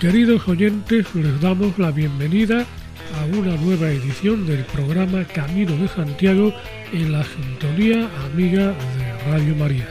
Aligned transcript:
Queridos 0.00 0.46
oyentes, 0.46 1.12
les 1.16 1.40
damos 1.40 1.76
la 1.76 1.90
bienvenida 1.90 2.64
a 3.20 3.36
una 3.36 3.56
nueva 3.56 3.90
edición 3.90 4.46
del 4.46 4.64
programa 4.64 5.24
Camino 5.24 5.76
de 5.76 5.88
Santiago 5.88 6.54
en 6.92 7.10
la 7.10 7.24
sintonía 7.24 8.08
amiga 8.32 8.66
de 8.68 9.28
Radio 9.28 9.56
María. 9.56 9.88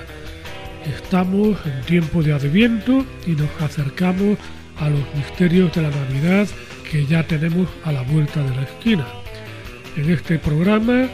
Estamos 0.85 1.57
en 1.65 1.81
tiempo 1.81 2.23
de 2.23 2.31
adviento 2.31 3.05
y 3.25 3.31
nos 3.31 3.49
acercamos 3.59 4.37
a 4.77 4.89
los 4.89 5.01
misterios 5.13 5.73
de 5.73 5.81
la 5.81 5.89
Navidad 5.89 6.47
que 6.89 7.05
ya 7.05 7.27
tenemos 7.27 7.67
a 7.83 7.91
la 7.91 8.03
vuelta 8.03 8.41
de 8.41 8.55
la 8.55 8.63
esquina. 8.63 9.05
En 9.97 10.09
este 10.09 10.39
programa 10.39 11.09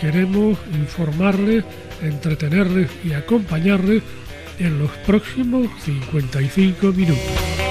queremos 0.00 0.56
informarles, 0.72 1.62
entretenerles 2.02 2.90
y 3.04 3.12
acompañarles 3.12 4.02
en 4.58 4.78
los 4.78 4.90
próximos 5.04 5.68
55 5.84 6.86
minutos. 6.92 7.69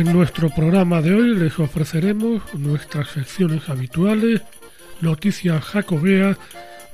En 0.00 0.14
nuestro 0.14 0.48
programa 0.48 1.02
de 1.02 1.12
hoy 1.12 1.36
les 1.36 1.58
ofreceremos 1.58 2.54
nuestras 2.54 3.08
secciones 3.10 3.68
habituales, 3.68 4.40
noticias 5.02 5.62
jacobeas, 5.62 6.38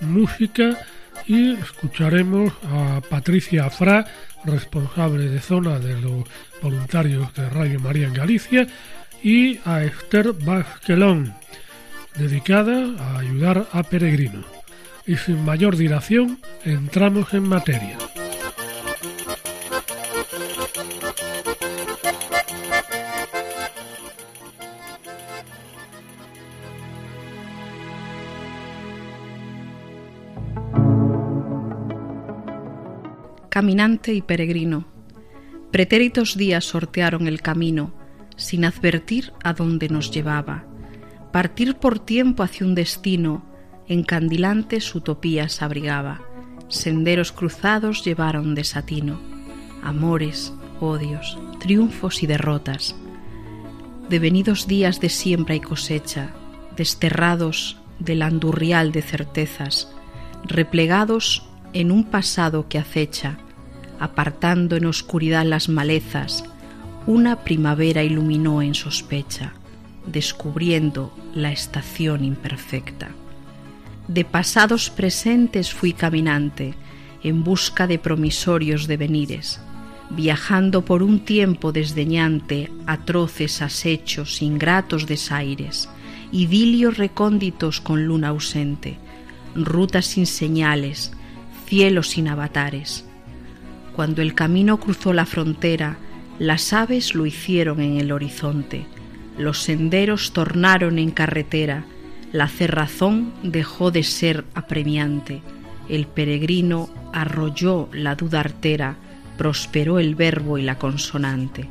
música 0.01 0.77
y 1.25 1.53
escucharemos 1.53 2.53
a 2.69 3.01
Patricia 3.09 3.71
Fra, 3.71 4.07
responsable 4.45 5.29
de 5.29 5.41
zona 5.41 5.79
de 5.79 6.01
los 6.01 6.25
voluntarios 6.61 7.33
de 7.35 7.49
Radio 7.49 7.79
María 7.79 8.09
en 8.09 8.15
Galicia, 8.15 8.67
y 9.23 9.61
a 9.65 9.85
Esther 9.85 10.33
Vázquelón, 10.33 11.33
dedicada 12.17 12.91
a 12.99 13.21
ayudar 13.21 13.69
a 13.71 13.85
peregrinos. 13.85 14.47
Y 15.07 15.15
sin 15.17 15.45
mayor 15.45 15.77
dilación, 15.77 16.41
entramos 16.65 17.33
en 17.35 17.49
materia. 17.49 17.99
Y 33.69 34.23
peregrino. 34.23 34.87
Pretéritos 35.71 36.37
días 36.37 36.65
sortearon 36.65 37.27
el 37.27 37.43
camino, 37.43 37.93
sin 38.37 38.65
advertir 38.65 39.33
a 39.43 39.53
dónde 39.53 39.89
nos 39.89 40.11
llevaba. 40.11 40.65
Partir 41.33 41.77
por 41.77 41.99
tiempo 41.99 42.43
hacia 42.43 42.67
un 42.67 42.75
destino, 42.75 43.45
encandilantes 43.89 44.95
utopías 44.95 45.63
abrigaba. 45.63 46.23
Senderos 46.69 47.33
cruzados 47.33 48.05
llevaron 48.05 48.55
desatino, 48.55 49.21
amores, 49.83 50.53
odios, 50.81 51.39
triunfos 51.59 52.23
y 52.23 52.27
derrotas. 52.27 52.95
Devenidos 54.09 54.67
días 54.67 55.01
de 55.01 55.09
siembra 55.09 55.55
y 55.55 55.61
cosecha, 55.61 56.31
desterrados 56.77 57.79
del 57.99 58.23
andurrial 58.23 58.93
de 58.93 59.03
certezas, 59.03 59.93
replegados 60.45 61.49
en 61.73 61.91
un 61.91 62.05
pasado 62.05 62.69
que 62.69 62.79
acecha, 62.79 63.39
apartando 64.01 64.77
en 64.77 64.87
oscuridad 64.87 65.45
las 65.45 65.69
malezas, 65.69 66.45
una 67.07 67.45
primavera 67.45 68.03
iluminó 68.03 68.63
en 68.63 68.75
sospecha, 68.75 69.53
descubriendo 70.07 71.13
la 71.35 71.53
estación 71.53 72.25
imperfecta. 72.25 73.11
De 74.09 74.25
pasados 74.25 74.91
presentes 74.91 75.73
fui 75.73 75.93
caminante, 75.93 76.75
en 77.23 77.43
busca 77.43 77.87
de 77.87 77.99
promisorios 77.99 78.87
devenires, 78.87 79.61
viajando 80.11 80.85
por 80.85 81.03
un 81.03 81.21
tiempo 81.21 81.73
desdeñante 81.73 82.71
atroces 82.87 83.63
asechos, 83.63 84.43
ingratos 84.43 85.07
desaires, 85.07 85.89
idilios 86.31 86.99
recónditos 86.99 87.81
con 87.81 88.07
luna 88.07 88.29
ausente, 88.29 88.99
rutas 89.57 90.07
sin 90.07 90.27
señales, 90.27 91.13
cielos 91.67 92.11
sin 92.11 92.29
avatares, 92.29 93.06
cuando 93.97 94.21
el 94.21 94.35
camino 94.35 94.79
cruzó 94.79 95.15
la 95.15 95.25
frontera, 95.25 95.97
las 96.39 96.75
aves 96.75 97.15
lo 97.15 97.25
hicieron 97.25 97.81
en 97.81 97.97
el 97.97 98.13
horizonte, 98.13 98.85
los 99.39 99.63
senderos 99.63 100.35
tornaron 100.35 100.99
en 100.99 101.11
carretera, 101.11 101.87
la 102.31 102.47
cerrazón 102.47 103.33
dejó 103.43 103.91
de 103.91 104.03
ser 104.03 104.45
apremiante, 104.55 105.41
el 105.89 106.07
peregrino 106.07 106.91
arrolló 107.15 107.89
la 107.91 108.17
duda 108.17 108.41
artera, 108.41 108.97
prosperó 109.39 109.99
el 109.99 110.15
verbo 110.15 110.59
y 110.59 110.63
la 110.63 110.79
consonante. 110.79 111.67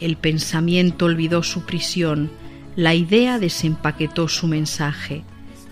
El 0.00 0.16
pensamiento 0.16 1.04
olvidó 1.04 1.42
su 1.42 1.66
prisión, 1.66 2.30
la 2.74 2.94
idea 2.94 3.38
desempaquetó 3.38 4.28
su 4.28 4.46
mensaje, 4.46 5.24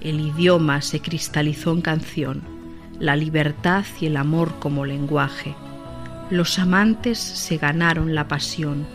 el 0.02 0.20
idioma 0.20 0.82
se 0.82 1.00
cristalizó 1.00 1.72
en 1.72 1.80
canción 1.80 2.61
la 2.98 3.16
libertad 3.16 3.84
y 4.00 4.06
el 4.06 4.16
amor 4.16 4.58
como 4.58 4.84
lenguaje. 4.84 5.54
Los 6.30 6.58
amantes 6.58 7.18
se 7.18 7.58
ganaron 7.58 8.14
la 8.14 8.28
pasión, 8.28 8.86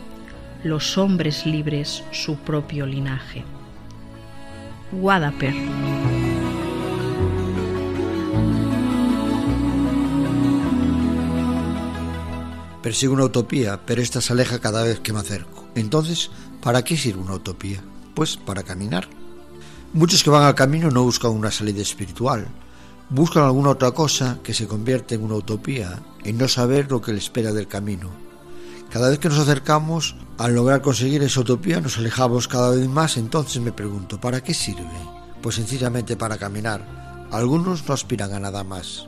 los 0.64 0.98
hombres 0.98 1.46
libres 1.46 2.02
su 2.10 2.36
propio 2.36 2.86
linaje. 2.86 3.44
Wadaper. 4.92 5.54
Persigo 12.82 13.12
una 13.12 13.24
utopía, 13.24 13.80
pero 13.84 14.00
esta 14.00 14.20
se 14.20 14.32
aleja 14.32 14.60
cada 14.60 14.82
vez 14.82 15.00
que 15.00 15.12
me 15.12 15.18
acerco. 15.18 15.68
Entonces, 15.74 16.30
¿para 16.62 16.82
qué 16.84 16.96
sirve 16.96 17.20
una 17.20 17.34
utopía? 17.34 17.82
Pues 18.14 18.36
para 18.36 18.62
caminar. 18.62 19.08
Muchos 19.92 20.22
que 20.22 20.30
van 20.30 20.44
al 20.44 20.54
camino 20.54 20.90
no 20.90 21.02
buscan 21.02 21.32
una 21.32 21.50
salida 21.50 21.82
espiritual, 21.82 22.46
buscan 23.10 23.44
alguna 23.44 23.70
otra 23.70 23.92
cosa 23.92 24.38
que 24.42 24.54
se 24.54 24.66
convierte 24.66 25.14
en 25.14 25.24
una 25.24 25.36
utopía, 25.36 26.00
en 26.24 26.38
no 26.38 26.48
saber 26.48 26.90
lo 26.90 27.00
que 27.00 27.12
le 27.12 27.18
espera 27.18 27.52
del 27.52 27.68
camino. 27.68 28.10
Cada 28.90 29.10
vez 29.10 29.18
que 29.18 29.28
nos 29.28 29.38
acercamos 29.38 30.16
al 30.38 30.54
lograr 30.54 30.80
conseguir 30.80 31.22
esa 31.22 31.40
utopía 31.40 31.80
nos 31.80 31.98
alejamos 31.98 32.48
cada 32.48 32.70
vez 32.70 32.88
más, 32.88 33.16
entonces 33.16 33.60
me 33.60 33.72
pregunto, 33.72 34.20
¿para 34.20 34.42
qué 34.42 34.54
sirve? 34.54 34.86
Pues 35.42 35.56
sencillamente 35.56 36.16
para 36.16 36.38
caminar. 36.38 37.26
Algunos 37.30 37.86
no 37.86 37.94
aspiran 37.94 38.32
a 38.32 38.40
nada 38.40 38.64
más. 38.64 39.06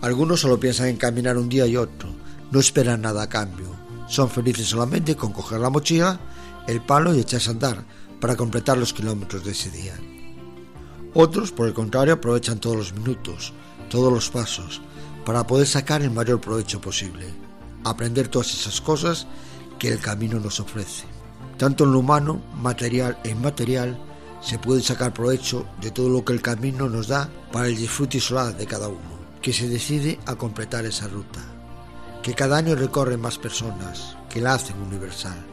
Algunos 0.00 0.40
solo 0.40 0.58
piensan 0.58 0.88
en 0.88 0.96
caminar 0.96 1.36
un 1.36 1.48
día 1.48 1.66
y 1.66 1.76
otro, 1.76 2.08
no 2.50 2.60
esperan 2.60 3.02
nada 3.02 3.22
a 3.22 3.28
cambio. 3.28 3.68
Son 4.08 4.28
felices 4.30 4.66
solamente 4.66 5.16
con 5.16 5.32
coger 5.32 5.60
la 5.60 5.70
mochila, 5.70 6.20
el 6.66 6.80
palo 6.80 7.14
y 7.14 7.20
echarse 7.20 7.50
a 7.50 7.52
andar 7.52 7.84
para 8.20 8.36
completar 8.36 8.76
los 8.76 8.92
kilómetros 8.92 9.44
de 9.44 9.52
ese 9.52 9.70
día. 9.70 9.94
Otros, 11.18 11.50
por 11.50 11.66
el 11.66 11.72
contrario, 11.72 12.12
aprovechan 12.12 12.58
todos 12.58 12.76
los 12.76 12.92
minutos, 12.92 13.54
todos 13.88 14.12
los 14.12 14.28
pasos, 14.28 14.82
para 15.24 15.46
poder 15.46 15.66
sacar 15.66 16.02
el 16.02 16.10
mayor 16.10 16.42
provecho 16.42 16.78
posible, 16.78 17.24
aprender 17.84 18.28
todas 18.28 18.52
esas 18.52 18.82
cosas 18.82 19.26
que 19.78 19.88
el 19.88 19.98
camino 19.98 20.38
nos 20.38 20.60
ofrece. 20.60 21.04
Tanto 21.56 21.84
en 21.84 21.92
lo 21.92 22.00
humano, 22.00 22.42
material 22.56 23.18
e 23.24 23.30
inmaterial, 23.30 23.98
se 24.42 24.58
puede 24.58 24.82
sacar 24.82 25.14
provecho 25.14 25.66
de 25.80 25.90
todo 25.90 26.10
lo 26.10 26.22
que 26.22 26.34
el 26.34 26.42
camino 26.42 26.86
nos 26.86 27.08
da 27.08 27.30
para 27.50 27.68
el 27.68 27.76
disfrute 27.76 28.18
y 28.18 28.20
solar 28.20 28.54
de 28.54 28.66
cada 28.66 28.88
uno, 28.88 29.16
que 29.40 29.54
se 29.54 29.70
decide 29.70 30.20
a 30.26 30.34
completar 30.34 30.84
esa 30.84 31.08
ruta, 31.08 31.40
que 32.22 32.34
cada 32.34 32.58
año 32.58 32.74
recorren 32.74 33.22
más 33.22 33.38
personas, 33.38 34.18
que 34.28 34.42
la 34.42 34.52
hacen 34.52 34.78
universal. 34.82 35.46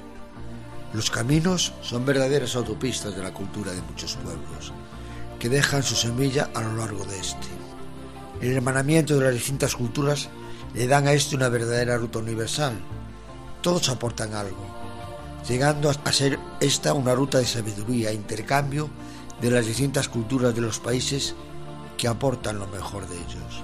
Los 0.94 1.10
caminos 1.10 1.72
son 1.82 2.06
verdaderas 2.06 2.58
autopistas 2.58 3.16
de 3.16 3.24
la 3.24 3.34
cultura 3.34 3.72
de 3.72 3.82
muchos 3.84 4.16
pueblos, 4.18 4.74
que 5.44 5.50
dejan 5.50 5.84
su 5.84 5.96
semilla 5.96 6.50
a 6.56 6.62
lo 6.62 6.78
largo 6.78 7.04
de 7.04 7.20
este. 7.20 7.50
El 8.40 8.56
hermanamiento 8.56 9.20
de 9.20 9.26
las 9.26 9.34
distintas 9.34 9.76
culturas 9.76 10.30
le 10.74 10.88
dan 10.88 11.06
a 11.06 11.12
este 11.12 11.36
una 11.36 11.50
verdadera 11.50 11.98
ruta 11.98 12.20
universal. 12.20 12.80
Todos 13.62 13.90
aportan 13.90 14.36
algo, 14.36 14.66
llegando 15.46 15.90
a 15.90 16.12
ser 16.14 16.40
esta 16.62 16.94
una 16.94 17.14
ruta 17.14 17.40
de 17.40 17.46
sabiduría 17.46 18.12
e 18.12 18.14
intercambio 18.14 18.90
de 19.42 19.52
las 19.52 19.66
distintas 19.66 20.08
culturas 20.08 20.56
de 20.56 20.62
los 20.62 20.80
países 20.80 21.36
que 21.98 22.08
aportan 22.08 22.58
lo 22.58 22.68
mejor 22.68 23.06
de 23.10 23.18
ellos. 23.18 23.64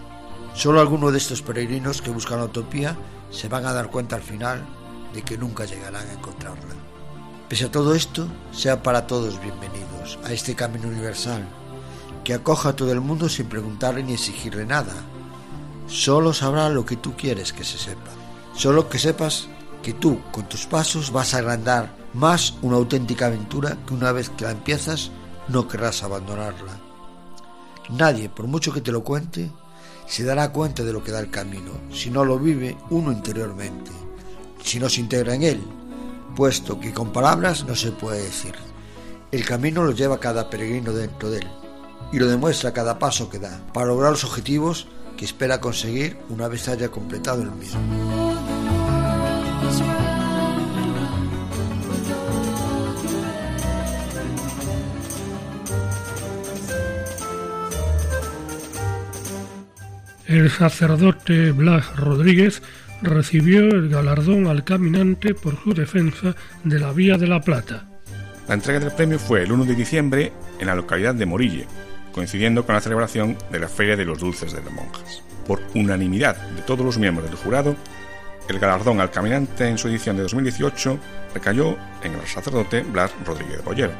Solo 0.56 0.82
algunos 0.82 1.14
de 1.14 1.20
estos 1.20 1.42
peregrinos 1.42 2.02
que 2.02 2.12
buscan 2.12 2.40
la 2.40 2.46
utopía 2.52 2.98
se 3.32 3.48
van 3.48 3.66
a 3.66 3.72
dar 3.72 3.90
cuenta 3.90 4.18
al 4.18 4.22
final 4.22 4.66
de 5.14 5.22
que 5.22 5.38
nunca 5.38 5.64
llegarán 5.64 6.10
a 6.10 6.12
encontrarla. 6.12 6.76
Pese 7.48 7.68
a 7.68 7.72
todo 7.72 7.96
esto, 7.96 8.28
sea 8.52 8.84
para 8.84 9.08
todos 9.08 9.42
bienvenidos 9.42 10.20
a 10.26 10.34
este 10.34 10.56
camino 10.56 10.90
universal, 10.90 11.48
que 12.30 12.36
acoja 12.36 12.70
a 12.70 12.76
todo 12.76 12.92
el 12.92 13.02
mundo 13.02 13.28
sin 13.28 13.48
preguntarle 13.48 14.04
ni 14.04 14.14
exigirle 14.14 14.64
nada. 14.64 14.94
Solo 15.88 16.32
sabrá 16.32 16.70
lo 16.70 16.86
que 16.86 16.96
tú 16.96 17.16
quieres 17.18 17.54
que 17.54 17.64
se 17.64 17.80
sepa. 17.80 18.12
Solo 18.54 18.88
que 18.88 19.00
sepas 19.00 19.48
que 19.82 19.94
tú, 19.94 20.22
con 20.32 20.48
tus 20.48 20.68
pasos, 20.68 21.12
vas 21.12 21.34
a 21.34 21.40
agrandar 21.40 21.92
más 22.14 22.54
una 22.62 22.78
auténtica 22.78 23.26
aventura 23.26 23.80
que 23.84 23.96
una 23.96 24.12
vez 24.12 24.30
que 24.30 24.46
la 24.46 24.52
empiezas 24.52 25.10
no 25.48 25.68
querrás 25.68 26.04
abandonarla. 26.04 26.78
Nadie, 27.90 28.30
por 28.30 28.46
mucho 28.46 28.72
que 28.72 28.82
te 28.82 28.92
lo 28.92 29.04
cuente, 29.04 29.50
se 30.06 30.24
dará 30.24 30.52
cuenta 30.52 30.84
de 30.84 30.94
lo 30.94 31.04
que 31.04 31.12
da 31.12 31.22
el 31.22 31.32
camino 31.32 31.72
si 31.92 32.12
no 32.12 32.24
lo 32.24 32.38
vive 32.38 32.78
uno 32.92 33.12
interiormente, 33.12 33.90
si 34.64 34.80
no 34.80 34.88
se 34.88 35.02
integra 35.02 35.34
en 35.34 35.42
él, 35.42 35.64
puesto 36.36 36.80
que 36.80 36.94
con 36.94 37.12
palabras 37.12 37.66
no 37.66 37.76
se 37.76 37.92
puede 37.92 38.22
decir. 38.22 38.54
El 39.32 39.44
camino 39.46 39.84
lo 39.84 39.94
lleva 39.94 40.20
cada 40.20 40.48
peregrino 40.48 40.94
dentro 40.94 41.32
de 41.32 41.40
él 41.40 41.59
y 42.12 42.20
lo 42.20 42.28
demuestra 42.28 42.74
cada 42.74 43.00
paso 43.00 43.30
que 43.30 43.40
da 43.40 43.60
para 43.74 43.88
lograr 43.88 44.12
los 44.12 44.24
objetivos 44.24 44.88
que 45.18 45.26
espera 45.26 45.60
conseguir 45.60 46.18
una 46.30 46.48
vez 46.48 46.68
haya 46.68 46.90
completado 46.90 47.42
el 47.42 47.52
mismo. 47.52 47.80
El 60.26 60.52
sacerdote 60.52 61.52
Blas 61.52 61.96
Rodríguez 61.96 62.62
recibió 63.02 63.62
el 63.62 63.90
galardón 63.90 64.46
al 64.46 64.64
caminante 64.64 65.34
por 65.34 65.62
su 65.64 65.74
defensa 65.74 66.36
de 66.64 66.80
la 66.80 66.92
Vía 66.92 67.18
de 67.18 67.28
la 67.28 67.42
Plata. 67.42 67.90
La 68.48 68.54
entrega 68.54 68.80
del 68.80 68.92
premio 68.92 69.18
fue 69.18 69.44
el 69.44 69.52
1 69.52 69.66
de 69.66 69.76
diciembre 69.76 70.32
en 70.60 70.68
la 70.68 70.76
localidad 70.76 71.16
de 71.16 71.26
Morille, 71.26 71.68
coincidiendo 72.12 72.66
con 72.66 72.76
la 72.76 72.82
celebración 72.82 73.38
de 73.52 73.60
la 73.60 73.68
Feria 73.68 73.96
de 73.96 74.06
los 74.06 74.20
Dulces 74.20 74.54
de 74.54 74.62
las 74.62 74.72
Monjas. 74.72 75.24
Por 75.48 75.62
unanimidad 75.74 76.36
de 76.36 76.62
todos 76.62 76.86
los 76.86 76.98
miembros 76.98 77.28
del 77.30 77.38
jurado, 77.38 77.76
el 78.50 78.60
galardón 78.60 79.00
al 79.00 79.12
caminante 79.12 79.68
en 79.68 79.78
su 79.78 79.88
edición 79.88 80.16
de 80.16 80.24
2018 80.24 80.98
recayó 81.34 81.78
en 82.04 82.14
el 82.14 82.26
sacerdote 82.26 82.82
Blas 82.82 83.12
Rodríguez 83.24 83.64
Bollero. 83.64 83.94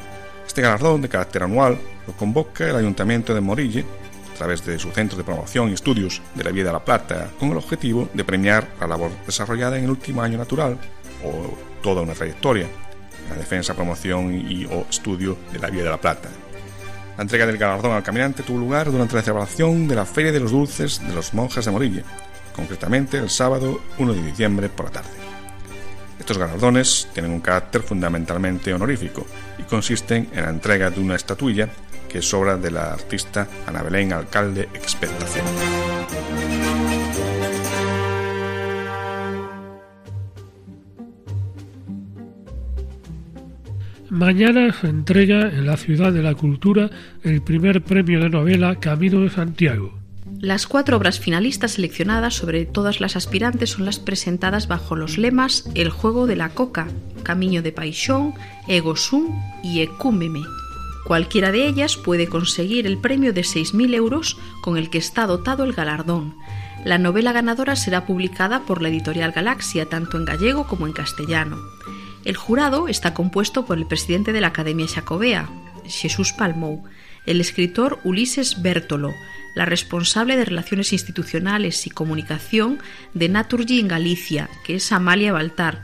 Este 0.46 0.62
galardón 0.62 1.02
de 1.02 1.08
carácter 1.08 1.44
anual 1.44 1.78
lo 2.06 2.12
convoca 2.14 2.68
el 2.68 2.74
Ayuntamiento 2.74 3.32
de 3.32 3.40
Morille 3.40 3.84
a 4.34 4.36
través 4.36 4.64
de 4.66 4.78
su 4.78 4.90
Centro 4.90 5.16
de 5.16 5.22
Promoción 5.22 5.70
y 5.70 5.74
Estudios 5.74 6.20
de 6.34 6.42
la 6.42 6.50
Vía 6.50 6.64
de 6.64 6.72
la 6.72 6.84
Plata, 6.84 7.28
con 7.38 7.50
el 7.50 7.58
objetivo 7.58 8.08
de 8.12 8.24
premiar 8.24 8.66
la 8.80 8.88
labor 8.88 9.12
desarrollada 9.24 9.78
en 9.78 9.84
el 9.84 9.90
último 9.90 10.22
año 10.22 10.38
natural 10.38 10.76
o 11.24 11.56
toda 11.82 12.02
una 12.02 12.14
trayectoria 12.14 12.64
en 12.64 13.30
la 13.30 13.36
defensa, 13.36 13.74
promoción 13.74 14.34
y 14.34 14.64
o 14.64 14.86
estudio 14.90 15.38
de 15.52 15.60
la 15.60 15.70
Vía 15.70 15.84
de 15.84 15.90
la 15.90 16.00
Plata, 16.00 16.28
la 17.20 17.24
entrega 17.24 17.44
del 17.44 17.58
galardón 17.58 17.92
al 17.92 18.02
caminante 18.02 18.42
tuvo 18.42 18.56
lugar 18.56 18.90
durante 18.90 19.14
la 19.14 19.20
celebración 19.20 19.86
de 19.86 19.94
la 19.94 20.06
Feria 20.06 20.32
de 20.32 20.40
los 20.40 20.52
Dulces 20.52 21.06
de 21.06 21.12
los 21.12 21.34
Monjes 21.34 21.66
de 21.66 21.70
Morilla, 21.70 22.02
concretamente 22.56 23.18
el 23.18 23.28
sábado 23.28 23.78
1 23.98 24.14
de 24.14 24.22
diciembre 24.22 24.70
por 24.70 24.86
la 24.86 24.92
tarde. 24.92 25.10
Estos 26.18 26.38
galardones 26.38 27.08
tienen 27.12 27.32
un 27.32 27.40
carácter 27.40 27.82
fundamentalmente 27.82 28.72
honorífico 28.72 29.26
y 29.58 29.64
consisten 29.64 30.30
en 30.32 30.44
la 30.44 30.48
entrega 30.48 30.88
de 30.88 30.98
una 30.98 31.16
estatuilla 31.16 31.68
que 32.08 32.20
es 32.20 32.32
obra 32.32 32.56
de 32.56 32.70
la 32.70 32.94
artista 32.94 33.46
Ana 33.66 33.82
Belén 33.82 34.14
Alcalde 34.14 34.70
Expectación. 34.72 35.44
Mañana 44.10 44.72
se 44.72 44.88
entrega 44.88 45.42
en 45.50 45.66
la 45.66 45.76
Ciudad 45.76 46.12
de 46.12 46.20
la 46.20 46.34
Cultura 46.34 46.90
el 47.22 47.42
primer 47.42 47.84
premio 47.84 48.20
de 48.20 48.28
novela 48.28 48.74
Camino 48.74 49.20
de 49.20 49.30
Santiago. 49.30 49.96
Las 50.40 50.66
cuatro 50.66 50.96
obras 50.96 51.20
finalistas 51.20 51.72
seleccionadas 51.72 52.34
sobre 52.34 52.66
todas 52.66 53.00
las 53.00 53.14
aspirantes 53.14 53.70
son 53.70 53.84
las 53.84 54.00
presentadas 54.00 54.66
bajo 54.66 54.96
los 54.96 55.16
lemas 55.16 55.70
El 55.76 55.90
juego 55.90 56.26
de 56.26 56.34
la 56.34 56.48
coca, 56.48 56.88
Camino 57.22 57.62
de 57.62 57.70
Paixón, 57.70 58.34
Ego 58.66 58.96
Sum 58.96 59.28
y 59.62 59.80
Ecúmeme. 59.80 60.42
Cualquiera 61.04 61.52
de 61.52 61.68
ellas 61.68 61.96
puede 61.96 62.26
conseguir 62.26 62.88
el 62.88 62.98
premio 62.98 63.32
de 63.32 63.42
6.000 63.42 63.94
euros 63.94 64.36
con 64.60 64.76
el 64.76 64.90
que 64.90 64.98
está 64.98 65.26
dotado 65.26 65.62
el 65.62 65.72
galardón. 65.72 66.34
La 66.84 66.98
novela 66.98 67.30
ganadora 67.30 67.76
será 67.76 68.06
publicada 68.06 68.62
por 68.66 68.82
la 68.82 68.88
editorial 68.88 69.30
Galaxia 69.30 69.86
tanto 69.86 70.16
en 70.16 70.24
gallego 70.24 70.66
como 70.66 70.88
en 70.88 70.94
castellano. 70.94 71.58
El 72.24 72.36
jurado 72.36 72.88
está 72.88 73.14
compuesto 73.14 73.64
por 73.64 73.78
el 73.78 73.86
presidente 73.86 74.32
de 74.32 74.40
la 74.40 74.48
Academia 74.48 74.86
Xacobea, 74.86 75.48
Jesús 75.86 76.32
Palmou, 76.32 76.84
el 77.26 77.40
escritor 77.40 77.98
Ulises 78.04 78.62
Bertolo, 78.62 79.14
la 79.54 79.64
responsable 79.64 80.36
de 80.36 80.44
Relaciones 80.44 80.92
Institucionales 80.92 81.86
y 81.86 81.90
Comunicación 81.90 82.78
de 83.14 83.28
Naturgy 83.28 83.80
en 83.80 83.88
Galicia, 83.88 84.48
que 84.64 84.76
es 84.76 84.92
Amalia 84.92 85.32
Baltar, 85.32 85.82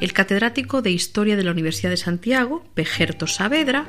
el 0.00 0.12
catedrático 0.12 0.82
de 0.82 0.90
Historia 0.90 1.36
de 1.36 1.44
la 1.44 1.52
Universidad 1.52 1.90
de 1.90 1.96
Santiago, 1.96 2.64
Pejerto 2.74 3.26
Saavedra, 3.26 3.86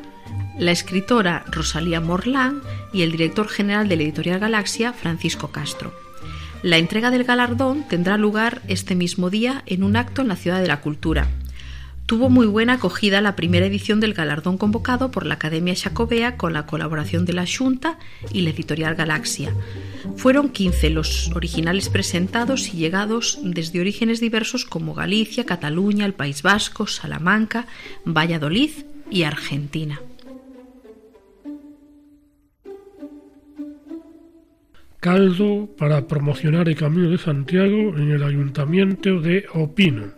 la 0.57 0.71
escritora 0.71 1.43
Rosalía 1.51 1.99
Morlán 1.99 2.61
y 2.93 3.01
el 3.01 3.11
director 3.11 3.49
general 3.49 3.89
de 3.89 3.97
la 3.97 4.03
editorial 4.03 4.39
Galaxia, 4.39 4.93
Francisco 4.93 5.51
Castro. 5.51 5.93
La 6.63 6.77
entrega 6.77 7.11
del 7.11 7.23
galardón 7.23 7.87
tendrá 7.87 8.17
lugar 8.17 8.61
este 8.67 8.95
mismo 8.95 9.29
día 9.29 9.63
en 9.65 9.83
un 9.83 9.95
acto 9.95 10.21
en 10.21 10.29
la 10.29 10.35
Ciudad 10.35 10.61
de 10.61 10.67
la 10.67 10.81
Cultura, 10.81 11.27
Tuvo 12.07 12.29
muy 12.29 12.47
buena 12.47 12.73
acogida 12.73 13.19
la 13.19 13.35
primera 13.35 13.65
edición 13.65 13.99
del 13.99 14.13
galardón 14.13 14.57
convocado 14.57 15.11
por 15.11 15.25
la 15.25 15.33
Academia 15.33 15.75
Xacobea 15.75 16.37
con 16.37 16.53
la 16.53 16.65
colaboración 16.65 17.25
de 17.25 17.33
la 17.33 17.45
Junta 17.45 17.99
y 18.31 18.41
la 18.41 18.51
editorial 18.51 18.95
Galaxia. 18.95 19.53
Fueron 20.15 20.47
15 20.47 20.89
los 20.89 21.29
originales 21.35 21.89
presentados 21.89 22.73
y 22.73 22.77
llegados 22.77 23.39
desde 23.43 23.81
orígenes 23.81 24.21
diversos 24.21 24.63
como 24.63 24.93
Galicia, 24.93 25.45
Cataluña, 25.45 26.05
el 26.05 26.13
País 26.13 26.43
Vasco, 26.43 26.87
Salamanca, 26.87 27.67
Valladolid 28.05 28.71
y 29.11 29.23
Argentina. 29.23 29.99
Caldo 35.01 35.67
para 35.77 36.07
promocionar 36.07 36.69
el 36.69 36.77
Camino 36.77 37.09
de 37.09 37.17
Santiago 37.17 37.97
en 37.97 38.11
el 38.11 38.23
Ayuntamiento 38.23 39.19
de 39.19 39.45
Opino. 39.53 40.16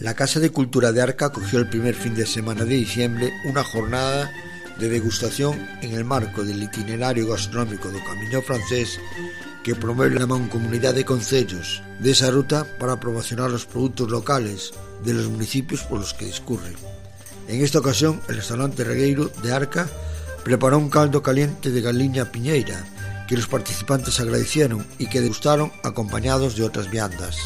La 0.00 0.14
Casa 0.14 0.40
de 0.40 0.48
Cultura 0.48 0.92
de 0.92 1.02
Arca 1.02 1.26
acogió 1.26 1.58
el 1.58 1.68
primer 1.68 1.94
fin 1.94 2.14
de 2.14 2.24
semana 2.24 2.64
de 2.64 2.74
diciembre 2.74 3.30
una 3.44 3.62
jornada 3.62 4.32
de 4.78 4.88
degustación 4.88 5.68
en 5.82 5.92
el 5.92 6.06
marco 6.06 6.42
del 6.42 6.62
itinerario 6.62 7.28
gastronómico 7.28 7.92
do 7.92 8.00
Camino 8.08 8.40
Francés 8.40 8.96
que 9.60 9.76
promueve 9.76 10.16
la 10.16 10.24
mancomunidad 10.24 10.96
de 10.96 11.04
concellos 11.04 11.84
de 12.00 12.16
esa 12.16 12.32
ruta 12.32 12.64
para 12.80 12.96
promocionar 12.96 13.50
los 13.50 13.66
productos 13.66 14.08
locales 14.08 14.72
de 15.04 15.12
los 15.12 15.28
municipios 15.28 15.84
por 15.84 16.00
los 16.00 16.14
que 16.14 16.24
discurre. 16.24 16.72
En 17.46 17.60
esta 17.60 17.84
ocasión, 17.84 18.24
el 18.32 18.36
restaurante 18.36 18.84
Regueiro 18.84 19.28
de 19.44 19.52
Arca 19.52 19.86
preparó 20.42 20.78
un 20.78 20.88
caldo 20.88 21.22
caliente 21.22 21.68
de 21.68 21.80
galiña 21.82 22.32
piñeira 22.32 22.88
que 23.28 23.36
los 23.36 23.48
participantes 23.48 24.18
agradecieron 24.18 24.86
y 24.96 25.12
que 25.12 25.20
degustaron 25.20 25.70
acompañados 25.84 26.56
de 26.56 26.64
otras 26.64 26.88
viandas. 26.88 27.36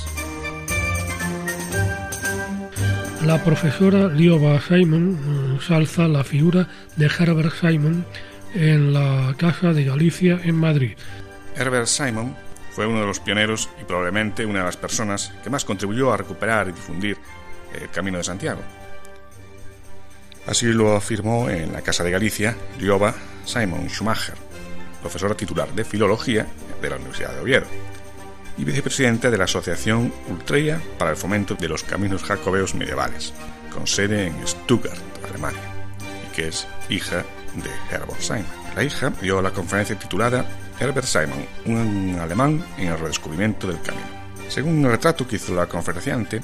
La 3.24 3.42
profesora 3.42 4.08
Lioba 4.08 4.60
Simon 4.60 5.56
eh, 5.56 5.62
salza 5.66 6.06
la 6.06 6.22
figura 6.24 6.68
de 6.96 7.06
Herbert 7.06 7.54
Simon 7.58 8.04
en 8.54 8.92
la 8.92 9.34
Casa 9.38 9.72
de 9.72 9.82
Galicia 9.82 10.38
en 10.44 10.56
Madrid. 10.56 10.92
Herbert 11.56 11.86
Simon 11.86 12.36
fue 12.72 12.86
uno 12.86 13.00
de 13.00 13.06
los 13.06 13.20
pioneros 13.20 13.70
y 13.80 13.84
probablemente 13.84 14.44
una 14.44 14.58
de 14.58 14.66
las 14.66 14.76
personas 14.76 15.32
que 15.42 15.48
más 15.48 15.64
contribuyó 15.64 16.12
a 16.12 16.18
recuperar 16.18 16.68
y 16.68 16.72
difundir 16.72 17.16
el 17.80 17.88
Camino 17.88 18.18
de 18.18 18.24
Santiago. 18.24 18.60
Así 20.46 20.66
lo 20.66 20.94
afirmó 20.94 21.48
en 21.48 21.72
la 21.72 21.80
Casa 21.80 22.04
de 22.04 22.10
Galicia 22.10 22.54
Lioba 22.78 23.14
Simon 23.46 23.88
Schumacher, 23.88 24.34
profesora 25.00 25.34
titular 25.34 25.72
de 25.72 25.84
Filología 25.84 26.46
de 26.82 26.90
la 26.90 26.96
Universidad 26.96 27.32
de 27.32 27.40
Oviedo 27.40 27.66
y 28.56 28.64
vicepresidenta 28.64 29.30
de 29.30 29.38
la 29.38 29.44
Asociación 29.44 30.12
Ultreya 30.28 30.80
para 30.98 31.10
el 31.10 31.16
Fomento 31.16 31.54
de 31.54 31.68
los 31.68 31.82
Caminos 31.82 32.22
Jacobeos 32.22 32.74
Medievales, 32.74 33.32
con 33.72 33.86
sede 33.86 34.28
en 34.28 34.46
Stuttgart, 34.46 35.00
Alemania, 35.28 35.60
y 36.26 36.34
que 36.34 36.48
es 36.48 36.66
hija 36.88 37.24
de 37.54 37.94
Herbert 37.94 38.20
Simon. 38.20 38.46
La 38.76 38.84
hija 38.84 39.12
dio 39.20 39.40
la 39.42 39.50
conferencia 39.50 39.98
titulada 39.98 40.46
Herbert 40.78 41.06
Simon, 41.06 41.46
un 41.66 42.18
alemán 42.20 42.64
en 42.78 42.88
el 42.88 42.98
redescubrimiento 42.98 43.66
del 43.66 43.80
camino. 43.80 44.06
Según 44.48 44.84
el 44.84 44.90
retrato 44.90 45.26
que 45.26 45.36
hizo 45.36 45.54
la 45.54 45.66
conferenciante, 45.66 46.40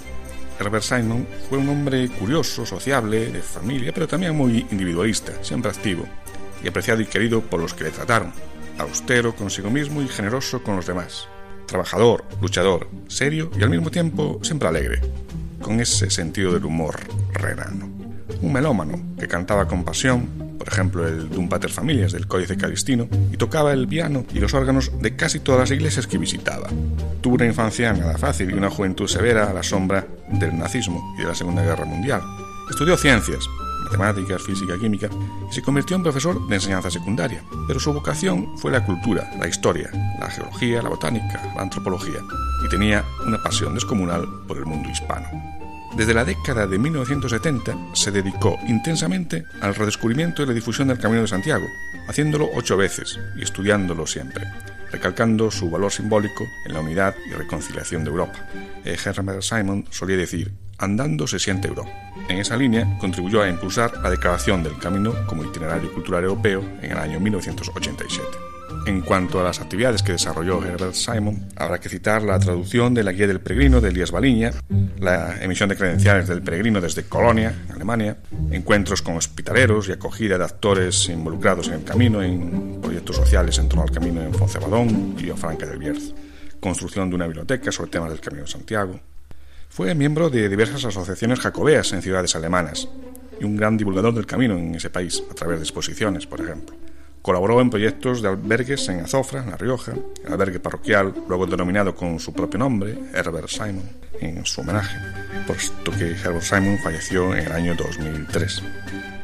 Herbert 0.58 0.84
Simon 0.84 1.26
fue 1.48 1.58
un 1.58 1.68
hombre 1.68 2.08
curioso, 2.08 2.66
sociable, 2.66 3.30
de 3.30 3.42
familia, 3.42 3.92
pero 3.92 4.06
también 4.06 4.36
muy 4.36 4.66
individualista, 4.70 5.32
siempre 5.42 5.70
activo, 5.70 6.06
y 6.62 6.68
apreciado 6.68 7.00
y 7.00 7.06
querido 7.06 7.40
por 7.40 7.60
los 7.60 7.74
que 7.74 7.84
le 7.84 7.90
trataron, 7.90 8.32
austero 8.78 9.34
consigo 9.34 9.70
mismo 9.70 10.02
y 10.02 10.08
generoso 10.08 10.62
con 10.62 10.76
los 10.76 10.86
demás, 10.86 11.28
trabajador, 11.70 12.24
luchador, 12.42 12.88
serio 13.08 13.50
y 13.58 13.62
al 13.62 13.70
mismo 13.70 13.90
tiempo 13.90 14.40
siempre 14.42 14.68
alegre, 14.68 15.00
con 15.62 15.80
ese 15.80 16.10
sentido 16.10 16.52
del 16.52 16.66
humor 16.66 17.00
renano. 17.32 17.88
Un 18.42 18.52
melómano 18.52 19.00
que 19.18 19.28
cantaba 19.28 19.66
con 19.66 19.84
pasión 19.84 20.50
por 20.60 20.68
ejemplo 20.68 21.08
el 21.08 21.30
Dum 21.30 21.48
Pater 21.48 21.70
Familias 21.70 22.12
del 22.12 22.26
Códice 22.26 22.54
Calistino, 22.58 23.08
y 23.32 23.38
tocaba 23.38 23.72
el 23.72 23.88
piano 23.88 24.26
y 24.34 24.40
los 24.40 24.52
órganos 24.52 24.92
de 25.00 25.16
casi 25.16 25.40
todas 25.40 25.58
las 25.62 25.70
iglesias 25.70 26.06
que 26.06 26.18
visitaba. 26.18 26.68
Tuvo 27.22 27.36
una 27.36 27.46
infancia 27.46 27.94
nada 27.94 28.18
fácil 28.18 28.50
y 28.50 28.52
una 28.52 28.68
juventud 28.68 29.08
severa 29.08 29.48
a 29.48 29.54
la 29.54 29.62
sombra 29.62 30.06
del 30.28 30.58
nazismo 30.58 31.14
y 31.16 31.22
de 31.22 31.28
la 31.28 31.34
Segunda 31.34 31.62
Guerra 31.62 31.86
Mundial. 31.86 32.20
Estudió 32.68 32.98
ciencias, 32.98 33.48
matemáticas, 33.90 34.42
física, 34.42 34.78
química, 34.78 35.08
y 35.50 35.54
se 35.54 35.62
convirtió 35.62 35.96
en 35.96 36.02
profesor 36.02 36.46
de 36.46 36.54
enseñanza 36.54 36.90
secundaria. 36.90 37.42
Pero 37.66 37.80
su 37.80 37.92
vocación 37.92 38.56
fue 38.56 38.70
la 38.70 38.84
cultura, 38.84 39.30
la 39.38 39.48
historia, 39.48 39.90
la 40.18 40.30
geología, 40.30 40.82
la 40.82 40.88
botánica, 40.88 41.42
la 41.54 41.62
antropología, 41.62 42.20
y 42.64 42.68
tenía 42.68 43.04
una 43.26 43.42
pasión 43.42 43.74
descomunal 43.74 44.26
por 44.46 44.58
el 44.58 44.66
mundo 44.66 44.88
hispano. 44.88 45.28
Desde 45.96 46.14
la 46.14 46.24
década 46.24 46.66
de 46.66 46.78
1970 46.78 47.76
se 47.94 48.12
dedicó 48.12 48.56
intensamente 48.68 49.44
al 49.60 49.74
redescubrimiento 49.74 50.42
y 50.42 50.46
la 50.46 50.52
difusión 50.52 50.88
del 50.88 51.00
Camino 51.00 51.22
de 51.22 51.28
Santiago, 51.28 51.66
haciéndolo 52.08 52.48
ocho 52.54 52.76
veces 52.76 53.18
y 53.36 53.42
estudiándolo 53.42 54.06
siempre, 54.06 54.46
recalcando 54.92 55.50
su 55.50 55.68
valor 55.68 55.90
simbólico 55.90 56.44
en 56.64 56.74
la 56.74 56.80
unidad 56.80 57.14
y 57.28 57.32
reconciliación 57.32 58.04
de 58.04 58.10
Europa. 58.10 58.46
Herbert 58.84 59.42
Simon 59.42 59.84
solía 59.90 60.16
decir, 60.16 60.52
andando 60.78 61.26
se 61.26 61.38
siente 61.38 61.68
Europa. 61.68 61.90
En 62.30 62.38
esa 62.38 62.56
línea 62.56 62.96
contribuyó 63.00 63.42
a 63.42 63.48
impulsar 63.48 63.92
la 64.04 64.08
declaración 64.08 64.62
del 64.62 64.78
camino 64.78 65.26
como 65.26 65.42
itinerario 65.42 65.92
cultural 65.92 66.22
europeo 66.22 66.62
en 66.80 66.92
el 66.92 66.96
año 66.96 67.18
1987. 67.18 68.28
En 68.86 69.00
cuanto 69.00 69.40
a 69.40 69.42
las 69.42 69.60
actividades 69.60 70.04
que 70.04 70.12
desarrolló 70.12 70.64
Herbert 70.64 70.94
Simon, 70.94 71.48
habrá 71.56 71.80
que 71.80 71.88
citar 71.88 72.22
la 72.22 72.38
traducción 72.38 72.94
de 72.94 73.02
la 73.02 73.10
Guía 73.10 73.26
del 73.26 73.40
Peregrino 73.40 73.80
de 73.80 73.88
Elías 73.88 74.12
Baliña, 74.12 74.52
la 75.00 75.42
emisión 75.42 75.70
de 75.70 75.76
credenciales 75.76 76.28
del 76.28 76.40
peregrino 76.40 76.80
desde 76.80 77.02
Colonia, 77.02 77.52
Alemania, 77.74 78.18
encuentros 78.52 79.02
con 79.02 79.16
hospitaleros 79.16 79.88
y 79.88 79.92
acogida 79.92 80.38
de 80.38 80.44
actores 80.44 81.08
involucrados 81.08 81.66
en 81.66 81.74
el 81.74 81.84
camino 81.84 82.22
en 82.22 82.80
proyectos 82.80 83.16
sociales 83.16 83.58
en 83.58 83.68
torno 83.68 83.82
al 83.82 83.90
camino 83.90 84.22
en 84.22 84.32
Foncebadón 84.32 85.16
y 85.18 85.30
Ofranca 85.30 85.66
del 85.66 85.80
Bierzo, 85.80 86.14
construcción 86.60 87.10
de 87.10 87.16
una 87.16 87.26
biblioteca 87.26 87.72
sobre 87.72 87.90
temas 87.90 88.10
del 88.10 88.20
Camino 88.20 88.44
de 88.44 88.50
Santiago. 88.52 89.00
Fue 89.70 89.94
miembro 89.94 90.30
de 90.30 90.48
diversas 90.48 90.84
asociaciones 90.84 91.38
jacobeas 91.38 91.92
en 91.92 92.02
ciudades 92.02 92.34
alemanas 92.34 92.88
y 93.40 93.44
un 93.44 93.56
gran 93.56 93.76
divulgador 93.76 94.12
del 94.12 94.26
camino 94.26 94.58
en 94.58 94.74
ese 94.74 94.90
país, 94.90 95.22
a 95.30 95.34
través 95.34 95.60
de 95.60 95.64
exposiciones, 95.64 96.26
por 96.26 96.40
ejemplo. 96.40 96.74
Colaboró 97.22 97.60
en 97.60 97.70
proyectos 97.70 98.20
de 98.20 98.28
albergues 98.28 98.88
en 98.88 98.98
Azofra, 99.00 99.44
en 99.44 99.50
La 99.50 99.56
Rioja, 99.56 99.94
albergue 100.28 100.58
parroquial, 100.58 101.14
luego 101.28 101.46
denominado 101.46 101.94
con 101.94 102.18
su 102.18 102.32
propio 102.32 102.58
nombre, 102.58 102.98
Herbert 103.14 103.48
Simon, 103.48 103.88
en 104.20 104.44
su 104.44 104.62
homenaje, 104.62 104.98
puesto 105.46 105.92
que 105.92 106.16
Herbert 106.16 106.42
Simon 106.42 106.76
falleció 106.82 107.32
en 107.32 107.46
el 107.46 107.52
año 107.52 107.76
2003. 107.76 108.62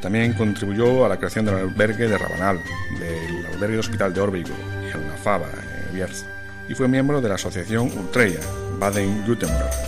También 0.01 0.33
contribuyó 0.35 1.05
a 1.05 1.09
la 1.09 1.17
creación 1.17 1.47
del 1.47 1.57
albergue 1.57 2.07
de 2.07 2.17
Rabanal, 2.17 2.61
del 3.01 3.47
albergue 3.47 3.79
Hospital 3.79 4.15
de 4.15 4.21
Órbigo 4.21 4.55
y 4.85 4.97
en 4.97 5.09
La 5.09 5.17
Fava, 5.17 5.49
en 5.89 5.95
Bierzo, 5.95 6.25
y 6.69 6.75
fue 6.75 6.89
miembro 6.89 7.21
de 7.21 7.29
la 7.29 7.35
asociación 7.37 7.91
Ultreya, 7.97 8.41
Baden-Württemberg. 8.79 9.87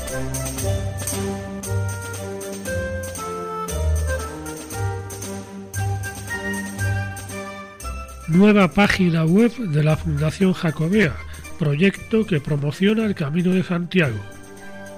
nueva 8.29 8.69
página 8.69 9.25
web 9.25 9.57
de 9.57 9.83
la 9.83 9.97
Fundación 9.97 10.53
Jacobea, 10.53 11.17
proyecto 11.59 12.27
que 12.27 12.41
promociona 12.41 13.07
el 13.07 13.15
Camino 13.15 13.53
de 13.53 13.63
Santiago. 13.63 14.19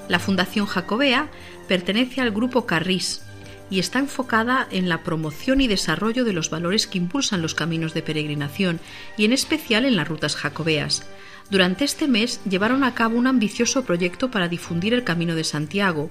La 0.09 0.19
Fundación 0.19 0.67
Jacobea 0.67 1.29
pertenece 1.69 2.21
al 2.21 2.33
grupo 2.33 2.67
Carris 2.67 3.23
y 3.71 3.79
está 3.79 4.01
enfocada 4.01 4.67
en 4.73 4.89
la 4.89 5.05
promoción 5.05 5.61
y 5.61 5.69
desarrollo 5.69 6.25
de 6.25 6.33
los 6.33 6.51
valores 6.51 6.89
que 6.89 6.99
impulsan 6.99 7.41
los 7.41 7.55
caminos 7.55 7.95
de 7.95 8.03
peregrinación 8.03 8.81
y 9.17 9.27
en 9.27 9.33
especial 9.33 9.85
en 9.85 9.95
las 9.95 10.09
rutas 10.09 10.35
jacobeas. 10.35 11.07
Durante 11.51 11.85
este 11.85 12.07
mes 12.07 12.41
llevaron 12.49 12.85
a 12.85 12.95
cabo 12.95 13.19
un 13.19 13.27
ambicioso 13.27 13.85
proyecto 13.85 14.31
para 14.31 14.49
difundir 14.49 14.95
el 14.95 15.03
Camino 15.03 15.35
de 15.35 15.43
Santiago, 15.43 16.09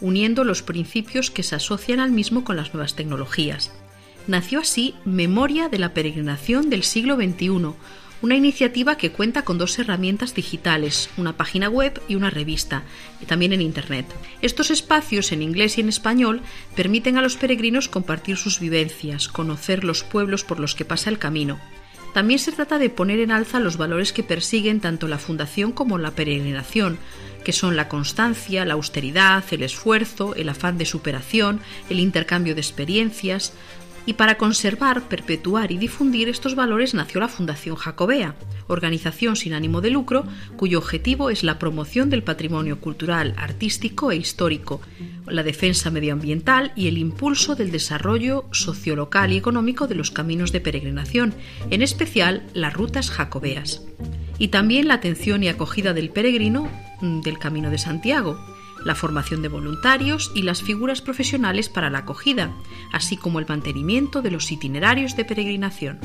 uniendo 0.00 0.44
los 0.44 0.62
principios 0.62 1.30
que 1.30 1.42
se 1.42 1.56
asocian 1.56 1.98
al 1.98 2.12
mismo 2.12 2.44
con 2.44 2.56
las 2.56 2.72
nuevas 2.72 2.94
tecnologías. 2.94 3.72
Nació 4.28 4.60
así 4.60 4.94
Memoria 5.04 5.68
de 5.68 5.78
la 5.78 5.92
Peregrinación 5.92 6.70
del 6.70 6.84
siglo 6.84 7.16
XXI, 7.16 7.74
una 8.22 8.34
iniciativa 8.34 8.96
que 8.96 9.10
cuenta 9.10 9.42
con 9.42 9.58
dos 9.58 9.78
herramientas 9.78 10.34
digitales, 10.34 11.10
una 11.16 11.36
página 11.36 11.68
web 11.68 12.00
y 12.08 12.14
una 12.14 12.30
revista, 12.30 12.84
y 13.20 13.26
también 13.26 13.52
en 13.52 13.62
Internet. 13.62 14.06
Estos 14.40 14.70
espacios 14.70 15.32
en 15.32 15.42
inglés 15.42 15.78
y 15.78 15.80
en 15.80 15.88
español 15.88 16.40
permiten 16.76 17.18
a 17.18 17.22
los 17.22 17.36
peregrinos 17.36 17.88
compartir 17.88 18.36
sus 18.36 18.60
vivencias, 18.60 19.28
conocer 19.28 19.84
los 19.84 20.04
pueblos 20.04 20.44
por 20.44 20.60
los 20.60 20.74
que 20.74 20.84
pasa 20.84 21.10
el 21.10 21.18
camino. 21.18 21.58
También 22.16 22.38
se 22.38 22.50
trata 22.50 22.78
de 22.78 22.88
poner 22.88 23.20
en 23.20 23.30
alza 23.30 23.60
los 23.60 23.76
valores 23.76 24.14
que 24.14 24.22
persiguen 24.22 24.80
tanto 24.80 25.06
la 25.06 25.18
Fundación 25.18 25.72
como 25.72 25.98
la 25.98 26.12
peregrinación, 26.12 26.96
que 27.44 27.52
son 27.52 27.76
la 27.76 27.90
constancia, 27.90 28.64
la 28.64 28.72
austeridad, 28.72 29.44
el 29.50 29.62
esfuerzo, 29.62 30.34
el 30.34 30.48
afán 30.48 30.78
de 30.78 30.86
superación, 30.86 31.60
el 31.90 32.00
intercambio 32.00 32.54
de 32.54 32.62
experiencias, 32.62 33.52
y 34.06 34.14
para 34.14 34.38
conservar, 34.38 35.02
perpetuar 35.08 35.72
y 35.72 35.78
difundir 35.78 36.28
estos 36.28 36.54
valores 36.54 36.94
nació 36.94 37.20
la 37.20 37.28
Fundación 37.28 37.74
Jacobea, 37.74 38.36
organización 38.68 39.36
sin 39.36 39.52
ánimo 39.52 39.80
de 39.80 39.90
lucro 39.90 40.24
cuyo 40.56 40.78
objetivo 40.78 41.28
es 41.30 41.42
la 41.42 41.58
promoción 41.58 42.08
del 42.08 42.22
patrimonio 42.22 42.80
cultural, 42.80 43.34
artístico 43.36 44.12
e 44.12 44.16
histórico, 44.16 44.80
la 45.26 45.42
defensa 45.42 45.90
medioambiental 45.90 46.72
y 46.76 46.86
el 46.86 46.98
impulso 46.98 47.56
del 47.56 47.72
desarrollo 47.72 48.44
sociolocal 48.52 49.32
y 49.32 49.36
económico 49.36 49.88
de 49.88 49.96
los 49.96 50.12
caminos 50.12 50.52
de 50.52 50.60
peregrinación, 50.60 51.34
en 51.70 51.82
especial 51.82 52.44
las 52.54 52.72
rutas 52.72 53.10
jacobeas. 53.10 53.82
Y 54.38 54.48
también 54.48 54.86
la 54.88 54.94
atención 54.94 55.42
y 55.42 55.48
acogida 55.48 55.94
del 55.94 56.10
peregrino 56.10 56.70
mm, 57.00 57.22
del 57.22 57.38
Camino 57.38 57.70
de 57.70 57.78
Santiago, 57.78 58.38
la 58.86 58.94
formación 58.94 59.42
de 59.42 59.48
voluntarios 59.48 60.30
y 60.32 60.42
las 60.42 60.62
figuras 60.62 61.02
profesionales 61.02 61.68
para 61.68 61.90
la 61.90 61.98
acogida, 61.98 62.54
así 62.92 63.16
como 63.16 63.40
el 63.40 63.46
mantenimiento 63.46 64.22
de 64.22 64.30
los 64.30 64.50
itinerarios 64.52 65.16
de 65.16 65.24
peregrinación. 65.24 65.98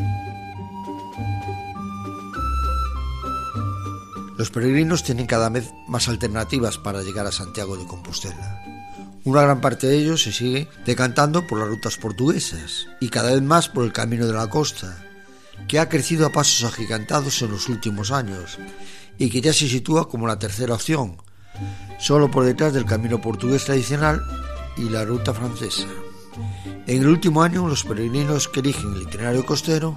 Los 4.35 4.49
peregrinos 4.49 5.03
tienen 5.03 5.27
cada 5.27 5.49
vez 5.49 5.71
más 5.87 6.09
alternativas 6.09 6.79
para 6.79 7.03
llegar 7.03 7.27
a 7.27 7.31
Santiago 7.31 7.77
de 7.77 7.85
Compostela. 7.85 8.63
Una 9.25 9.43
gran 9.43 9.61
parte 9.61 9.85
de 9.85 9.99
ellos 9.99 10.23
se 10.23 10.31
sigue 10.31 10.67
decantando 10.83 11.45
por 11.45 11.59
las 11.59 11.67
rutas 11.67 11.97
portuguesas 11.97 12.87
y 12.99 13.09
cada 13.09 13.31
vez 13.31 13.43
más 13.43 13.69
por 13.69 13.85
el 13.85 13.93
camino 13.93 14.25
de 14.25 14.33
la 14.33 14.49
costa, 14.49 15.05
que 15.67 15.77
ha 15.77 15.87
crecido 15.87 16.25
a 16.25 16.31
pasos 16.31 16.63
agigantados 16.63 17.43
en 17.43 17.51
los 17.51 17.69
últimos 17.69 18.09
años 18.09 18.57
y 19.19 19.29
que 19.29 19.41
ya 19.41 19.53
se 19.53 19.67
sitúa 19.67 20.09
como 20.09 20.25
la 20.25 20.39
tercera 20.39 20.73
opción, 20.73 21.17
solo 21.99 22.29
por 22.31 22.45
detrás 22.45 22.73
del 22.73 22.85
camino 22.85 23.21
portugués 23.21 23.65
tradicional 23.65 24.21
y 24.77 24.89
la 24.89 25.05
ruta 25.05 25.33
francesa. 25.33 25.87
En 26.87 27.01
el 27.01 27.07
último 27.07 27.43
año, 27.43 27.67
los 27.67 27.83
peregrinos 27.83 28.47
que 28.47 28.61
eligen 28.61 28.93
el 28.93 29.03
itinerario 29.03 29.45
costero, 29.45 29.95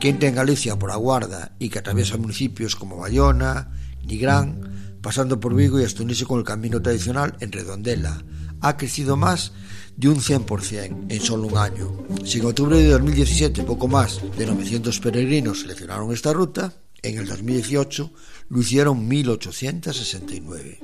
que 0.00 0.08
entra 0.08 0.28
en 0.28 0.34
Galicia 0.34 0.78
por 0.78 0.90
Aguarda 0.90 1.52
y 1.58 1.68
que 1.68 1.78
atraviesa 1.78 2.16
municipios 2.16 2.74
como 2.76 2.96
Bayona, 2.96 3.70
Nigrán, 4.04 4.98
pasando 5.00 5.38
por 5.38 5.54
Vigo 5.54 5.78
y 5.80 5.84
hasta 5.84 6.02
unirse 6.02 6.24
con 6.24 6.38
el 6.38 6.44
camino 6.44 6.80
tradicional 6.82 7.36
en 7.40 7.52
Redondela, 7.52 8.24
ha 8.60 8.76
crecido 8.76 9.16
más 9.16 9.52
de 9.96 10.08
un 10.08 10.16
100% 10.16 11.06
en 11.08 11.20
solo 11.20 11.46
un 11.46 11.58
año. 11.58 11.92
Si 12.24 12.38
en 12.38 12.46
octubre 12.46 12.82
de 12.82 12.88
2017 12.88 13.62
poco 13.62 13.86
más 13.86 14.20
de 14.36 14.46
900 14.46 14.98
peregrinos 15.00 15.60
seleccionaron 15.60 16.12
esta 16.12 16.32
ruta, 16.32 16.72
en 17.02 17.18
el 17.18 17.26
2018 17.26 18.10
lo 18.54 18.60
hicieron 18.60 19.08
1869. 19.08 20.78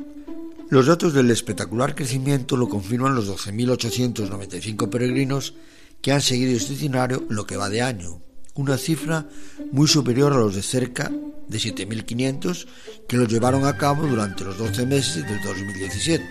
Los 0.71 0.87
datos 0.87 1.15
del 1.15 1.31
espectacular 1.31 1.95
crecimiento 1.95 2.57
lo 2.57 2.69
confirman 2.69 3.15
los 3.15 3.29
12.895 3.29 4.91
peregrinos 4.91 5.55
que 6.03 6.11
han 6.11 6.21
seguido 6.21 6.57
este 6.57 6.73
itinerario 6.73 7.25
lo 7.29 7.47
que 7.47 7.57
va 7.57 7.69
de 7.69 7.81
año, 7.81 8.23
una 8.55 8.77
cifra 8.77 9.29
muy 9.71 9.87
superior 9.87 10.33
a 10.33 10.39
los 10.39 10.57
de 10.57 10.63
cerca 10.63 11.13
de 11.47 11.59
7.500 11.59 12.67
que 13.09 13.17
lo 13.17 13.27
llevaron 13.27 13.65
a 13.65 13.77
cabo 13.77 14.05
durante 14.05 14.43
los 14.43 14.59
12 14.59 14.87
meses 14.87 15.29
del 15.29 15.41
2017. 15.41 16.25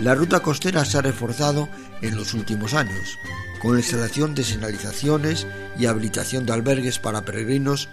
La 0.00 0.14
ruta 0.14 0.40
costera 0.40 0.86
se 0.86 0.96
ha 0.96 1.02
reforzado 1.02 1.68
en 2.00 2.16
los 2.16 2.32
últimos 2.32 2.72
años, 2.72 3.18
con 3.60 3.74
la 3.74 3.80
instalación 3.80 4.34
de 4.34 4.44
señalizaciones 4.44 5.46
y 5.78 5.84
habilitación 5.84 6.46
de 6.46 6.54
albergues 6.54 6.98
para 6.98 7.22
peregrinos 7.22 7.90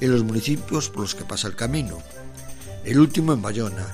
en 0.00 0.12
los 0.12 0.24
municipios 0.24 0.88
por 0.88 1.02
los 1.02 1.14
que 1.14 1.24
pasa 1.24 1.48
el 1.48 1.56
camino. 1.56 1.98
El 2.84 3.00
último 3.00 3.32
en 3.32 3.42
Bayona, 3.42 3.86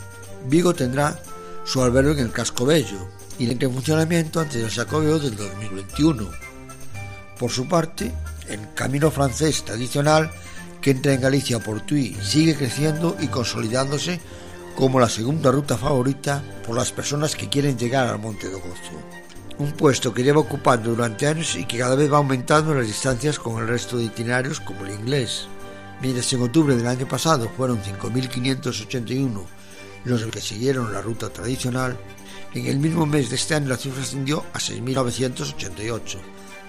Vigo 0.48 0.74
tendrá 0.74 1.20
su 1.64 1.82
albergue 1.82 2.12
en 2.20 2.26
el 2.26 2.32
Casco 2.32 2.66
Bello 2.66 3.08
y 3.38 3.50
entra 3.50 3.68
en 3.68 3.74
funcionamiento 3.74 4.40
antes 4.40 4.60
del 4.60 4.70
sacobeo 4.70 5.18
del 5.18 5.36
2021. 5.36 6.28
Por 7.38 7.50
su 7.50 7.68
parte, 7.68 8.12
El 8.48 8.74
camino 8.74 9.10
francés 9.10 9.64
tradicional 9.64 10.30
que 10.82 10.90
entra 10.90 11.14
en 11.14 11.22
Galicia 11.22 11.60
por 11.60 11.80
Tui 11.80 12.14
sigue 12.22 12.54
creciendo 12.54 13.16
y 13.18 13.28
consolidándose 13.28 14.20
como 14.76 15.00
la 15.00 15.08
segunda 15.08 15.50
ruta 15.50 15.78
favorita 15.78 16.44
por 16.66 16.76
las 16.76 16.92
personas 16.92 17.36
que 17.36 17.48
quieren 17.48 17.78
llegar 17.78 18.06
al 18.06 18.18
Monte 18.18 18.48
de 18.48 18.56
Gozo. 18.56 19.00
Un 19.56 19.72
puesto 19.72 20.12
que 20.12 20.22
lleva 20.22 20.40
ocupando 20.40 20.90
durante 20.90 21.26
años 21.26 21.56
y 21.56 21.64
que 21.64 21.78
cada 21.78 21.94
vez 21.94 22.12
va 22.12 22.18
aumentando 22.18 22.72
en 22.72 22.78
las 22.78 22.86
distancias 22.86 23.38
con 23.38 23.62
el 23.62 23.68
resto 23.68 23.96
de 23.96 24.04
itinerarios 24.04 24.60
como 24.60 24.84
el 24.84 24.92
inglés. 24.92 25.46
Mientras 26.00 26.32
en 26.32 26.42
octubre 26.42 26.76
del 26.76 26.86
año 26.86 27.08
pasado 27.08 27.50
fueron 27.56 27.82
5.581 27.82 29.44
los 30.04 30.22
que 30.26 30.40
siguieron 30.40 30.92
la 30.92 31.00
ruta 31.00 31.30
tradicional, 31.30 31.98
en 32.54 32.66
el 32.66 32.78
mismo 32.78 33.06
mes 33.06 33.30
de 33.30 33.36
este 33.36 33.54
año 33.54 33.68
la 33.68 33.76
cifra 33.76 34.02
ascendió 34.02 34.44
a 34.52 34.58
6.988, 34.58 36.18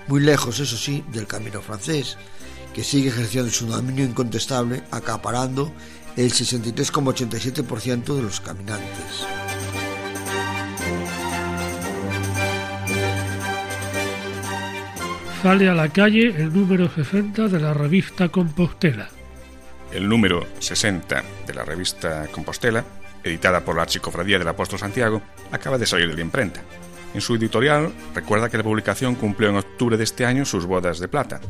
muy 0.08 0.22
lejos, 0.22 0.60
eso 0.60 0.78
sí, 0.78 1.04
del 1.12 1.28
camino 1.28 1.62
francés, 1.62 2.18
que 2.74 2.84
sigue 2.84 3.10
ejerciendo 3.10 3.52
su 3.52 3.68
dominio 3.68 4.06
incontestable, 4.06 4.84
acaparando 4.92 5.72
el 6.16 6.32
63,87% 6.32 8.16
de 8.16 8.22
los 8.22 8.40
caminantes. 8.40 9.55
Sale 15.46 15.70
a 15.70 15.76
la 15.76 15.90
calle 15.90 16.30
el 16.30 16.52
número 16.52 16.90
60 16.90 17.50
de 17.50 17.60
la 17.60 17.72
revista 17.72 18.30
Compostela. 18.30 19.10
El 19.94 20.10
número 20.10 20.44
60 20.58 21.24
de 21.46 21.54
la 21.54 21.64
revista 21.64 22.26
Compostela, 22.32 22.84
editada 23.24 23.64
por 23.64 23.76
la 23.76 23.84
Archicofradía 23.84 24.40
del 24.40 24.48
Apóstol 24.48 24.80
Santiago, 24.80 25.22
acaba 25.52 25.78
de 25.78 25.86
salir 25.86 26.08
de 26.08 26.16
la 26.16 26.22
imprenta. 26.22 26.62
En 27.14 27.22
su 27.22 27.36
editorial 27.36 27.94
recuerda 28.16 28.50
que 28.50 28.58
la 28.58 28.64
publicación 28.64 29.14
cumplió 29.14 29.50
en 29.50 29.58
octubre 29.58 29.98
de 29.98 30.04
este 30.04 30.26
año 30.26 30.46
sus 30.46 30.66
bodas 30.66 30.98
de 30.98 31.10
plata, 31.10 31.42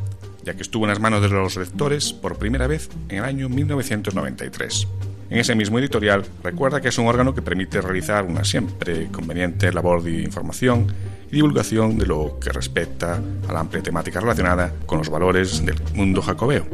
ya 0.43 0.55
que 0.55 0.63
estuvo 0.63 0.83
en 0.83 0.89
las 0.89 0.99
manos 0.99 1.21
de 1.21 1.29
los 1.29 1.55
lectores 1.55 2.11
por 2.11 2.37
primera 2.37 2.67
vez 2.67 2.89
en 3.07 3.19
el 3.19 3.23
año 3.23 3.47
1993. 3.47 4.89
En 5.29 5.39
ese 5.39 5.55
mismo 5.55 5.79
editorial 5.79 6.23
recuerda 6.43 6.81
que 6.81 6.89
es 6.89 6.97
un 6.99 7.07
órgano 7.07 7.33
que 7.33 7.41
permite 7.41 7.81
realizar 7.81 8.25
una 8.25 8.43
siempre 8.43 9.07
conveniente 9.07 9.71
labor 9.71 10.03
de 10.03 10.21
información 10.21 10.87
y 11.31 11.35
divulgación 11.35 11.97
de 11.97 12.05
lo 12.05 12.37
que 12.39 12.51
respecta 12.51 13.19
a 13.47 13.53
la 13.53 13.61
amplia 13.61 13.81
temática 13.81 14.19
relacionada 14.19 14.71
con 14.85 14.99
los 14.99 15.09
valores 15.09 15.65
del 15.65 15.81
mundo 15.95 16.21
jacobeo. 16.21 16.67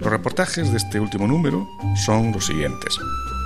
Los 0.00 0.10
reportajes 0.10 0.70
de 0.70 0.76
este 0.76 0.98
último 0.98 1.26
número 1.28 1.68
son 2.04 2.32
los 2.32 2.46
siguientes. 2.46 2.98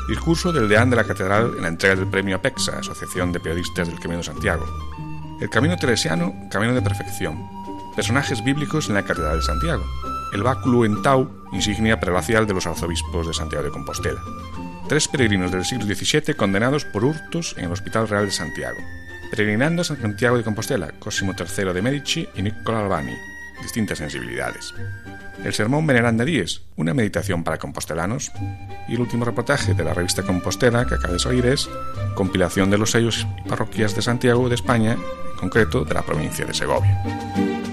Discurso 0.09 0.51
del 0.51 0.69
deán 0.71 0.89
de 0.89 0.97
la 0.97 1.05
catedral 1.05 1.53
en 1.57 1.63
la 1.63 1.69
entrega 1.69 1.95
del 1.95 2.09
premio 2.09 2.37
APEXA, 2.37 2.79
Asociación 2.79 3.31
de 3.31 3.41
Periodistas 3.41 3.89
del 3.89 4.01
Camino 4.01 4.19
de 4.19 4.25
Santiago. 4.25 4.65
El 5.41 5.51
camino 5.51 5.77
teresiano, 5.77 6.35
camino 6.51 6.73
de 6.73 6.81
perfección. 6.81 7.47
Personajes 7.95 8.43
bíblicos 8.43 8.89
en 8.89 8.95
la 8.95 9.05
catedral 9.05 9.37
de 9.37 9.45
Santiago. 9.45 9.85
El 10.33 10.43
báculo 10.43 10.85
en 10.85 11.03
Tau, 11.03 11.31
insignia 11.53 12.01
prelacial 12.01 12.47
de 12.47 12.55
los 12.55 12.67
arzobispos 12.67 13.27
de 13.27 13.35
Santiago 13.35 13.65
de 13.65 13.71
Compostela. 13.71 14.21
Tres 14.89 15.09
peregrinos 15.09 15.53
del 15.53 15.65
siglo 15.65 15.87
XVII 15.87 16.35
condenados 16.35 16.85
por 16.85 17.05
hurtos 17.05 17.55
en 17.59 17.65
el 17.65 17.73
Hospital 17.73 18.09
Real 18.09 18.27
de 18.27 18.33
Santiago. 18.33 18.79
Peregrinando 19.31 19.83
a 19.83 19.85
Santiago 19.85 20.37
de 20.37 20.45
Compostela, 20.45 20.93
Cosimo 20.99 21.35
III 21.39 21.73
de 21.73 21.83
Medici 21.83 22.29
y 22.35 22.43
Niccolo 22.43 22.79
Albani. 22.79 23.15
Distintas 23.63 23.99
sensibilidades 23.99 24.73
el 25.45 25.55
sermón 25.55 25.87
Veneranda 25.87 26.25
Díez, 26.25 26.63
una 26.77 26.95
meditación 26.95 27.45
para 27.45 27.59
compostelanos, 27.59 28.33
y 28.89 28.95
el 28.95 29.01
último 29.01 29.25
reportaje 29.25 29.75
de 29.75 29.85
la 29.85 29.95
revista 29.95 30.23
Compostela 30.23 30.87
que 30.87 30.95
acaba 30.95 31.13
de 31.13 31.19
salir 31.19 31.47
es 31.47 31.69
compilación 32.15 32.71
de 32.71 32.79
los 32.79 32.91
sellos 32.91 33.27
y 33.45 33.49
parroquias 33.49 33.95
de 33.95 34.03
Santiago 34.03 34.49
de 34.49 34.57
España, 34.57 34.93
en 34.93 35.39
concreto 35.39 35.85
de 35.85 35.95
la 35.95 36.03
provincia 36.03 36.45
de 36.45 36.55
Segovia. 36.55 37.68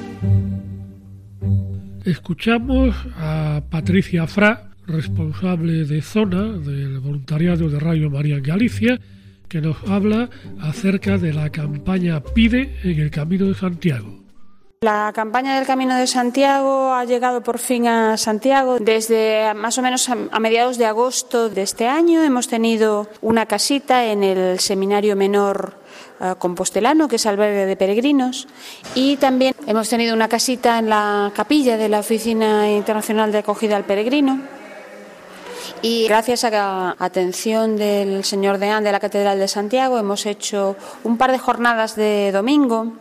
Escuchamos 2.06 2.96
a 3.18 3.62
Patricia 3.72 4.28
Fra, 4.28 4.70
responsable 4.86 5.86
de 5.86 6.04
zona 6.04 6.44
del 6.44 7.00
voluntariado 7.00 7.68
de 7.68 7.80
Radio 7.80 8.12
María 8.12 8.36
en 8.36 8.44
Galicia, 8.44 9.00
que 9.50 9.60
nos 9.60 9.78
habla 9.90 10.30
acerca 10.62 11.18
de 11.18 11.34
la 11.34 11.50
campaña 11.50 12.22
Pide 12.22 12.78
en 12.84 13.00
el 13.00 13.10
Camino 13.10 13.48
de 13.48 13.56
Santiago. 13.56 14.20
La 14.82 15.12
campaña 15.16 15.56
del 15.56 15.66
Camino 15.66 15.96
de 15.96 16.06
Santiago 16.06 16.94
ha 16.94 17.06
llegado 17.06 17.42
por 17.42 17.58
fin 17.58 17.88
a 17.88 18.18
Santiago. 18.18 18.78
Desde 18.80 19.56
más 19.56 19.76
o 19.80 19.82
menos 19.82 20.08
a 20.08 20.40
mediados 20.40 20.78
de 20.78 20.86
agosto 20.86 21.50
de 21.50 21.64
este 21.64 21.88
año 21.88 22.22
hemos 22.22 22.48
tenido 22.48 23.10
una 23.22 23.48
casita 23.48 24.06
en 24.06 24.24
el 24.24 24.60
Seminario 24.60 25.16
Menor 25.16 25.80
Compostelano, 26.40 27.08
que 27.08 27.18
es 27.18 27.26
albergue 27.26 27.66
de 27.66 27.76
peregrinos, 27.76 28.48
y 28.94 29.18
también 29.18 29.54
hemos 29.68 29.90
tenido 29.90 30.14
una 30.14 30.30
casita 30.30 30.80
en 30.80 30.90
la 30.90 31.32
capilla 31.36 31.78
de 31.78 31.90
la 31.90 32.00
Oficina 32.00 32.72
Internacional 32.72 33.32
de 33.32 33.40
Acogida 33.40 33.76
al 33.76 33.84
Peregrino. 33.84 34.40
Y 35.82 36.08
gracias 36.08 36.44
a 36.44 36.50
la 36.50 36.96
atención 37.00 37.78
del 37.78 38.24
señor 38.24 38.58
Deán 38.58 38.84
de 38.84 38.92
la 38.92 39.00
Catedral 39.00 39.38
de 39.38 39.48
Santiago 39.48 40.00
hemos 40.00 40.26
hecho 40.26 40.76
un 41.04 41.18
par 41.18 41.32
de 41.32 41.38
jornadas 41.38 41.96
de 41.96 42.32
domingo 42.32 42.94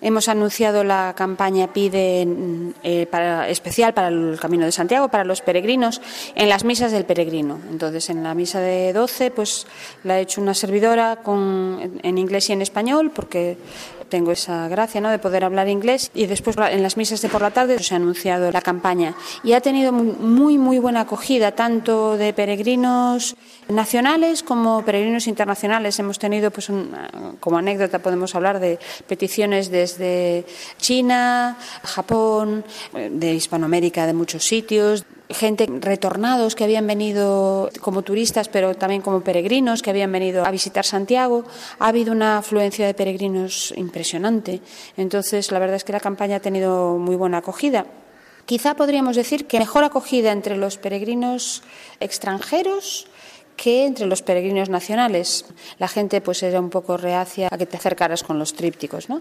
Hemos 0.00 0.28
anunciado 0.28 0.84
la 0.84 1.14
campaña 1.16 1.72
Pide 1.72 2.26
eh, 2.84 3.08
especial 3.48 3.94
para 3.94 4.08
el 4.08 4.38
Camino 4.40 4.64
de 4.64 4.72
Santiago, 4.72 5.08
para 5.08 5.24
los 5.24 5.40
peregrinos, 5.40 6.00
en 6.36 6.48
las 6.48 6.64
misas 6.64 6.92
del 6.92 7.04
peregrino. 7.04 7.58
Entonces, 7.70 8.08
en 8.10 8.22
la 8.22 8.34
misa 8.34 8.60
de 8.60 8.92
12, 8.92 9.32
pues 9.32 9.66
la 10.04 10.14
ha 10.14 10.20
hecho 10.20 10.40
una 10.40 10.54
servidora 10.54 11.16
con, 11.16 11.98
en 12.02 12.18
inglés 12.18 12.48
y 12.48 12.52
en 12.52 12.62
español, 12.62 13.10
porque 13.12 13.56
tengo 14.08 14.32
esa 14.32 14.68
gracia 14.68 15.00
¿no? 15.00 15.10
de 15.10 15.18
poder 15.18 15.44
hablar 15.44 15.68
inglés 15.68 16.10
y 16.14 16.26
después 16.26 16.56
en 16.58 16.82
las 16.82 16.96
misas 16.96 17.22
de 17.22 17.28
por 17.28 17.42
la 17.42 17.50
tarde 17.50 17.78
se 17.78 17.94
ha 17.94 17.96
anunciado 17.96 18.50
la 18.50 18.60
campaña 18.60 19.14
y 19.42 19.52
ha 19.52 19.60
tenido 19.60 19.92
muy 19.92 20.58
muy 20.58 20.78
buena 20.78 21.00
acogida 21.00 21.52
tanto 21.52 22.16
de 22.16 22.32
peregrinos 22.32 23.36
nacionales 23.68 24.42
como 24.42 24.84
peregrinos 24.84 25.26
internacionales 25.26 25.98
hemos 25.98 26.18
tenido 26.18 26.50
pues 26.50 26.70
como 27.40 27.58
anécdota 27.58 28.00
podemos 28.00 28.34
hablar 28.34 28.60
de 28.60 28.78
peticiones 29.06 29.70
desde 29.70 30.44
China 30.78 31.58
Japón 31.84 32.64
de 32.92 33.34
Hispanoamérica 33.34 34.06
de 34.06 34.14
muchos 34.14 34.44
sitios 34.44 35.04
gente 35.30 35.66
retornados 35.80 36.54
que 36.54 36.64
habían 36.64 36.86
venido 36.86 37.70
como 37.80 38.02
turistas, 38.02 38.48
pero 38.48 38.74
también 38.74 39.02
como 39.02 39.20
peregrinos 39.20 39.82
que 39.82 39.90
habían 39.90 40.12
venido 40.12 40.44
a 40.44 40.50
visitar 40.50 40.84
Santiago. 40.84 41.44
Ha 41.78 41.88
habido 41.88 42.12
una 42.12 42.38
afluencia 42.38 42.86
de 42.86 42.94
peregrinos 42.94 43.72
impresionante. 43.76 44.60
Entonces, 44.96 45.52
la 45.52 45.58
verdad 45.58 45.76
es 45.76 45.84
que 45.84 45.92
la 45.92 46.00
campaña 46.00 46.36
ha 46.36 46.40
tenido 46.40 46.96
muy 46.96 47.16
buena 47.16 47.38
acogida. 47.38 47.86
Quizá 48.46 48.74
podríamos 48.74 49.16
decir 49.16 49.46
que 49.46 49.58
mejor 49.58 49.84
acogida 49.84 50.32
entre 50.32 50.56
los 50.56 50.78
peregrinos 50.78 51.62
extranjeros 52.00 53.06
que 53.56 53.84
entre 53.84 54.06
los 54.06 54.22
peregrinos 54.22 54.70
nacionales. 54.70 55.44
La 55.78 55.88
gente 55.88 56.22
pues 56.22 56.42
era 56.42 56.60
un 56.60 56.70
poco 56.70 56.96
reacia 56.96 57.48
a 57.50 57.58
que 57.58 57.66
te 57.66 57.76
acercaras 57.76 58.22
con 58.22 58.38
los 58.38 58.54
trípticos, 58.54 59.10
¿no? 59.10 59.20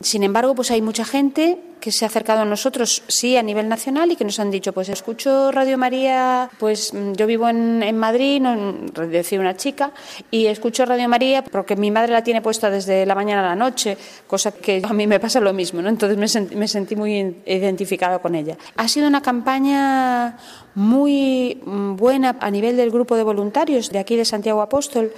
Sin 0.00 0.22
embargo, 0.22 0.54
pues 0.54 0.70
hay 0.70 0.82
mucha 0.82 1.04
gente 1.04 1.58
que 1.80 1.92
se 1.92 2.04
ha 2.04 2.08
acercado 2.08 2.42
a 2.42 2.44
nosotros, 2.44 3.02
sí, 3.08 3.36
a 3.36 3.42
nivel 3.42 3.68
nacional 3.68 4.10
y 4.10 4.16
que 4.16 4.24
nos 4.24 4.38
han 4.40 4.50
dicho, 4.50 4.72
pues 4.72 4.88
escucho 4.88 5.50
Radio 5.52 5.78
María, 5.78 6.50
pues 6.58 6.92
mm, 6.92 7.12
yo 7.12 7.26
vivo 7.26 7.48
en, 7.48 7.82
en 7.82 7.96
Madrid, 7.96 8.40
no, 8.40 8.74
decía 9.06 9.40
una 9.40 9.56
chica, 9.56 9.92
y 10.30 10.46
escucho 10.46 10.84
Radio 10.84 11.08
María 11.08 11.42
porque 11.44 11.76
mi 11.76 11.90
madre 11.90 12.12
la 12.12 12.22
tiene 12.22 12.42
puesta 12.42 12.70
desde 12.70 13.06
la 13.06 13.14
mañana 13.14 13.40
a 13.40 13.50
la 13.50 13.56
noche, 13.56 13.96
cosa 14.26 14.52
que 14.52 14.82
a 14.84 14.92
mí 14.92 15.06
me 15.06 15.20
pasa 15.20 15.40
lo 15.40 15.52
mismo, 15.52 15.80
¿no? 15.82 15.88
Entonces 15.88 16.18
me, 16.18 16.28
sentí, 16.28 16.56
me 16.56 16.68
sentí 16.68 16.96
muy 16.96 17.36
identificada 17.46 18.18
con 18.18 18.34
ella. 18.34 18.56
Ha 18.76 18.88
sido 18.88 19.06
una 19.06 19.22
campaña 19.22 20.36
muy 20.74 21.60
mm, 21.64 21.96
buena 21.96 22.36
a 22.40 22.50
nivel 22.50 22.76
del 22.76 22.90
grupo 22.90 23.16
de 23.16 23.24
voluntarios 23.24 23.90
de 23.90 23.98
aquí 23.98 24.16
de 24.16 24.24
Santiago 24.24 24.62
Apóstol. 24.62 25.12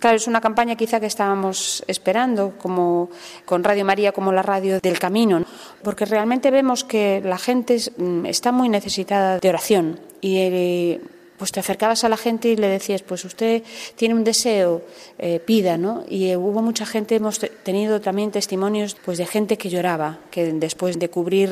Claro, 0.00 0.16
es 0.16 0.26
una 0.26 0.40
campaña 0.40 0.76
quizá 0.76 1.00
que 1.00 1.06
estábamos 1.06 1.82
esperando, 1.86 2.54
como 2.58 3.08
con 3.46 3.64
Radio 3.64 3.86
María 3.86 4.12
como 4.18 4.32
la 4.32 4.42
radio 4.42 4.80
del 4.80 4.98
camino, 4.98 5.44
porque 5.84 6.04
realmente 6.04 6.50
vemos 6.50 6.82
que 6.82 7.22
la 7.24 7.38
gente 7.38 7.78
mm, 7.96 8.26
está 8.26 8.50
muy 8.50 8.68
necesitada 8.68 9.38
de 9.38 9.48
oración 9.48 10.00
y 10.20 10.38
eh, 10.38 11.00
pues 11.38 11.52
te 11.52 11.60
acercabas 11.60 12.02
a 12.02 12.08
la 12.08 12.16
gente 12.16 12.48
y 12.48 12.56
le 12.56 12.66
decías, 12.66 13.02
pues 13.02 13.24
usted 13.24 13.62
tiene 13.94 14.14
un 14.14 14.24
deseo, 14.24 14.82
eh, 15.18 15.40
pida, 15.40 15.78
¿no? 15.78 16.04
Y 16.08 16.28
eh, 16.28 16.36
hubo 16.36 16.60
mucha 16.60 16.84
gente, 16.84 17.14
hemos 17.14 17.38
tenido 17.38 18.00
también 18.00 18.32
testimonios 18.32 18.96
pues 19.04 19.18
de 19.18 19.26
gente 19.26 19.56
que 19.56 19.70
lloraba, 19.70 20.18
que 20.30 20.52
después 20.52 20.98
de 20.98 21.08
cubrir 21.08 21.50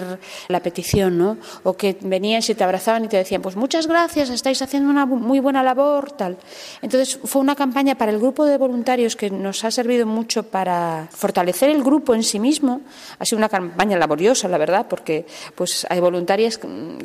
la 0.49 0.61
petición, 0.61 1.17
¿no? 1.17 1.39
O 1.63 1.75
que 1.77 1.97
venían, 2.01 2.43
y 2.47 2.55
te 2.55 2.65
abrazaban 2.65 3.05
y 3.05 3.09
te 3.09 3.17
decían, 3.17 3.41
pues 3.41 3.57
muchas 3.57 3.87
gracias, 3.87 4.29
estáis 4.31 4.61
haciendo 4.61 4.91
una 4.91 5.07
muy 5.07 5.41
buena 5.41 5.63
labor, 5.63 6.13
tal. 6.13 6.37
Entonces 6.83 7.19
fue 7.25 7.41
una 7.41 7.55
campaña 7.55 7.95
para 7.95 8.11
el 8.11 8.19
grupo 8.19 8.45
de 8.45 8.59
voluntarios 8.59 9.15
que 9.17 9.31
nos 9.31 9.65
ha 9.65 9.71
servido 9.71 10.05
mucho 10.07 10.43
para 10.43 11.09
fortalecer 11.11 11.71
el 11.71 11.83
grupo 11.83 12.15
en 12.15 12.25
sí 12.25 12.41
mismo. 12.41 12.81
Ha 13.19 13.25
sido 13.25 13.39
una 13.39 13.49
campaña 13.49 13.97
laboriosa, 13.97 14.49
la 14.49 14.59
verdad, 14.59 14.87
porque 14.89 15.27
pues 15.55 15.87
hay 15.89 16.01
voluntarias 16.01 16.59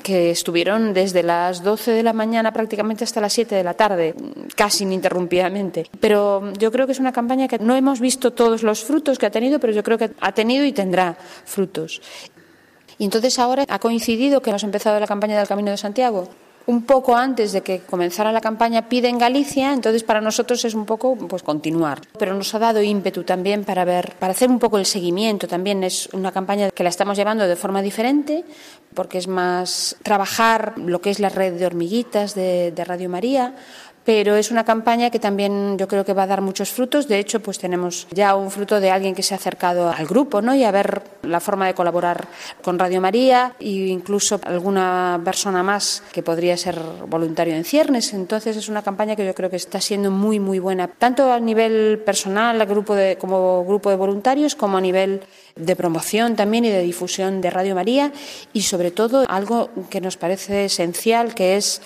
que 0.03 0.31
estuvieron 0.31 0.93
desde 0.93 1.21
las 1.23 1.63
12 1.63 1.91
de 1.91 2.03
la 2.03 2.13
mañana 2.13 2.51
prácticamente 2.51 2.70
prácticamente 2.71 3.03
hasta 3.03 3.19
las 3.19 3.33
7 3.33 3.53
de 3.53 3.63
la 3.65 3.73
tarde, 3.73 4.15
casi 4.55 4.85
ininterrumpidamente. 4.85 5.87
Pero 5.99 6.53
yo 6.53 6.71
creo 6.71 6.85
que 6.85 6.93
es 6.93 6.99
una 6.99 7.11
campaña 7.11 7.49
que 7.49 7.59
no 7.59 7.75
hemos 7.75 7.99
visto 7.99 8.31
todos 8.31 8.63
los 8.63 8.85
frutos 8.85 9.19
que 9.19 9.25
ha 9.25 9.29
tenido, 9.29 9.59
pero 9.59 9.73
yo 9.73 9.83
creo 9.83 9.97
que 9.97 10.11
ha 10.21 10.31
tenido 10.31 10.63
y 10.63 10.71
tendrá 10.71 11.17
frutos. 11.43 12.01
Y 12.97 13.03
entonces 13.03 13.37
ahora 13.39 13.65
ha 13.67 13.79
coincidido 13.79 14.41
que 14.41 14.51
hemos 14.51 14.63
empezado 14.63 14.97
la 15.01 15.07
campaña 15.07 15.37
del 15.37 15.49
Camino 15.49 15.71
de 15.71 15.75
Santiago 15.75 16.29
un 16.65 16.83
poco 16.83 17.15
antes 17.15 17.51
de 17.51 17.61
que 17.61 17.79
comenzara 17.79 18.31
la 18.31 18.41
campaña 18.41 18.87
Pide 18.87 19.09
en 19.09 19.17
Galicia, 19.17 19.73
entonces 19.73 20.03
para 20.03 20.21
nosotros 20.21 20.63
es 20.65 20.73
un 20.73 20.85
poco 20.85 21.15
pues 21.15 21.43
continuar. 21.43 22.01
Pero 22.17 22.33
nos 22.33 22.53
ha 22.53 22.59
dado 22.59 22.81
ímpetu 22.81 23.23
también 23.23 23.63
para 23.63 23.85
ver, 23.85 24.13
para 24.19 24.31
hacer 24.31 24.49
un 24.49 24.59
poco 24.59 24.77
el 24.77 24.85
seguimiento. 24.85 25.47
También 25.47 25.83
es 25.83 26.09
una 26.13 26.31
campaña 26.31 26.69
que 26.71 26.83
la 26.83 26.89
estamos 26.89 27.17
llevando 27.17 27.47
de 27.47 27.55
forma 27.55 27.81
diferente, 27.81 28.43
porque 28.93 29.17
es 29.17 29.27
más 29.27 29.95
trabajar 30.03 30.73
lo 30.77 31.01
que 31.01 31.09
es 31.09 31.19
la 31.19 31.29
red 31.29 31.53
de 31.53 31.65
hormiguitas 31.65 32.35
de, 32.35 32.71
de 32.71 32.85
Radio 32.85 33.09
María, 33.09 33.55
pero 34.03 34.35
es 34.35 34.51
una 34.51 34.63
campaña 34.63 35.09
que 35.09 35.19
también 35.19 35.77
yo 35.77 35.87
creo 35.87 36.03
que 36.03 36.13
va 36.13 36.23
a 36.23 36.27
dar 36.27 36.41
muchos 36.41 36.71
frutos. 36.71 37.07
De 37.07 37.19
hecho, 37.19 37.39
pues 37.39 37.59
tenemos 37.59 38.07
ya 38.11 38.35
un 38.35 38.49
fruto 38.49 38.79
de 38.79 38.89
alguien 38.89 39.13
que 39.13 39.23
se 39.23 39.33
ha 39.33 39.37
acercado 39.37 39.89
al 39.89 40.07
grupo, 40.07 40.41
¿no? 40.41 40.55
Y 40.55 40.63
a 40.63 40.71
ver 40.71 41.03
la 41.23 41.39
forma 41.39 41.67
de 41.67 41.73
colaborar 41.73 42.27
con 42.63 42.79
Radio 42.79 42.99
María 42.99 43.53
e 43.59 43.69
incluso 43.69 44.39
alguna 44.43 45.21
persona 45.23 45.61
más 45.61 46.03
que 46.11 46.23
podría 46.23 46.57
ser 46.57 46.79
voluntario 47.07 47.55
en 47.55 47.63
ciernes. 47.63 48.13
Entonces 48.13 48.57
es 48.57 48.69
una 48.69 48.81
campaña 48.81 49.15
que 49.15 49.25
yo 49.25 49.35
creo 49.35 49.49
que 49.49 49.57
está 49.57 49.79
siendo 49.79 50.09
muy 50.09 50.39
muy 50.39 50.59
buena, 50.59 50.87
tanto 50.87 51.31
a 51.31 51.39
nivel 51.39 52.01
personal, 52.05 52.65
grupo 52.65 52.95
de, 52.95 53.17
como 53.17 53.63
grupo 53.65 53.89
de 53.89 53.95
voluntarios, 53.95 54.55
como 54.55 54.77
a 54.77 54.81
nivel 54.81 55.21
de 55.55 55.75
promoción 55.75 56.35
también 56.35 56.65
y 56.65 56.69
de 56.69 56.81
difusión 56.81 57.41
de 57.41 57.49
Radio 57.49 57.75
María 57.75 58.11
y 58.53 58.61
sobre 58.61 58.91
todo 58.91 59.25
algo 59.27 59.69
que 59.89 60.01
nos 60.01 60.17
parece 60.17 60.65
esencial 60.65 61.35
que 61.35 61.57
es 61.57 61.81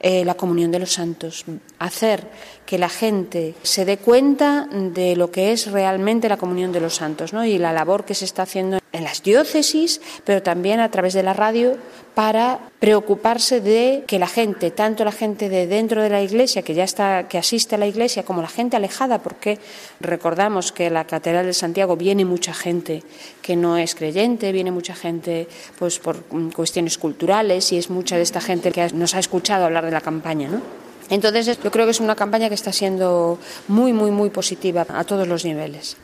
eh, 0.00 0.24
la 0.24 0.34
comunión 0.34 0.70
de 0.70 0.78
los 0.78 0.92
santos, 0.92 1.44
hacer 1.78 2.26
que 2.64 2.78
la 2.78 2.88
gente 2.88 3.54
se 3.62 3.84
dé 3.84 3.98
cuenta 3.98 4.66
de 4.70 5.14
lo 5.14 5.30
que 5.30 5.52
es 5.52 5.70
realmente 5.70 6.28
la 6.28 6.38
comunión 6.38 6.72
de 6.72 6.80
los 6.80 6.94
santos 6.94 7.34
¿no? 7.34 7.44
y 7.44 7.58
la 7.58 7.72
labor 7.72 8.06
que 8.06 8.14
se 8.14 8.24
está 8.24 8.44
haciendo 8.44 8.78
en 8.92 9.04
las 9.04 9.22
diócesis, 9.22 10.00
pero 10.24 10.42
también 10.42 10.80
a 10.80 10.90
través 10.90 11.12
de 11.12 11.22
la 11.22 11.34
radio 11.34 11.76
para 12.20 12.60
preocuparse 12.80 13.62
de 13.62 14.04
que 14.06 14.18
la 14.18 14.26
gente, 14.26 14.70
tanto 14.70 15.06
la 15.06 15.10
gente 15.10 15.48
de 15.48 15.66
dentro 15.66 16.02
de 16.02 16.10
la 16.10 16.20
iglesia, 16.20 16.60
que 16.60 16.74
ya 16.74 16.84
está, 16.84 17.28
que 17.28 17.38
asiste 17.38 17.76
a 17.76 17.78
la 17.78 17.86
iglesia, 17.86 18.24
como 18.24 18.42
la 18.42 18.48
gente 18.48 18.76
alejada, 18.76 19.22
porque 19.22 19.58
recordamos 20.00 20.70
que 20.70 20.90
la 20.90 21.06
Catedral 21.06 21.46
de 21.46 21.54
Santiago 21.54 21.96
viene 21.96 22.26
mucha 22.26 22.52
gente 22.52 23.02
que 23.40 23.56
no 23.56 23.78
es 23.78 23.94
creyente, 23.94 24.52
viene 24.52 24.70
mucha 24.70 24.94
gente 24.94 25.48
pues 25.78 25.98
por 25.98 26.22
cuestiones 26.54 26.98
culturales 26.98 27.72
y 27.72 27.78
es 27.78 27.88
mucha 27.88 28.16
de 28.16 28.22
esta 28.22 28.42
gente 28.42 28.70
que 28.70 28.86
nos 28.92 29.14
ha 29.14 29.18
escuchado 29.18 29.64
hablar 29.64 29.86
de 29.86 29.92
la 29.92 30.02
campaña, 30.02 30.50
¿no? 30.50 30.60
Entonces 31.08 31.58
yo 31.64 31.70
creo 31.70 31.86
que 31.86 31.92
es 31.92 32.00
una 32.00 32.16
campaña 32.16 32.50
que 32.50 32.54
está 32.54 32.70
siendo 32.70 33.38
muy, 33.66 33.94
muy, 33.94 34.10
muy 34.10 34.28
positiva 34.28 34.84
a 34.90 35.04
todos 35.04 35.26
los 35.26 35.46
niveles. 35.46 35.96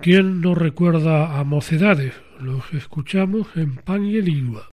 ¿Quién 0.00 0.40
no 0.40 0.54
recuerda 0.54 1.38
a 1.38 1.44
Mocedades? 1.44 2.14
Los 2.40 2.72
escuchamos 2.72 3.48
en 3.54 3.76
pan 3.76 4.06
y 4.06 4.22
lengua. 4.22 4.70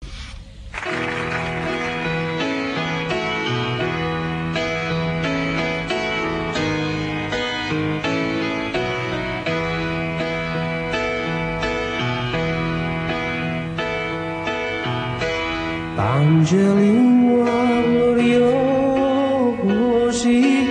Angelina 15.97 17.45
morirò 17.87 19.55
così, 19.63 20.67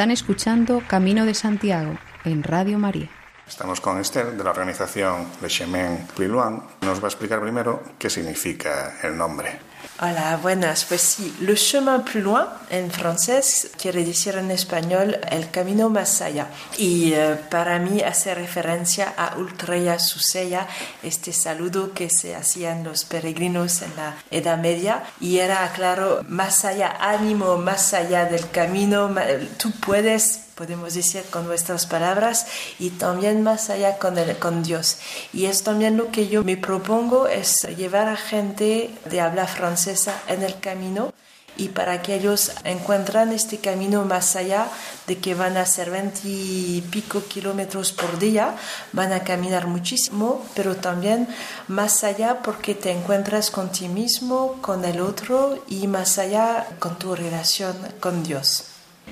Están 0.00 0.12
escuchando 0.12 0.82
Camino 0.88 1.26
de 1.26 1.34
Santiago 1.34 1.92
en 2.24 2.42
Radio 2.42 2.78
María. 2.78 3.10
Estamos 3.46 3.82
con 3.82 4.00
Esther 4.00 4.34
de 4.34 4.42
la 4.42 4.48
organización 4.48 5.26
Le 5.42 5.48
Chemin 5.48 6.06
Pliluan. 6.16 6.62
Nos 6.80 7.00
va 7.00 7.04
a 7.04 7.08
explicar 7.08 7.38
primero 7.42 7.82
qué 7.98 8.08
significa 8.08 8.96
el 9.02 9.18
nombre. 9.18 9.58
Hola, 10.02 10.38
buenas. 10.40 10.86
Pues 10.86 11.02
sí, 11.02 11.36
le 11.40 11.54
chemin 11.56 12.00
plus 12.00 12.24
loin 12.24 12.46
en 12.70 12.90
francés 12.90 13.70
quiere 13.76 14.02
decir 14.02 14.34
en 14.34 14.50
español 14.50 15.18
el 15.30 15.50
camino 15.50 15.90
más 15.90 16.22
allá. 16.22 16.46
Y 16.78 17.12
eh, 17.12 17.36
para 17.50 17.78
mí 17.78 18.00
hace 18.00 18.34
referencia 18.34 19.12
a 19.14 19.36
Ultreya 19.36 19.98
Suseya, 19.98 20.66
este 21.02 21.34
saludo 21.34 21.92
que 21.92 22.08
se 22.08 22.34
hacían 22.34 22.82
los 22.82 23.04
peregrinos 23.04 23.82
en 23.82 23.94
la 23.94 24.14
Edad 24.30 24.56
Media. 24.56 25.02
Y 25.20 25.36
era, 25.36 25.70
claro, 25.74 26.22
más 26.26 26.64
allá, 26.64 26.96
ánimo, 26.98 27.58
más 27.58 27.92
allá 27.92 28.24
del 28.24 28.48
camino, 28.48 29.14
tú 29.58 29.70
puedes 29.84 30.49
podemos 30.60 30.92
decir 30.92 31.22
con 31.30 31.46
nuestras 31.46 31.86
palabras 31.86 32.44
y 32.78 32.90
también 32.90 33.42
más 33.42 33.70
allá 33.70 33.96
con, 33.96 34.18
el, 34.18 34.36
con 34.36 34.62
Dios. 34.62 34.98
Y 35.32 35.46
es 35.46 35.62
también 35.62 35.96
lo 35.96 36.10
que 36.10 36.28
yo 36.28 36.44
me 36.44 36.58
propongo, 36.58 37.28
es 37.28 37.62
llevar 37.78 38.08
a 38.08 38.16
gente 38.16 38.90
de 39.08 39.22
habla 39.22 39.46
francesa 39.46 40.20
en 40.28 40.42
el 40.42 40.60
camino 40.60 41.14
y 41.56 41.68
para 41.68 42.02
que 42.02 42.14
ellos 42.14 42.52
encuentran 42.64 43.32
este 43.32 43.56
camino 43.56 44.04
más 44.04 44.36
allá 44.36 44.68
de 45.06 45.16
que 45.16 45.34
van 45.34 45.56
a 45.56 45.64
ser 45.64 45.88
20 45.90 46.20
y 46.24 46.84
pico 46.90 47.22
kilómetros 47.24 47.92
por 47.92 48.18
día, 48.18 48.54
van 48.92 49.14
a 49.14 49.24
caminar 49.24 49.66
muchísimo, 49.66 50.44
pero 50.54 50.76
también 50.76 51.26
más 51.68 52.04
allá 52.04 52.42
porque 52.42 52.74
te 52.74 52.90
encuentras 52.90 53.50
con 53.50 53.72
ti 53.72 53.88
mismo, 53.88 54.58
con 54.60 54.84
el 54.84 55.00
otro 55.00 55.56
y 55.68 55.86
más 55.86 56.18
allá 56.18 56.66
con 56.78 56.98
tu 56.98 57.14
relación 57.16 57.74
con 57.98 58.22
Dios. 58.22 58.69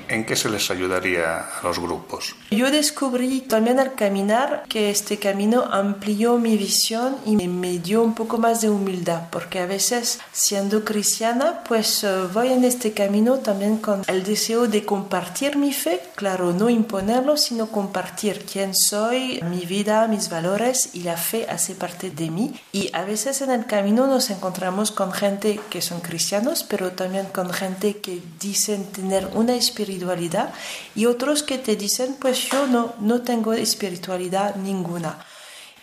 ¿En 0.09 0.25
qué 0.25 0.37
se 0.37 0.49
les 0.49 0.71
ayudaría 0.71 1.39
a 1.41 1.63
los 1.63 1.79
grupos? 1.79 2.35
Yo 2.51 2.71
descubrí 2.71 3.41
también 3.43 3.79
al 3.79 3.95
caminar 3.95 4.65
que 4.69 4.91
este 4.91 5.19
camino 5.19 5.65
amplió 5.71 6.39
mi 6.39 6.57
visión 6.57 7.17
y 7.27 7.37
me- 7.37 7.79
dio 7.79 8.03
un 8.03 8.15
poco 8.15 8.39
más 8.39 8.61
de 8.61 8.71
humildad, 8.71 9.25
porque 9.31 9.61
a 9.61 9.67
veces 9.67 10.19
siendo 10.33 10.85
cristiana, 10.85 11.63
pues 11.69 12.05
eh, 12.05 12.23
voy 12.33 12.49
en 12.49 12.65
este 12.65 12.93
camino 12.93 13.39
también 13.39 13.79
con 13.79 14.03
el 14.07 14.25
deseo 14.25 14.67
de 14.67 14.85
compartir 14.85 15.57
mi 15.57 15.73
fe, 15.73 16.01
claro, 16.17 16.53
no 16.53 16.71
imponerlo, 16.71 17.37
sino 17.37 17.69
compartir 17.69 18.45
quién 18.51 18.75
soy, 18.75 19.41
mi 19.51 19.67
vida, 19.67 20.07
mis 20.09 20.29
valores 20.31 20.91
y 20.95 21.03
la 21.03 21.17
fe 21.17 21.47
hace 21.49 21.75
parte 21.75 22.11
de 22.11 22.31
mí. 22.31 22.55
Y 22.73 22.91
a 22.95 23.03
veces 23.05 23.43
en 23.43 23.51
el 23.51 23.67
camino 23.67 24.07
nos 24.07 24.31
encontramos 24.31 24.91
con 24.91 25.13
gente 25.13 25.61
que 25.71 25.83
son 25.83 26.01
cristianos, 26.01 26.65
pero 26.65 26.93
también 26.93 27.27
con 27.27 27.51
gente 27.51 27.99
que 27.99 28.21
dicen 28.41 28.85
tener 28.87 29.29
una 29.35 29.55
espiritualidad 29.55 29.88
y 30.95 31.07
otros 31.07 31.43
que 31.43 31.59
te 31.59 31.77
dicen, 31.77 32.17
pues 32.21 32.49
yo 32.51 32.67
no, 32.67 32.95
no 33.01 33.23
tengo 33.23 33.53
espiritualidad 33.53 34.57
ninguna. 34.57 35.25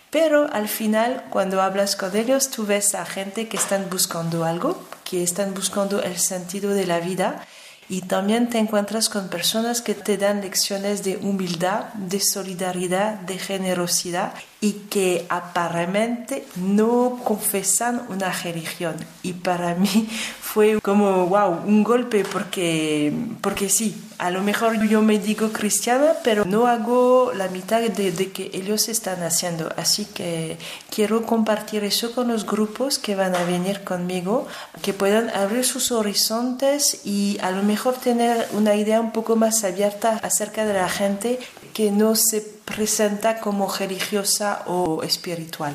Pero 0.09 0.47
al 0.53 0.69
final, 0.69 1.25
cuando 1.29 1.61
hablas 1.61 1.95
con 1.95 2.15
ellos, 2.15 2.49
tú 2.49 2.65
ves 2.65 2.95
a 2.95 3.05
gente 3.05 3.49
que 3.49 3.57
están 3.57 3.89
buscando 3.89 4.45
algo, 4.45 4.87
que 5.03 5.23
están 5.23 5.53
buscando 5.53 6.01
el 6.01 6.17
sentido 6.17 6.71
de 6.71 6.87
la 6.87 6.99
vida 6.99 7.45
y 7.89 8.01
también 8.01 8.49
te 8.49 8.57
encuentras 8.57 9.09
con 9.09 9.27
personas 9.27 9.81
que 9.81 9.93
te 9.93 10.17
dan 10.17 10.41
lecciones 10.41 11.03
de 11.03 11.17
humildad, 11.17 11.93
de 11.93 12.19
solidaridad, 12.19 13.15
de 13.19 13.37
generosidad 13.37 14.33
y 14.65 14.87
que 14.89 15.27
aparentemente 15.29 16.43
no 16.55 17.21
confesan 17.23 18.01
una 18.09 18.31
religión. 18.31 18.95
Y 19.21 19.33
para 19.33 19.75
mí 19.75 20.09
fue 20.41 20.81
como, 20.81 21.27
wow, 21.27 21.59
un 21.67 21.83
golpe 21.83 22.23
porque, 22.25 23.13
porque 23.41 23.69
sí, 23.69 23.95
a 24.17 24.31
lo 24.31 24.41
mejor 24.41 24.83
yo 24.87 25.03
me 25.03 25.19
digo 25.19 25.51
cristiana, 25.51 26.13
pero 26.23 26.45
no 26.45 26.65
hago 26.65 27.31
la 27.35 27.47
mitad 27.49 27.79
de, 27.79 28.11
de 28.11 28.31
que 28.31 28.49
ellos 28.53 28.89
están 28.89 29.21
haciendo. 29.21 29.71
Así 29.77 30.05
que 30.05 30.57
quiero 30.89 31.27
compartir 31.27 31.83
eso 31.83 32.15
con 32.15 32.29
los 32.29 32.47
grupos 32.47 32.97
que 32.97 33.13
van 33.13 33.35
a 33.35 33.43
venir 33.43 33.83
conmigo, 33.83 34.47
que 34.81 34.93
puedan 34.93 35.29
abrir 35.29 35.63
sus 35.63 35.91
horizontes 35.91 37.01
y 37.05 37.37
a 37.43 37.51
lo 37.51 37.61
mejor 37.61 37.97
tener 37.97 38.47
una 38.53 38.73
idea 38.73 38.99
un 38.99 39.11
poco 39.11 39.35
más 39.35 39.63
abierta 39.63 40.19
acerca 40.23 40.65
de 40.65 40.73
la 40.73 40.89
gente 40.89 41.37
que 41.71 41.91
no 41.91 42.15
se 42.15 42.54
presenta 42.65 43.39
como 43.39 43.71
religiosa 43.71 44.63
o 44.65 45.03
espiritual. 45.03 45.73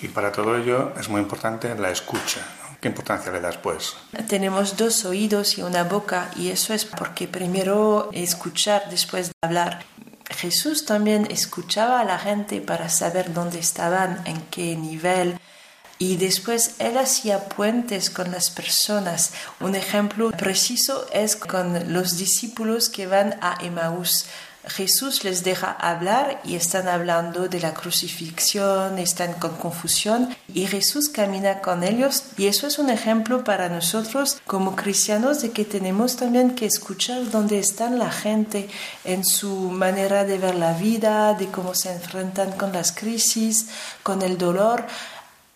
Y 0.00 0.08
para 0.08 0.32
todo 0.32 0.56
ello 0.56 0.92
es 0.98 1.08
muy 1.08 1.20
importante 1.20 1.74
la 1.74 1.90
escucha. 1.90 2.40
¿no? 2.62 2.76
¿Qué 2.80 2.88
importancia 2.88 3.32
le 3.32 3.40
das, 3.40 3.56
pues? 3.56 3.94
Tenemos 4.28 4.76
dos 4.76 5.04
oídos 5.04 5.58
y 5.58 5.62
una 5.62 5.84
boca 5.84 6.30
y 6.36 6.48
eso 6.48 6.74
es 6.74 6.84
porque 6.84 7.28
primero 7.28 8.10
escuchar 8.12 8.90
después 8.90 9.28
de 9.28 9.34
hablar. 9.42 9.84
Jesús 10.30 10.84
también 10.84 11.26
escuchaba 11.30 12.00
a 12.00 12.04
la 12.04 12.18
gente 12.18 12.60
para 12.60 12.88
saber 12.88 13.32
dónde 13.32 13.58
estaban, 13.58 14.22
en 14.26 14.40
qué 14.50 14.76
nivel. 14.76 15.38
Y 15.98 16.16
después 16.16 16.74
él 16.78 16.98
hacía 16.98 17.48
puentes 17.48 18.10
con 18.10 18.30
las 18.30 18.50
personas. 18.50 19.32
Un 19.60 19.74
ejemplo 19.74 20.30
preciso 20.32 21.06
es 21.10 21.36
con 21.36 21.92
los 21.92 22.18
discípulos 22.18 22.90
que 22.90 23.06
van 23.06 23.38
a 23.40 23.56
Emaús. 23.62 24.26
Jesús 24.66 25.22
les 25.22 25.44
deja 25.44 25.70
hablar 25.70 26.40
y 26.44 26.56
están 26.56 26.88
hablando 26.88 27.48
de 27.48 27.60
la 27.60 27.72
crucifixión, 27.72 28.98
están 28.98 29.34
con 29.34 29.56
confusión 29.56 30.34
y 30.52 30.66
Jesús 30.66 31.08
camina 31.08 31.60
con 31.60 31.84
ellos. 31.84 32.24
Y 32.36 32.46
eso 32.46 32.66
es 32.66 32.78
un 32.78 32.90
ejemplo 32.90 33.44
para 33.44 33.68
nosotros 33.68 34.40
como 34.44 34.74
cristianos 34.74 35.40
de 35.40 35.52
que 35.52 35.64
tenemos 35.64 36.16
también 36.16 36.54
que 36.54 36.66
escuchar 36.66 37.30
dónde 37.30 37.58
están 37.58 37.98
la 37.98 38.10
gente 38.10 38.68
en 39.04 39.24
su 39.24 39.70
manera 39.70 40.24
de 40.24 40.38
ver 40.38 40.56
la 40.56 40.72
vida, 40.72 41.34
de 41.34 41.46
cómo 41.46 41.74
se 41.74 41.92
enfrentan 41.92 42.52
con 42.52 42.72
las 42.72 42.92
crisis, 42.92 43.68
con 44.02 44.22
el 44.22 44.36
dolor 44.36 44.86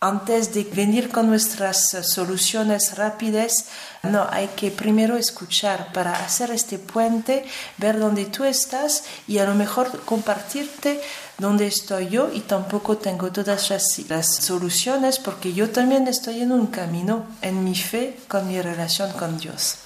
antes 0.00 0.54
de 0.54 0.64
venir 0.64 1.10
con 1.10 1.28
nuestras 1.28 1.92
eh, 1.92 2.02
soluciones 2.02 2.96
rápidas, 2.96 3.66
no, 4.02 4.26
hay 4.30 4.48
que 4.48 4.70
primero 4.70 5.16
escuchar 5.16 5.92
para 5.92 6.12
hacer 6.12 6.50
este 6.50 6.78
puente, 6.78 7.44
ver 7.76 7.98
dónde 7.98 8.24
tú 8.24 8.44
estás 8.44 9.04
y 9.28 9.38
a 9.38 9.44
lo 9.44 9.54
mejor 9.54 10.00
compartirte 10.06 11.00
dónde 11.36 11.66
estoy 11.66 12.08
yo 12.08 12.30
y 12.32 12.40
tampoco 12.40 12.96
tengo 12.96 13.30
todas 13.30 13.70
las, 14.08 14.36
soluciones 14.36 15.18
porque 15.18 15.52
yo 15.52 15.68
también 15.68 16.08
estoy 16.08 16.40
en 16.40 16.52
un 16.52 16.68
camino, 16.68 17.26
en 17.42 17.62
mi 17.62 17.74
fe, 17.74 18.16
con 18.26 18.48
mi 18.48 18.60
relación 18.60 19.12
con 19.12 19.38
Dios. 19.38 19.76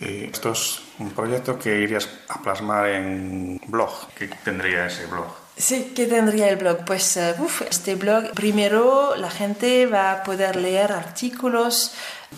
Esto 0.00 0.52
es 0.52 0.80
un 1.00 1.10
proyecto 1.10 1.58
que 1.58 1.80
irías 1.80 2.08
a 2.28 2.40
plasmar 2.40 2.88
en 2.88 3.60
blog. 3.66 4.08
¿Qué 4.16 4.28
tendría 4.28 4.86
ese 4.86 5.06
blog? 5.06 5.47
Sí, 5.58 5.92
¿qué 5.94 6.06
tendría 6.06 6.48
el 6.50 6.56
blog? 6.56 6.84
Pues 6.84 7.18
uf, 7.40 7.62
este 7.62 7.96
blog, 7.96 8.30
primero 8.30 9.16
la 9.16 9.28
gente 9.28 9.86
va 9.86 10.12
a 10.12 10.22
poder 10.22 10.54
leer 10.54 10.92
artículos, 10.92 11.94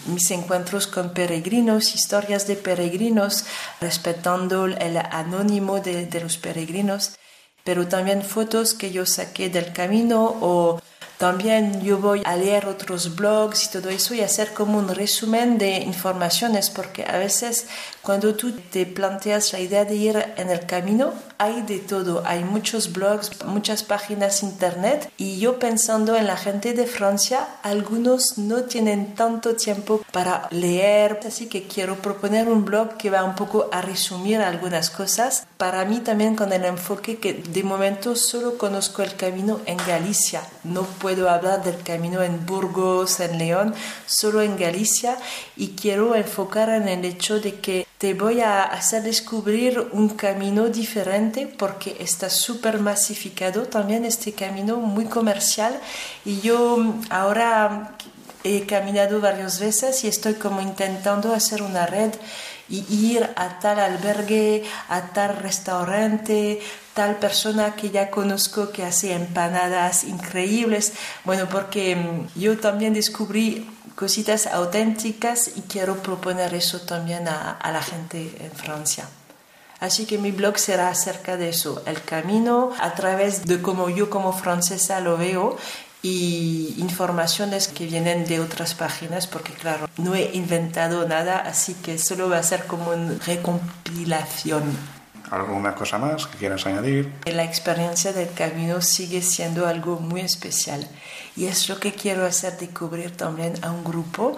mis 0.06 0.30
encuentros 0.30 0.86
con 0.86 1.12
peregrinos, 1.12 1.94
historias 1.94 2.46
de 2.46 2.56
peregrinos, 2.56 3.44
respetando 3.78 4.64
el 4.64 4.96
anónimo 4.96 5.80
de, 5.80 6.06
de 6.06 6.20
los 6.22 6.38
peregrinos, 6.38 7.12
pero 7.62 7.86
también 7.86 8.22
fotos 8.22 8.72
que 8.72 8.90
yo 8.90 9.04
saqué 9.04 9.50
del 9.50 9.74
camino 9.74 10.24
o 10.40 10.80
también 11.20 11.82
yo 11.82 11.98
voy 11.98 12.22
a 12.24 12.34
leer 12.34 12.64
otros 12.64 13.14
blogs 13.14 13.66
y 13.66 13.70
todo 13.72 13.90
eso 13.90 14.14
y 14.14 14.22
hacer 14.22 14.54
como 14.54 14.78
un 14.78 14.88
resumen 14.88 15.58
de 15.58 15.80
informaciones 15.80 16.70
porque 16.70 17.04
a 17.04 17.18
veces 17.18 17.66
cuando 18.00 18.34
tú 18.34 18.52
te 18.52 18.86
planteas 18.86 19.52
la 19.52 19.60
idea 19.60 19.84
de 19.84 19.96
ir 19.96 20.32
en 20.38 20.48
el 20.48 20.64
camino 20.64 21.12
hay 21.36 21.60
de 21.60 21.78
todo, 21.78 22.22
hay 22.24 22.42
muchos 22.42 22.94
blogs, 22.94 23.44
muchas 23.44 23.82
páginas 23.82 24.42
internet 24.42 25.12
y 25.18 25.38
yo 25.38 25.58
pensando 25.58 26.16
en 26.16 26.26
la 26.26 26.38
gente 26.38 26.72
de 26.72 26.86
Francia, 26.86 27.46
algunos 27.62 28.38
no 28.38 28.62
tienen 28.62 29.14
tanto 29.14 29.56
tiempo 29.56 30.00
para 30.12 30.48
leer, 30.50 31.20
así 31.26 31.48
que 31.48 31.64
quiero 31.64 31.96
proponer 31.96 32.48
un 32.48 32.64
blog 32.64 32.96
que 32.96 33.10
va 33.10 33.24
un 33.24 33.34
poco 33.34 33.68
a 33.72 33.82
resumir 33.82 34.40
algunas 34.40 34.88
cosas. 34.88 35.46
Para 35.58 35.84
mí 35.84 35.98
también 35.98 36.34
con 36.34 36.52
el 36.54 36.64
enfoque 36.64 37.18
que 37.18 37.34
de 37.34 37.62
momento 37.62 38.16
solo 38.16 38.56
conozco 38.56 39.02
el 39.02 39.16
camino 39.16 39.60
en 39.66 39.76
Galicia, 39.86 40.42
no 40.64 40.82
puedo 40.82 41.09
hablar 41.28 41.62
del 41.62 41.82
camino 41.82 42.22
en 42.22 42.46
Burgos, 42.46 43.20
en 43.20 43.38
León, 43.38 43.74
solo 44.06 44.42
en 44.42 44.56
Galicia 44.56 45.16
y 45.56 45.68
quiero 45.68 46.14
enfocar 46.14 46.68
en 46.70 46.88
el 46.88 47.04
hecho 47.04 47.40
de 47.40 47.60
que 47.60 47.86
te 47.98 48.14
voy 48.14 48.40
a 48.40 48.62
hacer 48.62 49.02
descubrir 49.02 49.88
un 49.92 50.08
camino 50.10 50.68
diferente 50.68 51.46
porque 51.46 51.96
está 52.00 52.30
súper 52.30 52.80
masificado 52.80 53.64
también 53.64 54.04
este 54.04 54.32
camino 54.32 54.76
muy 54.76 55.04
comercial 55.04 55.78
y 56.24 56.40
yo 56.40 56.94
ahora 57.10 57.96
he 58.42 58.64
caminado 58.64 59.20
varias 59.20 59.60
veces 59.60 60.02
y 60.04 60.08
estoy 60.08 60.34
como 60.34 60.62
intentando 60.62 61.34
hacer 61.34 61.62
una 61.62 61.86
red 61.86 62.12
y 62.70 62.86
ir 62.88 63.28
a 63.36 63.58
tal 63.58 63.80
albergue, 63.80 64.64
a 64.88 65.08
tal 65.08 65.36
restaurante, 65.36 66.60
tal 66.94 67.16
persona 67.16 67.74
que 67.74 67.90
ya 67.90 68.10
conozco 68.10 68.70
que 68.70 68.84
hace 68.84 69.12
empanadas 69.12 70.04
increíbles. 70.04 70.92
Bueno, 71.24 71.48
porque 71.50 71.96
mm, 71.96 72.38
yo 72.38 72.58
también 72.58 72.94
descubrí 72.94 73.68
cositas 73.96 74.46
auténticas 74.46 75.50
y 75.56 75.62
quiero 75.62 75.96
proponer 75.96 76.54
eso 76.54 76.80
también 76.80 77.28
a, 77.28 77.52
a 77.52 77.72
la 77.72 77.82
gente 77.82 78.36
en 78.40 78.52
Francia. 78.52 79.08
Así 79.80 80.04
que 80.04 80.18
mi 80.18 80.30
blog 80.30 80.58
será 80.58 80.90
acerca 80.90 81.38
de 81.38 81.48
eso, 81.48 81.82
el 81.86 82.02
camino 82.02 82.70
a 82.80 82.94
través 82.94 83.46
de 83.46 83.62
cómo 83.62 83.88
yo 83.88 84.10
como 84.10 84.32
francesa 84.32 85.00
lo 85.00 85.16
veo 85.16 85.56
y 86.02 86.74
informaciones 86.78 87.68
que 87.68 87.86
vienen 87.86 88.24
de 88.26 88.40
otras 88.40 88.74
páginas, 88.74 89.26
porque 89.26 89.52
claro, 89.52 89.88
no 89.98 90.14
he 90.14 90.30
inventado 90.34 91.06
nada, 91.06 91.38
así 91.38 91.74
que 91.74 91.98
solo 91.98 92.28
va 92.28 92.38
a 92.38 92.42
ser 92.42 92.66
como 92.66 92.90
una 92.90 93.14
recompilación. 93.26 94.62
¿Alguna 95.30 95.74
cosa 95.76 95.98
más 95.98 96.26
que 96.26 96.38
quieras 96.38 96.66
añadir? 96.66 97.12
La 97.26 97.44
experiencia 97.44 98.12
del 98.12 98.32
camino 98.32 98.80
sigue 98.80 99.22
siendo 99.22 99.68
algo 99.68 100.00
muy 100.00 100.22
especial 100.22 100.88
y 101.36 101.46
es 101.46 101.68
lo 101.68 101.78
que 101.78 101.92
quiero 101.92 102.26
hacer 102.26 102.58
descubrir 102.58 103.16
también 103.16 103.54
a 103.62 103.70
un 103.70 103.84
grupo. 103.84 104.36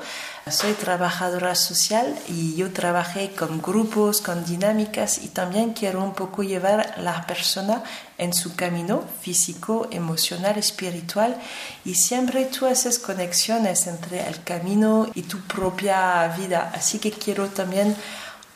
Soy 0.50 0.72
trabajadora 0.72 1.55
social 1.55 2.18
y 2.28 2.55
yo 2.57 2.72
trabajé 2.72 3.31
con 3.31 3.62
grupos, 3.62 4.20
con 4.20 4.44
dinámicas 4.44 5.18
y 5.22 5.28
también 5.28 5.72
quiero 5.72 6.02
un 6.02 6.14
poco 6.14 6.42
llevar 6.42 6.94
a 6.96 7.00
la 7.00 7.26
persona 7.26 7.83
en 8.18 8.35
su 8.35 8.55
camino 8.57 9.05
físico, 9.20 9.88
emocional, 9.90 10.59
espiritual 10.59 11.37
y 11.85 11.94
siempre 11.94 12.44
tú 12.46 12.66
haces 12.66 12.98
conexiones 12.98 13.87
entre 13.87 14.26
el 14.26 14.42
camino 14.42 15.09
y 15.14 15.22
tu 15.22 15.40
propia 15.42 16.26
vida. 16.37 16.72
Así 16.74 16.98
que 16.98 17.12
quiero 17.12 17.48
también 17.48 17.96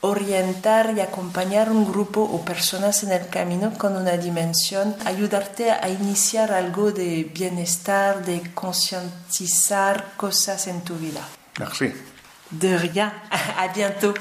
orientar 0.06 0.94
y 0.96 1.00
acompañar 1.00 1.70
un 1.70 1.84
grupo 1.90 2.22
o 2.22 2.44
personas 2.44 3.02
en 3.04 3.12
el 3.12 3.28
camino 3.28 3.72
con 3.76 3.96
una 3.96 4.16
dimensión, 4.16 4.94
ayudarte 5.04 5.70
a 5.70 5.88
iniciar 5.88 6.52
algo 6.52 6.92
de 6.92 7.30
bienestar, 7.34 8.24
de 8.24 8.42
concientizar 8.54 10.12
cosas 10.16 10.68
en 10.68 10.84
tu 10.84 10.96
vida. 10.96 11.26
Merci. 11.58 11.92
De 12.50 12.78
rien. 12.78 13.10
A 13.56 13.72
bientôt. 13.74 14.16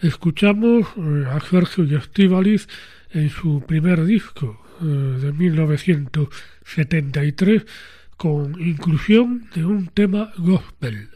Escuchamos 0.00 0.86
eh, 0.96 1.26
a 1.26 1.40
Sergio 1.40 1.84
y 1.84 2.00
en 3.10 3.30
su 3.30 3.62
primer 3.66 4.04
disco 4.04 4.60
eh, 4.80 4.84
de 4.84 5.32
1973 5.32 7.64
con 8.16 8.60
inclusión 8.60 9.50
de 9.54 9.64
un 9.64 9.88
tema 9.88 10.32
gospel. 10.36 11.08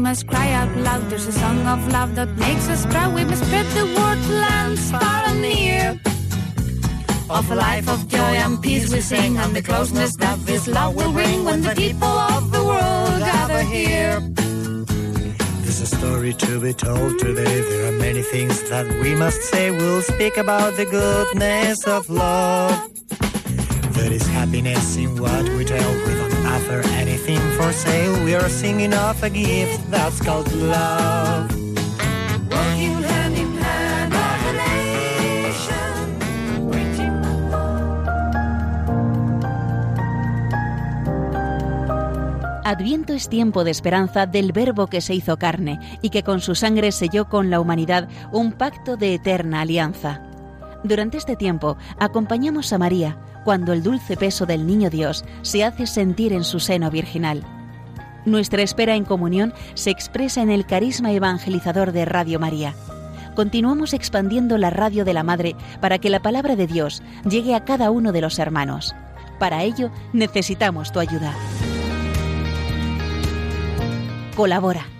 Must 0.00 0.26
cry 0.26 0.52
out 0.52 0.74
loud. 0.76 1.02
There's 1.10 1.26
a 1.26 1.32
song 1.32 1.66
of 1.66 1.86
love 1.92 2.14
that 2.14 2.30
makes 2.36 2.68
us 2.68 2.86
proud. 2.86 3.14
We 3.14 3.24
must 3.24 3.44
spread 3.44 3.66
the 3.66 3.84
word 3.84 4.20
lands 4.44 4.90
far 4.90 5.22
and 5.28 5.40
near. 5.42 6.00
Of 7.28 7.50
a 7.50 7.54
life 7.54 7.88
of 7.88 8.08
joy 8.08 8.34
and 8.44 8.60
peace 8.60 8.92
we 8.92 9.00
sing, 9.00 9.36
and 9.36 9.54
the 9.54 9.62
closeness 9.62 10.16
that 10.16 10.38
this 10.46 10.66
love 10.66 10.96
will 10.96 11.12
bring 11.12 11.44
when 11.44 11.60
the 11.62 11.74
people 11.74 12.16
of 12.34 12.50
the 12.50 12.64
world 12.64 13.20
gather 13.20 13.62
here. 13.62 14.20
There's 15.62 15.80
a 15.80 15.86
story 15.86 16.32
to 16.32 16.60
be 16.60 16.72
told 16.72 17.18
today. 17.18 17.60
There 17.60 17.88
are 17.88 17.98
many 17.98 18.22
things 18.22 18.68
that 18.70 18.86
we 19.02 19.14
must 19.14 19.42
say. 19.42 19.70
We'll 19.70 20.02
speak 20.02 20.36
about 20.36 20.76
the 20.76 20.86
goodness 20.86 21.86
of 21.86 22.08
love. 22.10 22.90
There 23.94 24.12
is 24.12 24.26
happiness 24.26 24.96
in 24.96 25.20
what 25.20 25.44
we 25.50 25.64
tell. 25.64 25.92
Don't 26.06 26.29
offer 26.60 26.82
anything 26.98 27.40
for 27.56 27.72
sale. 27.72 28.24
We 28.24 28.34
are 28.34 28.48
singing 28.48 28.92
of 28.92 29.22
a 29.22 29.30
gift 29.30 29.90
that's 29.90 30.20
called 30.20 30.52
love. 30.52 31.50
Walking 32.50 33.02
hand 33.02 33.36
in 33.36 33.56
hand 33.58 34.14
are 34.14 34.38
the 34.46 34.52
nation, 35.48 36.18
reaching 36.70 37.20
Adviento 42.64 43.12
es 43.14 43.28
tiempo 43.28 43.64
de 43.64 43.70
esperanza 43.70 44.26
del 44.26 44.52
Verbo 44.52 44.86
que 44.86 45.00
se 45.00 45.14
hizo 45.14 45.36
carne 45.38 45.80
y 46.02 46.10
que 46.10 46.22
con 46.22 46.40
su 46.40 46.54
sangre 46.54 46.92
selló 46.92 47.28
con 47.28 47.50
la 47.50 47.60
humanidad 47.60 48.08
un 48.32 48.52
pacto 48.52 48.96
de 48.96 49.14
eterna 49.14 49.62
alianza. 49.62 50.29
Durante 50.82 51.18
este 51.18 51.36
tiempo 51.36 51.76
acompañamos 51.98 52.72
a 52.72 52.78
María 52.78 53.18
cuando 53.44 53.72
el 53.72 53.82
dulce 53.82 54.16
peso 54.16 54.46
del 54.46 54.66
Niño 54.66 54.90
Dios 54.90 55.24
se 55.42 55.64
hace 55.64 55.86
sentir 55.86 56.32
en 56.32 56.44
su 56.44 56.60
seno 56.60 56.90
virginal. 56.90 57.44
Nuestra 58.24 58.62
espera 58.62 58.94
en 58.94 59.04
comunión 59.04 59.54
se 59.74 59.90
expresa 59.90 60.42
en 60.42 60.50
el 60.50 60.66
carisma 60.66 61.12
evangelizador 61.12 61.92
de 61.92 62.04
Radio 62.04 62.38
María. 62.38 62.74
Continuamos 63.34 63.94
expandiendo 63.94 64.58
la 64.58 64.70
radio 64.70 65.04
de 65.04 65.14
la 65.14 65.22
Madre 65.22 65.56
para 65.80 65.98
que 65.98 66.10
la 66.10 66.20
palabra 66.20 66.56
de 66.56 66.66
Dios 66.66 67.02
llegue 67.28 67.54
a 67.54 67.64
cada 67.64 67.90
uno 67.90 68.12
de 68.12 68.20
los 68.20 68.38
hermanos. 68.38 68.94
Para 69.38 69.62
ello 69.62 69.90
necesitamos 70.12 70.92
tu 70.92 71.00
ayuda. 71.00 71.34
Colabora. 74.36 74.99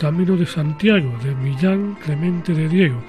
Camino 0.00 0.34
de 0.34 0.46
Santiago 0.46 1.12
de 1.22 1.34
Millán 1.34 1.94
Clemente 1.96 2.54
de 2.54 2.68
Diego 2.70 3.02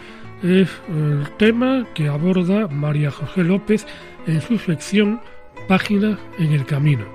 es 0.43 0.70
el 0.89 1.26
tema 1.38 1.88
que 1.95 2.09
aborda 2.09 2.68
María 2.68 3.09
José 3.09 3.45
López 3.45 3.88
en 4.28 4.41
su 4.41 4.59
sección 4.59 5.22
Páginas 5.70 6.20
en 6.38 6.51
el 6.51 6.65
Camino. 6.65 7.05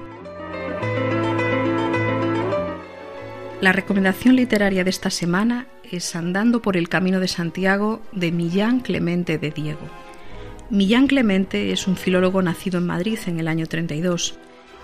La 3.61 3.73
recomendación 3.73 4.37
literaria 4.37 4.83
de 4.83 4.91
esta 4.91 5.11
semana 5.11 5.67
es 5.91 6.17
Andando 6.17 6.63
por 6.63 6.79
el 6.79 6.89
Camino 6.89 7.21
de 7.21 7.29
Santiago 7.29 8.01
de 8.13 8.33
Millán 8.33 8.81
Clemente 8.81 9.37
de 9.37 9.51
Diego. 9.51 9.87
Millán 10.71 11.07
Clemente 11.07 11.71
es 11.73 11.87
un 11.87 11.97
filólogo 11.97 12.41
nacido 12.41 12.79
en 12.79 12.87
Madrid 12.87 13.19
en 13.27 13.41
el 13.41 13.49
año 13.49 13.67
32. 13.67 14.39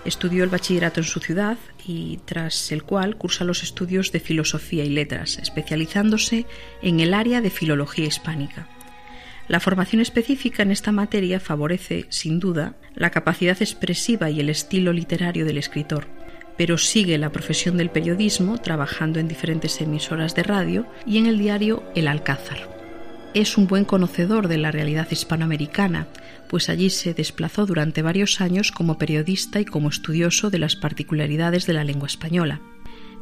Estudió 0.05 0.43
el 0.43 0.49
bachillerato 0.49 0.99
en 0.99 1.05
su 1.05 1.19
ciudad 1.19 1.57
y 1.85 2.19
tras 2.25 2.71
el 2.71 2.83
cual 2.83 3.15
cursa 3.15 3.45
los 3.45 3.63
estudios 3.63 4.11
de 4.11 4.19
filosofía 4.19 4.83
y 4.83 4.89
letras, 4.89 5.37
especializándose 5.37 6.45
en 6.81 6.99
el 6.99 7.13
área 7.13 7.39
de 7.39 7.49
filología 7.49 8.05
hispánica. 8.05 8.67
La 9.47 9.59
formación 9.59 10.01
específica 10.01 10.63
en 10.63 10.71
esta 10.71 10.91
materia 10.91 11.39
favorece, 11.39 12.05
sin 12.09 12.39
duda, 12.39 12.75
la 12.95 13.09
capacidad 13.09 13.57
expresiva 13.61 14.29
y 14.29 14.39
el 14.39 14.49
estilo 14.49 14.93
literario 14.93 15.45
del 15.45 15.57
escritor, 15.57 16.07
pero 16.57 16.77
sigue 16.77 17.17
la 17.17 17.31
profesión 17.31 17.77
del 17.77 17.89
periodismo 17.89 18.57
trabajando 18.57 19.19
en 19.19 19.27
diferentes 19.27 19.81
emisoras 19.81 20.35
de 20.35 20.43
radio 20.43 20.85
y 21.05 21.17
en 21.17 21.25
el 21.25 21.39
diario 21.39 21.83
El 21.95 22.07
Alcázar. 22.07 22.69
Es 23.33 23.57
un 23.57 23.67
buen 23.67 23.83
conocedor 23.83 24.47
de 24.47 24.59
la 24.59 24.71
realidad 24.71 25.07
hispanoamericana, 25.09 26.07
pues 26.49 26.69
allí 26.69 26.89
se 26.89 27.13
desplazó 27.13 27.65
durante 27.65 28.01
varios 28.01 28.41
años 28.41 28.71
como 28.71 28.97
periodista 28.97 29.59
y 29.59 29.65
como 29.65 29.89
estudioso 29.89 30.49
de 30.49 30.59
las 30.59 30.75
particularidades 30.75 31.65
de 31.65 31.73
la 31.73 31.83
lengua 31.83 32.07
española. 32.07 32.61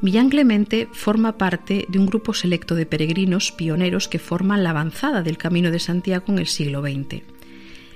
Millán 0.01 0.29
Clemente 0.29 0.87
forma 0.91 1.37
parte 1.37 1.85
de 1.87 1.99
un 1.99 2.07
grupo 2.07 2.33
selecto 2.33 2.73
de 2.73 2.87
peregrinos 2.87 3.51
pioneros 3.51 4.07
que 4.07 4.17
forman 4.17 4.63
la 4.63 4.71
avanzada 4.71 5.21
del 5.21 5.37
Camino 5.37 5.69
de 5.69 5.79
Santiago 5.79 6.25
en 6.29 6.39
el 6.39 6.47
siglo 6.47 6.81
XX. 6.81 7.21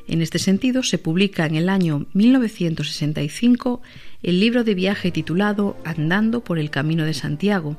En 0.08 0.22
este 0.22 0.38
sentido, 0.38 0.84
se 0.84 1.00
publica 1.00 1.48
en 1.48 1.56
el 1.56 1.68
año 1.68 2.06
1965 2.14 3.82
el 4.22 4.40
libro 4.40 4.64
de 4.64 4.76
viaje 4.76 5.10
titulado 5.10 5.78
Andando 5.84 6.44
por 6.44 6.60
el 6.60 6.70
Camino 6.70 7.06
de 7.06 7.16
Santiago, 7.16 7.76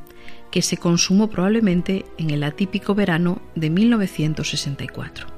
que 0.51 0.62
se 0.62 0.76
consumó 0.76 1.30
probablemente 1.30 2.05
en 2.18 2.30
el 2.30 2.42
atípico 2.42 2.97
verano 2.97 3.40
de 3.55 3.70
1964. 3.70 5.36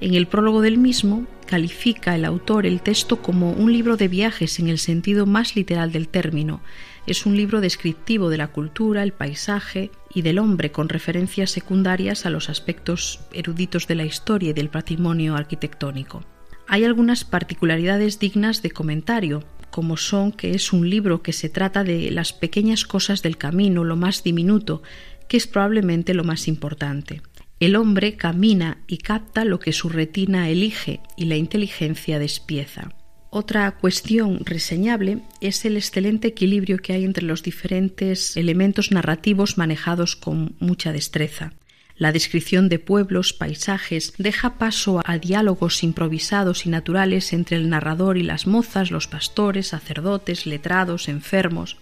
En 0.00 0.14
el 0.14 0.26
prólogo 0.26 0.62
del 0.62 0.78
mismo, 0.78 1.26
califica 1.46 2.14
el 2.14 2.24
autor 2.24 2.64
el 2.64 2.80
texto 2.80 3.20
como 3.20 3.52
un 3.52 3.70
libro 3.70 3.98
de 3.98 4.08
viajes 4.08 4.58
en 4.58 4.68
el 4.68 4.78
sentido 4.78 5.26
más 5.26 5.56
literal 5.56 5.92
del 5.92 6.08
término. 6.08 6.62
Es 7.06 7.26
un 7.26 7.36
libro 7.36 7.60
descriptivo 7.60 8.30
de 8.30 8.38
la 8.38 8.48
cultura, 8.48 9.02
el 9.02 9.12
paisaje 9.12 9.90
y 10.14 10.22
del 10.22 10.38
hombre 10.38 10.72
con 10.72 10.88
referencias 10.88 11.50
secundarias 11.50 12.24
a 12.24 12.30
los 12.30 12.48
aspectos 12.48 13.20
eruditos 13.32 13.86
de 13.88 13.96
la 13.96 14.04
historia 14.04 14.50
y 14.50 14.54
del 14.54 14.70
patrimonio 14.70 15.34
arquitectónico. 15.36 16.24
Hay 16.66 16.84
algunas 16.84 17.24
particularidades 17.24 18.18
dignas 18.18 18.62
de 18.62 18.70
comentario, 18.70 19.42
como 19.70 19.98
son 19.98 20.32
que 20.32 20.52
es 20.52 20.72
un 20.72 20.88
libro 20.88 21.20
que 21.20 21.32
se 21.34 21.50
trata 21.50 21.84
de 21.84 22.10
las 22.10 22.32
pequeñas 22.32 22.84
cosas 22.84 23.22
del 23.22 23.36
camino, 23.36 23.84
lo 23.84 23.96
más 23.96 24.22
diminuto, 24.22 24.82
que 25.28 25.36
es 25.36 25.46
probablemente 25.46 26.14
lo 26.14 26.24
más 26.24 26.48
importante. 26.48 27.22
El 27.60 27.76
hombre 27.76 28.16
camina 28.16 28.78
y 28.86 28.96
capta 28.96 29.44
lo 29.44 29.60
que 29.60 29.74
su 29.74 29.90
retina 29.90 30.48
elige 30.48 31.00
y 31.14 31.26
la 31.26 31.36
inteligencia 31.36 32.18
despieza. 32.18 32.94
Otra 33.28 33.70
cuestión 33.72 34.40
reseñable 34.46 35.18
es 35.42 35.66
el 35.66 35.76
excelente 35.76 36.28
equilibrio 36.28 36.78
que 36.78 36.94
hay 36.94 37.04
entre 37.04 37.26
los 37.26 37.42
diferentes 37.42 38.38
elementos 38.38 38.92
narrativos 38.92 39.58
manejados 39.58 40.16
con 40.16 40.56
mucha 40.58 40.90
destreza. 40.90 41.52
La 41.96 42.12
descripción 42.12 42.70
de 42.70 42.78
pueblos, 42.78 43.34
paisajes, 43.34 44.14
deja 44.16 44.56
paso 44.56 45.02
a 45.04 45.18
diálogos 45.18 45.84
improvisados 45.84 46.64
y 46.64 46.70
naturales 46.70 47.34
entre 47.34 47.58
el 47.58 47.68
narrador 47.68 48.16
y 48.16 48.22
las 48.22 48.46
mozas, 48.46 48.90
los 48.90 49.06
pastores, 49.06 49.68
sacerdotes, 49.68 50.46
letrados, 50.46 51.10
enfermos. 51.10 51.76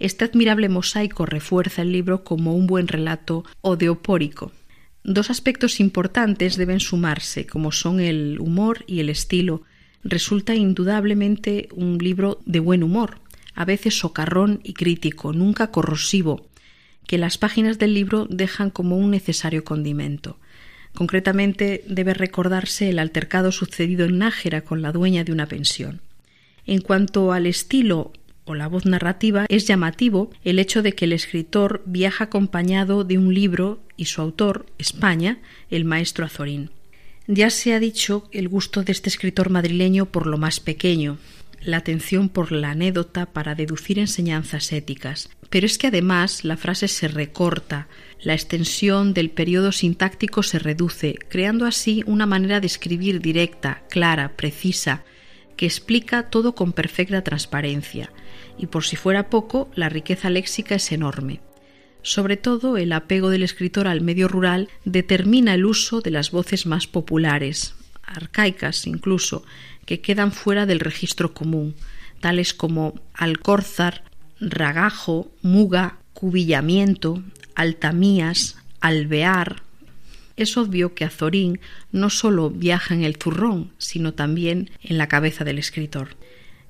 Este 0.00 0.24
admirable 0.24 0.68
mosaico 0.68 1.26
refuerza 1.26 1.82
el 1.82 1.92
libro 1.92 2.24
como 2.24 2.56
un 2.56 2.66
buen 2.66 2.88
relato 2.88 3.44
odeopórico. 3.60 4.50
Dos 5.04 5.30
aspectos 5.30 5.80
importantes 5.80 6.56
deben 6.56 6.78
sumarse, 6.78 7.46
como 7.46 7.72
son 7.72 7.98
el 8.00 8.38
humor 8.38 8.84
y 8.86 9.00
el 9.00 9.08
estilo. 9.08 9.62
Resulta 10.04 10.54
indudablemente 10.54 11.68
un 11.72 11.98
libro 11.98 12.40
de 12.46 12.60
buen 12.60 12.82
humor, 12.82 13.18
a 13.54 13.64
veces 13.64 13.98
socarrón 13.98 14.60
y 14.62 14.74
crítico, 14.74 15.32
nunca 15.32 15.70
corrosivo, 15.70 16.46
que 17.06 17.18
las 17.18 17.36
páginas 17.36 17.78
del 17.78 17.94
libro 17.94 18.26
dejan 18.30 18.70
como 18.70 18.96
un 18.96 19.10
necesario 19.10 19.64
condimento. 19.64 20.38
Concretamente 20.94 21.84
debe 21.88 22.14
recordarse 22.14 22.88
el 22.88 22.98
altercado 22.98 23.50
sucedido 23.50 24.04
en 24.04 24.18
Nájera 24.18 24.62
con 24.62 24.82
la 24.82 24.92
dueña 24.92 25.24
de 25.24 25.32
una 25.32 25.46
pensión. 25.46 26.00
En 26.66 26.80
cuanto 26.80 27.32
al 27.32 27.46
estilo 27.46 28.12
o 28.44 28.54
la 28.54 28.66
voz 28.66 28.86
narrativa, 28.86 29.46
es 29.48 29.66
llamativo 29.66 30.30
el 30.44 30.58
hecho 30.58 30.82
de 30.82 30.92
que 30.92 31.04
el 31.04 31.12
escritor 31.12 31.82
viaja 31.86 32.24
acompañado 32.24 33.04
de 33.04 33.18
un 33.18 33.32
libro 33.34 33.80
y 33.96 34.06
su 34.06 34.20
autor, 34.20 34.66
España, 34.78 35.38
el 35.70 35.84
maestro 35.84 36.24
Azorín. 36.24 36.70
Ya 37.26 37.50
se 37.50 37.72
ha 37.72 37.80
dicho 37.80 38.28
el 38.32 38.48
gusto 38.48 38.82
de 38.82 38.92
este 38.92 39.08
escritor 39.08 39.50
madrileño 39.50 40.06
por 40.06 40.26
lo 40.26 40.38
más 40.38 40.58
pequeño, 40.58 41.18
la 41.64 41.76
atención 41.76 42.28
por 42.28 42.50
la 42.50 42.72
anécdota 42.72 43.26
para 43.26 43.54
deducir 43.54 43.98
enseñanzas 43.98 44.72
éticas. 44.72 45.30
Pero 45.48 45.66
es 45.66 45.78
que 45.78 45.88
además 45.88 46.44
la 46.44 46.56
frase 46.56 46.88
se 46.88 47.08
recorta, 47.08 47.86
la 48.20 48.34
extensión 48.34 49.14
del 49.14 49.30
periodo 49.30 49.70
sintáctico 49.70 50.42
se 50.42 50.58
reduce, 50.58 51.14
creando 51.28 51.66
así 51.66 52.02
una 52.06 52.26
manera 52.26 52.58
de 52.60 52.66
escribir 52.66 53.20
directa, 53.20 53.82
clara, 53.88 54.36
precisa, 54.36 55.04
que 55.56 55.66
explica 55.66 56.30
todo 56.30 56.54
con 56.54 56.72
perfecta 56.72 57.22
transparencia. 57.22 58.10
Y 58.62 58.68
por 58.68 58.84
si 58.84 58.94
fuera 58.94 59.28
poco, 59.28 59.68
la 59.74 59.88
riqueza 59.88 60.30
léxica 60.30 60.76
es 60.76 60.92
enorme. 60.92 61.40
Sobre 62.02 62.36
todo, 62.36 62.76
el 62.76 62.92
apego 62.92 63.28
del 63.28 63.42
escritor 63.42 63.88
al 63.88 64.02
medio 64.02 64.28
rural 64.28 64.68
determina 64.84 65.54
el 65.54 65.64
uso 65.64 66.00
de 66.00 66.12
las 66.12 66.30
voces 66.30 66.64
más 66.64 66.86
populares, 66.86 67.74
arcaicas 68.04 68.86
incluso, 68.86 69.44
que 69.84 70.00
quedan 70.00 70.30
fuera 70.30 70.64
del 70.64 70.78
registro 70.78 71.34
común, 71.34 71.74
tales 72.20 72.54
como 72.54 72.94
alcórzar, 73.14 74.04
ragajo, 74.38 75.32
muga, 75.42 75.98
cubillamiento, 76.12 77.20
altamías, 77.56 78.58
alvear. 78.80 79.64
Es 80.36 80.56
obvio 80.56 80.94
que 80.94 81.04
Azorín 81.04 81.58
no 81.90 82.10
solo 82.10 82.48
viaja 82.48 82.94
en 82.94 83.02
el 83.02 83.16
zurrón, 83.16 83.72
sino 83.78 84.14
también 84.14 84.70
en 84.84 84.98
la 84.98 85.08
cabeza 85.08 85.42
del 85.42 85.58
escritor. 85.58 86.10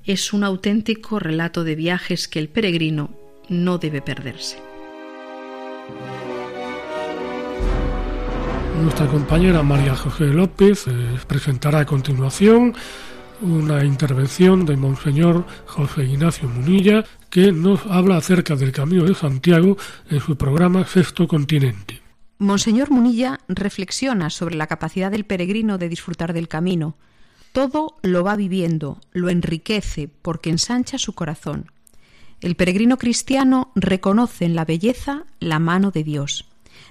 Es 0.04 0.32
un 0.32 0.42
auténtico 0.42 1.20
relato 1.20 1.62
de 1.62 1.76
viajes 1.76 2.26
que 2.26 2.40
el 2.40 2.48
peregrino 2.48 3.10
no 3.48 3.78
debe 3.78 4.02
perderse. 4.02 4.58
Nuestra 8.82 9.06
compañera 9.06 9.62
María 9.62 9.94
José 9.94 10.24
López 10.24 10.88
eh, 10.88 10.90
presentará 11.28 11.80
a 11.80 11.86
continuación 11.86 12.74
una 13.42 13.84
intervención 13.84 14.66
de 14.66 14.76
Monseñor 14.76 15.46
José 15.66 16.04
Ignacio 16.04 16.48
Munilla 16.48 17.04
que 17.30 17.52
nos 17.52 17.86
habla 17.86 18.16
acerca 18.16 18.56
del 18.56 18.72
Camino 18.72 19.04
de 19.04 19.14
Santiago 19.14 19.76
en 20.10 20.18
su 20.18 20.36
programa 20.36 20.84
Sexto 20.84 21.28
Continente. 21.28 22.02
Monseñor 22.38 22.90
Munilla 22.90 23.38
reflexiona 23.46 24.30
sobre 24.30 24.56
la 24.56 24.66
capacidad 24.66 25.12
del 25.12 25.26
peregrino 25.26 25.78
de 25.78 25.88
disfrutar 25.88 26.32
del 26.32 26.48
camino. 26.48 26.96
Todo 27.52 27.96
lo 28.02 28.24
va 28.24 28.34
viviendo, 28.34 28.98
lo 29.12 29.28
enriquece 29.28 30.08
porque 30.08 30.50
ensancha 30.50 30.98
su 30.98 31.12
corazón. 31.12 31.70
El 32.40 32.56
peregrino 32.56 32.96
cristiano 32.96 33.70
reconoce 33.74 34.46
en 34.46 34.56
la 34.56 34.64
belleza 34.64 35.26
la 35.38 35.58
mano 35.58 35.90
de 35.90 36.02
Dios. 36.02 36.46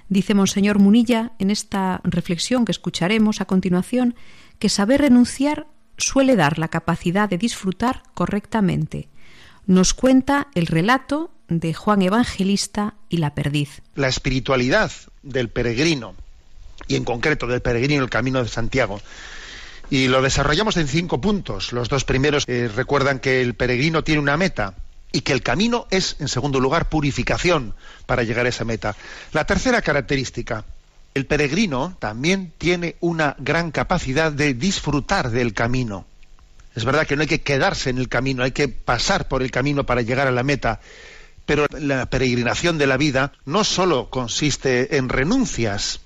Dice 0.08 0.34
Monseñor 0.34 0.78
Munilla 0.78 1.32
en 1.38 1.50
esta 1.50 2.00
reflexión 2.04 2.64
que 2.64 2.72
escucharemos 2.72 3.40
a 3.40 3.44
continuación 3.44 4.14
que 4.58 4.68
saber 4.68 5.00
renunciar 5.00 5.66
suele 5.98 6.36
dar 6.36 6.58
la 6.58 6.68
capacidad 6.68 7.28
de 7.28 7.38
disfrutar 7.38 8.02
correctamente. 8.14 9.08
Nos 9.66 9.94
cuenta 9.94 10.48
el 10.54 10.66
relato 10.66 11.32
de 11.48 11.74
Juan 11.74 12.02
Evangelista 12.02 12.94
y 13.08 13.18
la 13.18 13.34
perdiz. 13.34 13.82
La 13.94 14.08
espiritualidad 14.08 14.90
del 15.22 15.48
peregrino, 15.48 16.14
y 16.88 16.96
en 16.96 17.04
concreto 17.04 17.46
del 17.46 17.62
peregrino 17.62 18.02
el 18.02 18.10
camino 18.10 18.42
de 18.42 18.48
Santiago, 18.48 19.00
y 19.92 20.08
lo 20.08 20.22
desarrollamos 20.22 20.78
en 20.78 20.88
cinco 20.88 21.20
puntos. 21.20 21.74
Los 21.74 21.90
dos 21.90 22.06
primeros 22.06 22.44
eh, 22.46 22.70
recuerdan 22.74 23.18
que 23.18 23.42
el 23.42 23.52
peregrino 23.52 24.02
tiene 24.02 24.22
una 24.22 24.38
meta 24.38 24.72
y 25.12 25.20
que 25.20 25.34
el 25.34 25.42
camino 25.42 25.86
es, 25.90 26.16
en 26.18 26.28
segundo 26.28 26.60
lugar, 26.60 26.88
purificación 26.88 27.74
para 28.06 28.22
llegar 28.22 28.46
a 28.46 28.48
esa 28.48 28.64
meta. 28.64 28.96
La 29.32 29.44
tercera 29.44 29.82
característica, 29.82 30.64
el 31.12 31.26
peregrino 31.26 31.94
también 31.98 32.54
tiene 32.56 32.96
una 33.00 33.36
gran 33.38 33.70
capacidad 33.70 34.32
de 34.32 34.54
disfrutar 34.54 35.30
del 35.30 35.52
camino. 35.52 36.06
Es 36.74 36.86
verdad 36.86 37.06
que 37.06 37.14
no 37.14 37.20
hay 37.20 37.28
que 37.28 37.42
quedarse 37.42 37.90
en 37.90 37.98
el 37.98 38.08
camino, 38.08 38.44
hay 38.44 38.52
que 38.52 38.68
pasar 38.68 39.28
por 39.28 39.42
el 39.42 39.50
camino 39.50 39.84
para 39.84 40.00
llegar 40.00 40.26
a 40.26 40.32
la 40.32 40.42
meta, 40.42 40.80
pero 41.44 41.66
la 41.78 42.06
peregrinación 42.06 42.78
de 42.78 42.86
la 42.86 42.96
vida 42.96 43.34
no 43.44 43.62
solo 43.62 44.08
consiste 44.08 44.96
en 44.96 45.10
renuncias, 45.10 46.00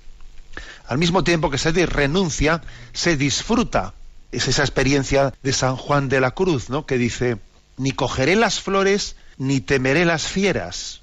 al 0.87 0.97
mismo 0.97 1.23
tiempo 1.23 1.49
que 1.49 1.57
se 1.57 1.71
renuncia, 1.85 2.61
se 2.93 3.17
disfruta. 3.17 3.93
Es 4.31 4.47
esa 4.47 4.63
experiencia 4.63 5.33
de 5.43 5.53
San 5.53 5.75
Juan 5.75 6.09
de 6.09 6.19
la 6.19 6.31
Cruz, 6.31 6.69
¿no? 6.69 6.85
que 6.85 6.97
dice, 6.97 7.37
ni 7.77 7.91
cogeré 7.91 8.35
las 8.35 8.59
flores, 8.59 9.15
ni 9.37 9.61
temeré 9.61 10.05
las 10.05 10.27
fieras 10.27 11.01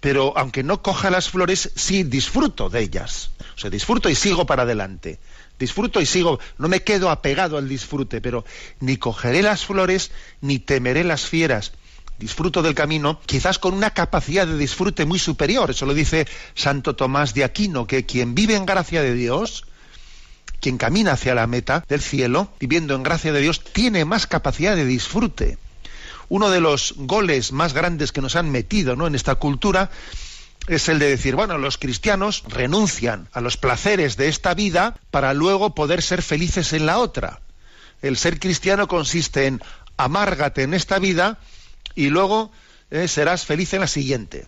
pero 0.00 0.36
aunque 0.36 0.62
no 0.62 0.82
coja 0.82 1.10
las 1.10 1.28
flores, 1.28 1.70
sí 1.76 2.02
disfruto 2.02 2.70
de 2.70 2.80
ellas. 2.80 3.30
O 3.56 3.60
sea, 3.60 3.70
disfruto 3.70 4.08
y 4.08 4.14
sigo 4.14 4.46
para 4.46 4.62
adelante. 4.62 5.18
Disfruto 5.58 6.00
y 6.00 6.06
sigo, 6.06 6.40
no 6.56 6.68
me 6.68 6.82
quedo 6.82 7.10
apegado 7.10 7.58
al 7.58 7.68
disfrute, 7.68 8.22
pero 8.22 8.46
ni 8.80 8.96
cogeré 8.96 9.42
las 9.42 9.66
flores, 9.66 10.10
ni 10.40 10.58
temeré 10.58 11.04
las 11.04 11.26
fieras. 11.26 11.72
Disfruto 12.20 12.62
del 12.62 12.74
camino, 12.74 13.18
quizás 13.26 13.58
con 13.58 13.74
una 13.74 13.90
capacidad 13.90 14.46
de 14.46 14.56
disfrute 14.56 15.06
muy 15.06 15.18
superior. 15.18 15.70
Eso 15.70 15.86
lo 15.86 15.94
dice 15.94 16.28
Santo 16.54 16.94
Tomás 16.94 17.34
de 17.34 17.44
Aquino, 17.44 17.86
que 17.86 18.04
quien 18.04 18.34
vive 18.34 18.54
en 18.54 18.66
gracia 18.66 19.02
de 19.02 19.14
Dios, 19.14 19.64
quien 20.60 20.76
camina 20.76 21.12
hacia 21.12 21.34
la 21.34 21.46
meta 21.46 21.82
del 21.88 22.02
cielo, 22.02 22.52
viviendo 22.60 22.94
en 22.94 23.02
gracia 23.02 23.32
de 23.32 23.40
Dios, 23.40 23.64
tiene 23.64 24.04
más 24.04 24.26
capacidad 24.26 24.76
de 24.76 24.84
disfrute 24.84 25.58
uno 26.30 26.48
de 26.48 26.60
los 26.60 26.94
goles 26.96 27.50
más 27.50 27.74
grandes 27.74 28.12
que 28.12 28.20
nos 28.20 28.36
han 28.36 28.50
metido 28.50 28.94
¿no? 28.96 29.06
en 29.06 29.16
esta 29.16 29.34
cultura 29.34 29.90
es 30.68 30.88
el 30.88 31.00
de 31.00 31.08
decir, 31.08 31.34
bueno, 31.34 31.58
los 31.58 31.76
cristianos 31.76 32.44
renuncian 32.46 33.28
a 33.32 33.40
los 33.40 33.56
placeres 33.56 34.16
de 34.16 34.28
esta 34.28 34.54
vida 34.54 34.96
para 35.10 35.34
luego 35.34 35.74
poder 35.74 36.02
ser 36.02 36.22
felices 36.22 36.72
en 36.72 36.86
la 36.86 36.98
otra. 36.98 37.40
El 38.02 38.16
ser 38.16 38.38
cristiano 38.38 38.86
consiste 38.86 39.46
en 39.46 39.60
amárgate 39.96 40.62
en 40.62 40.74
esta 40.74 40.98
vida 41.00 41.38
y 41.94 42.08
luego 42.08 42.50
eh, 42.90 43.08
serás 43.08 43.44
feliz 43.44 43.72
en 43.74 43.80
la 43.80 43.86
siguiente. 43.86 44.46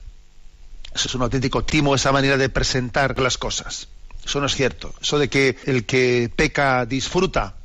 Eso 0.95 1.09
es 1.09 1.15
un 1.15 1.23
auténtico 1.23 1.65
timo, 1.65 1.95
esa 1.95 2.13
manera 2.13 2.37
de 2.37 2.49
presentar 2.49 3.19
las 3.19 3.39
cosas. 3.39 3.89
Eso 4.25 4.41
no 4.41 4.47
es 4.47 4.55
cierto. 4.55 4.95
Eso 5.01 5.19
de 5.19 5.29
que 5.29 5.57
el 5.65 5.85
que 5.85 6.31
peca 6.35 6.87
disfruta 6.87 7.57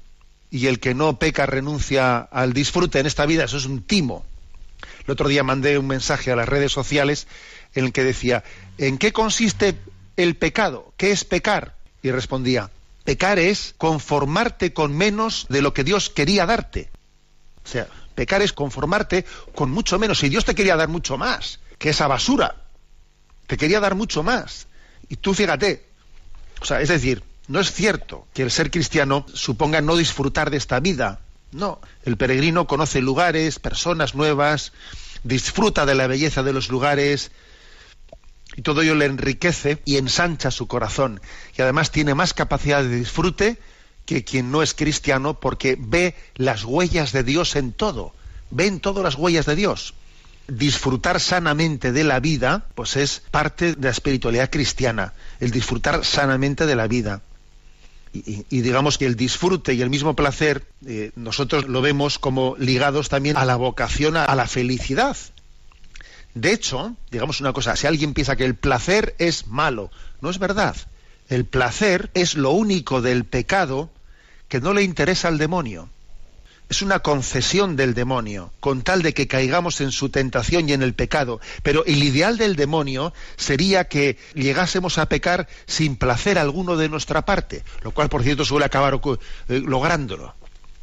y 0.50 0.68
el 0.68 0.80
que 0.80 0.94
no 0.94 1.20
peca 1.20 1.46
renuncia 1.46 2.20
al 2.20 2.54
disfrute 2.54 3.00
en 3.00 3.06
esta 3.06 3.26
vida, 3.26 3.44
eso 3.44 3.58
es 3.58 3.66
un 3.66 3.84
timo. 3.84 4.26
El 5.06 5.12
otro 5.12 5.28
día 5.28 5.44
mandé 5.44 5.78
un 5.78 5.88
mensaje 5.88 6.32
a 6.32 6.36
las 6.36 6.48
redes 6.50 6.72
sociales 6.72 7.28
en 7.76 7.86
el 7.86 7.94
que 7.94 8.04
decía, 8.04 8.44
¿en 8.78 8.98
qué 8.98 9.14
consiste 9.14 9.78
el 10.16 10.36
pecado? 10.36 10.94
¿Qué 10.98 11.12
es 11.12 11.26
pecar? 11.26 11.76
Y 12.02 12.12
respondía, 12.12 12.70
pecar 13.04 13.40
es 13.40 13.74
conformarte 13.78 14.74
con 14.74 14.96
menos 14.96 15.46
de 15.50 15.62
lo 15.62 15.74
que 15.74 15.84
Dios 15.84 16.10
quería 16.10 16.46
darte. 16.46 16.90
O 17.64 17.68
sea, 17.68 17.88
pecar 18.18 18.42
es 18.42 18.52
conformarte 18.52 19.26
con 19.54 19.70
mucho 19.70 20.00
menos. 20.00 20.24
Y 20.24 20.30
Dios 20.30 20.44
te 20.44 20.56
quería 20.56 20.76
dar 20.76 20.90
mucho 20.90 21.20
más 21.20 21.60
que 21.78 21.92
esa 21.92 22.08
basura. 22.08 22.56
Te 23.46 23.58
quería 23.58 23.80
dar 23.80 23.94
mucho 23.94 24.24
más. 24.24 24.66
Y 25.08 25.18
tú 25.18 25.36
fíjate. 25.36 25.86
O 26.60 26.66
sea, 26.66 26.82
es 26.82 26.90
decir, 26.90 27.22
no 27.48 27.60
es 27.60 27.72
cierto 27.72 28.28
que 28.34 28.42
el 28.42 28.50
ser 28.50 28.72
cristiano 28.72 29.28
suponga 29.32 29.82
no 29.82 29.96
disfrutar 29.96 30.50
de 30.50 30.58
esta 30.58 30.80
vida. 30.80 31.20
No, 31.52 31.80
el 32.04 32.18
peregrino 32.18 32.66
conoce 32.66 33.02
lugares, 33.02 33.60
personas 33.60 34.16
nuevas, 34.16 34.74
disfruta 35.24 35.86
de 35.86 35.94
la 35.94 36.08
belleza 36.08 36.42
de 36.42 36.54
los 36.54 36.70
lugares 36.70 37.32
y 38.56 38.64
todo 38.64 38.82
ello 38.82 38.96
le 38.96 39.06
enriquece 39.06 39.80
y 39.86 39.98
ensancha 39.98 40.50
su 40.50 40.68
corazón. 40.68 41.22
Y 41.56 41.62
además 41.62 41.92
tiene 41.92 42.16
más 42.16 42.34
capacidad 42.34 42.82
de 42.82 42.96
disfrute 42.96 43.60
que 44.08 44.24
quien 44.24 44.50
no 44.50 44.64
es 44.64 44.74
cristiano 44.74 45.40
porque 45.40 45.78
ve 45.80 46.16
las 46.36 46.64
huellas 46.64 47.12
de 47.12 47.22
Dios 47.22 47.56
en 47.56 47.74
todo. 47.74 48.16
Ve 48.50 48.66
en 48.66 48.80
todo 48.80 49.04
las 49.04 49.14
huellas 49.14 49.46
de 49.46 49.56
Dios. 49.56 49.94
Disfrutar 50.48 51.20
sanamente 51.20 51.92
de 51.92 52.04
la 52.04 52.20
vida, 52.20 52.66
pues 52.74 52.96
es 52.96 53.22
parte 53.30 53.76
de 53.76 53.84
la 53.84 53.92
espiritualidad 53.92 54.50
cristiana, 54.50 55.14
el 55.40 55.52
disfrutar 55.52 56.04
sanamente 56.04 56.66
de 56.66 56.76
la 56.76 56.88
vida 56.88 57.22
y, 58.26 58.62
digamos 58.62 58.98
que 58.98 59.06
el 59.06 59.16
disfrute 59.16 59.74
y 59.74 59.82
el 59.82 59.90
mismo 59.90 60.16
placer 60.16 60.66
eh, 60.86 61.12
nosotros 61.16 61.68
lo 61.68 61.82
vemos 61.82 62.20
como 62.20 62.56
ligados 62.58 63.10
también 63.10 63.38
a 63.38 63.46
la 63.46 63.56
vocación 63.56 64.18
a, 64.18 64.34
la 64.36 64.48
felicidad. 64.48 65.18
De 66.34 66.52
hecho, 66.52 66.96
digamos 67.12 67.42
una 67.42 67.54
cosa, 67.54 67.76
si 67.76 67.88
alguien 67.88 68.14
piensa 68.14 68.36
que 68.36 68.46
el 68.46 68.56
placer 68.56 69.16
es 69.18 69.48
malo, 69.48 69.92
no 70.22 70.30
es 70.30 70.40
verdad. 70.40 70.76
El 71.30 71.46
placer 71.46 72.10
es 72.14 72.36
lo 72.36 72.52
único 72.52 73.02
del 73.02 73.26
pecado 73.26 73.90
que 74.48 74.62
no 74.62 74.74
le 74.74 74.84
interesa 74.84 75.28
al 75.28 75.38
demonio. 75.38 75.90
Es 76.70 76.82
una 76.82 77.00
concesión 77.00 77.78
del 77.78 77.94
demonio, 77.94 78.52
con 78.60 78.82
tal 78.82 79.02
de 79.02 79.14
que 79.14 79.28
caigamos 79.28 79.80
en 79.80 79.92
su 79.92 80.10
tentación 80.10 80.68
y 80.68 80.74
en 80.74 80.82
el 80.82 80.94
pecado. 80.94 81.40
Pero 81.64 81.86
el 81.86 82.04
ideal 82.04 82.38
del 82.38 82.58
demonio 82.58 83.14
sería 83.38 83.86
que 83.86 84.18
llegásemos 84.34 84.98
a 84.98 85.08
pecar 85.08 85.48
sin 85.66 85.96
placer 85.96 86.38
alguno 86.38 86.76
de 86.76 86.90
nuestra 86.90 87.24
parte, 87.24 87.64
lo 87.84 87.92
cual, 87.92 88.10
por 88.10 88.24
cierto, 88.24 88.44
suele 88.44 88.66
acabar 88.66 89.00
eh, 89.48 89.62
lográndolo. 89.66 90.36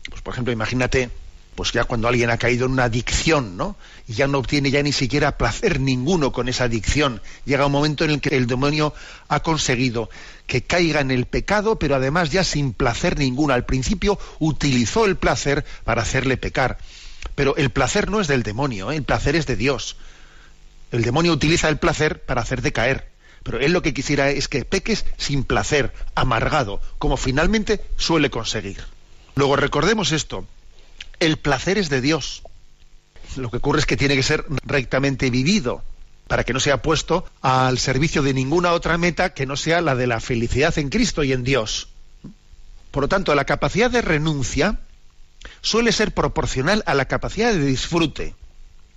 Pues, 0.08 0.22
por 0.22 0.32
ejemplo, 0.32 0.52
imagínate, 0.54 1.10
pues 1.54 1.72
ya 1.72 1.84
cuando 1.84 2.08
alguien 2.08 2.30
ha 2.30 2.38
caído 2.38 2.66
en 2.66 2.72
una 2.72 2.84
adicción, 2.84 3.56
¿no? 3.56 3.76
Y 4.06 4.14
ya 4.14 4.26
no 4.26 4.38
obtiene 4.38 4.70
ya 4.70 4.82
ni 4.82 4.92
siquiera 4.92 5.38
placer 5.38 5.80
ninguno 5.80 6.32
con 6.32 6.48
esa 6.48 6.64
adicción. 6.64 7.22
Llega 7.44 7.66
un 7.66 7.72
momento 7.72 8.04
en 8.04 8.10
el 8.10 8.20
que 8.20 8.36
el 8.36 8.46
demonio 8.46 8.94
ha 9.28 9.40
conseguido 9.40 10.10
que 10.46 10.62
caiga 10.62 11.00
en 11.00 11.10
el 11.10 11.26
pecado, 11.26 11.78
pero 11.78 11.94
además 11.94 12.30
ya 12.30 12.44
sin 12.44 12.72
placer 12.72 13.18
ninguno. 13.18 13.54
Al 13.54 13.64
principio 13.64 14.18
utilizó 14.38 15.06
el 15.06 15.16
placer 15.16 15.64
para 15.84 16.02
hacerle 16.02 16.36
pecar. 16.36 16.78
Pero 17.34 17.56
el 17.56 17.70
placer 17.70 18.10
no 18.10 18.20
es 18.20 18.28
del 18.28 18.42
demonio, 18.42 18.92
¿eh? 18.92 18.96
el 18.96 19.04
placer 19.04 19.36
es 19.36 19.46
de 19.46 19.56
Dios. 19.56 19.96
El 20.92 21.02
demonio 21.02 21.32
utiliza 21.32 21.68
el 21.68 21.78
placer 21.78 22.22
para 22.22 22.42
hacerte 22.42 22.72
caer. 22.72 23.08
Pero 23.42 23.60
él 23.60 23.72
lo 23.72 23.82
que 23.82 23.94
quisiera 23.94 24.30
es 24.30 24.48
que 24.48 24.64
peques 24.64 25.04
sin 25.16 25.44
placer, 25.44 25.92
amargado, 26.14 26.80
como 26.98 27.16
finalmente 27.16 27.80
suele 27.96 28.30
conseguir. 28.30 28.82
Luego 29.34 29.56
recordemos 29.56 30.12
esto, 30.12 30.46
el 31.24 31.38
placer 31.38 31.78
es 31.78 31.88
de 31.88 32.00
Dios. 32.00 32.42
Lo 33.36 33.50
que 33.50 33.56
ocurre 33.56 33.80
es 33.80 33.86
que 33.86 33.96
tiene 33.96 34.16
que 34.16 34.22
ser 34.22 34.44
rectamente 34.64 35.30
vivido 35.30 35.82
para 36.28 36.44
que 36.44 36.52
no 36.52 36.60
sea 36.60 36.82
puesto 36.82 37.26
al 37.42 37.78
servicio 37.78 38.22
de 38.22 38.34
ninguna 38.34 38.72
otra 38.72 38.96
meta 38.98 39.34
que 39.34 39.46
no 39.46 39.56
sea 39.56 39.80
la 39.80 39.94
de 39.94 40.06
la 40.06 40.20
felicidad 40.20 40.76
en 40.78 40.88
Cristo 40.88 41.22
y 41.22 41.32
en 41.32 41.44
Dios. 41.44 41.88
Por 42.90 43.02
lo 43.02 43.08
tanto, 43.08 43.34
la 43.34 43.44
capacidad 43.44 43.90
de 43.90 44.02
renuncia 44.02 44.78
suele 45.60 45.92
ser 45.92 46.12
proporcional 46.12 46.82
a 46.86 46.94
la 46.94 47.06
capacidad 47.06 47.52
de 47.52 47.64
disfrute. 47.64 48.34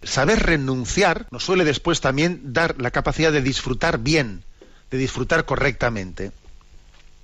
Saber 0.04 0.44
renunciar 0.44 1.26
nos 1.32 1.44
suele 1.44 1.66
después 1.66 2.00
también 2.00 2.54
dar 2.54 2.80
la 2.80 2.92
capacidad 2.92 3.32
de 3.32 3.42
disfrutar 3.42 3.98
bien, 3.98 4.44
de 4.92 4.98
disfrutar 4.98 5.46
correctamente. 5.46 6.32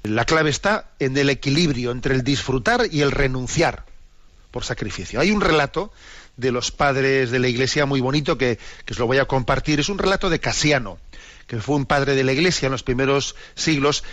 La 0.01 0.26
clave 0.26 0.49
está 0.49 0.89
en 0.99 1.16
el 1.16 1.30
equilibrio 1.30 1.91
entre 1.91 2.16
el 2.16 2.24
disfrutar 2.24 2.88
y 2.91 3.01
el 3.01 3.12
renunciar 3.12 3.86
por 4.54 4.64
sacrificio. 4.64 5.20
Hay 5.20 5.32
un 5.32 5.41
relato 5.41 5.91
de 6.38 6.51
los 6.51 6.72
padres 6.72 7.32
de 7.32 7.39
la 7.39 7.47
iglesia 7.47 7.88
muy 7.88 8.01
bonito 8.01 8.38
que, 8.38 8.60
que 8.86 8.93
os 8.93 8.99
lo 8.99 9.08
voy 9.08 9.18
a 9.18 9.26
compartir. 9.26 9.80
Es 9.80 9.89
un 9.89 9.97
relato 9.97 10.30
de 10.30 10.39
Casiano, 10.39 10.99
que 11.47 11.60
fue 11.60 11.76
un 11.76 11.86
padre 11.86 12.16
de 12.16 12.24
la 12.24 12.34
iglesia 12.34 12.68
en 12.68 12.72
los 12.72 12.84
primeros 12.84 13.36
siglos, 13.56 14.04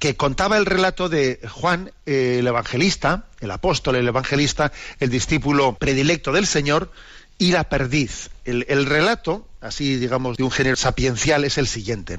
que 0.00 0.16
contaba 0.16 0.56
el 0.58 0.66
relato 0.66 1.08
de 1.08 1.40
Juan 1.48 1.92
eh, 2.04 2.36
el 2.40 2.48
evangelista, 2.48 3.26
el 3.40 3.50
apóstol, 3.52 3.94
el 3.94 4.08
evangelista, 4.08 4.72
el 4.98 5.08
discípulo 5.08 5.76
predilecto 5.76 6.32
del 6.32 6.48
Señor, 6.48 6.90
y 7.38 7.52
la 7.52 7.64
perdiz. 7.68 8.30
El, 8.44 8.66
el 8.68 8.86
relato, 8.86 9.46
así 9.60 9.96
digamos, 9.96 10.36
de 10.36 10.42
un 10.42 10.50
género 10.50 10.76
sapiencial, 10.76 11.44
es 11.44 11.58
el 11.58 11.68
siguiente. 11.68 12.18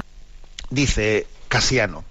Dice 0.70 1.28
Casiano, 1.50 2.06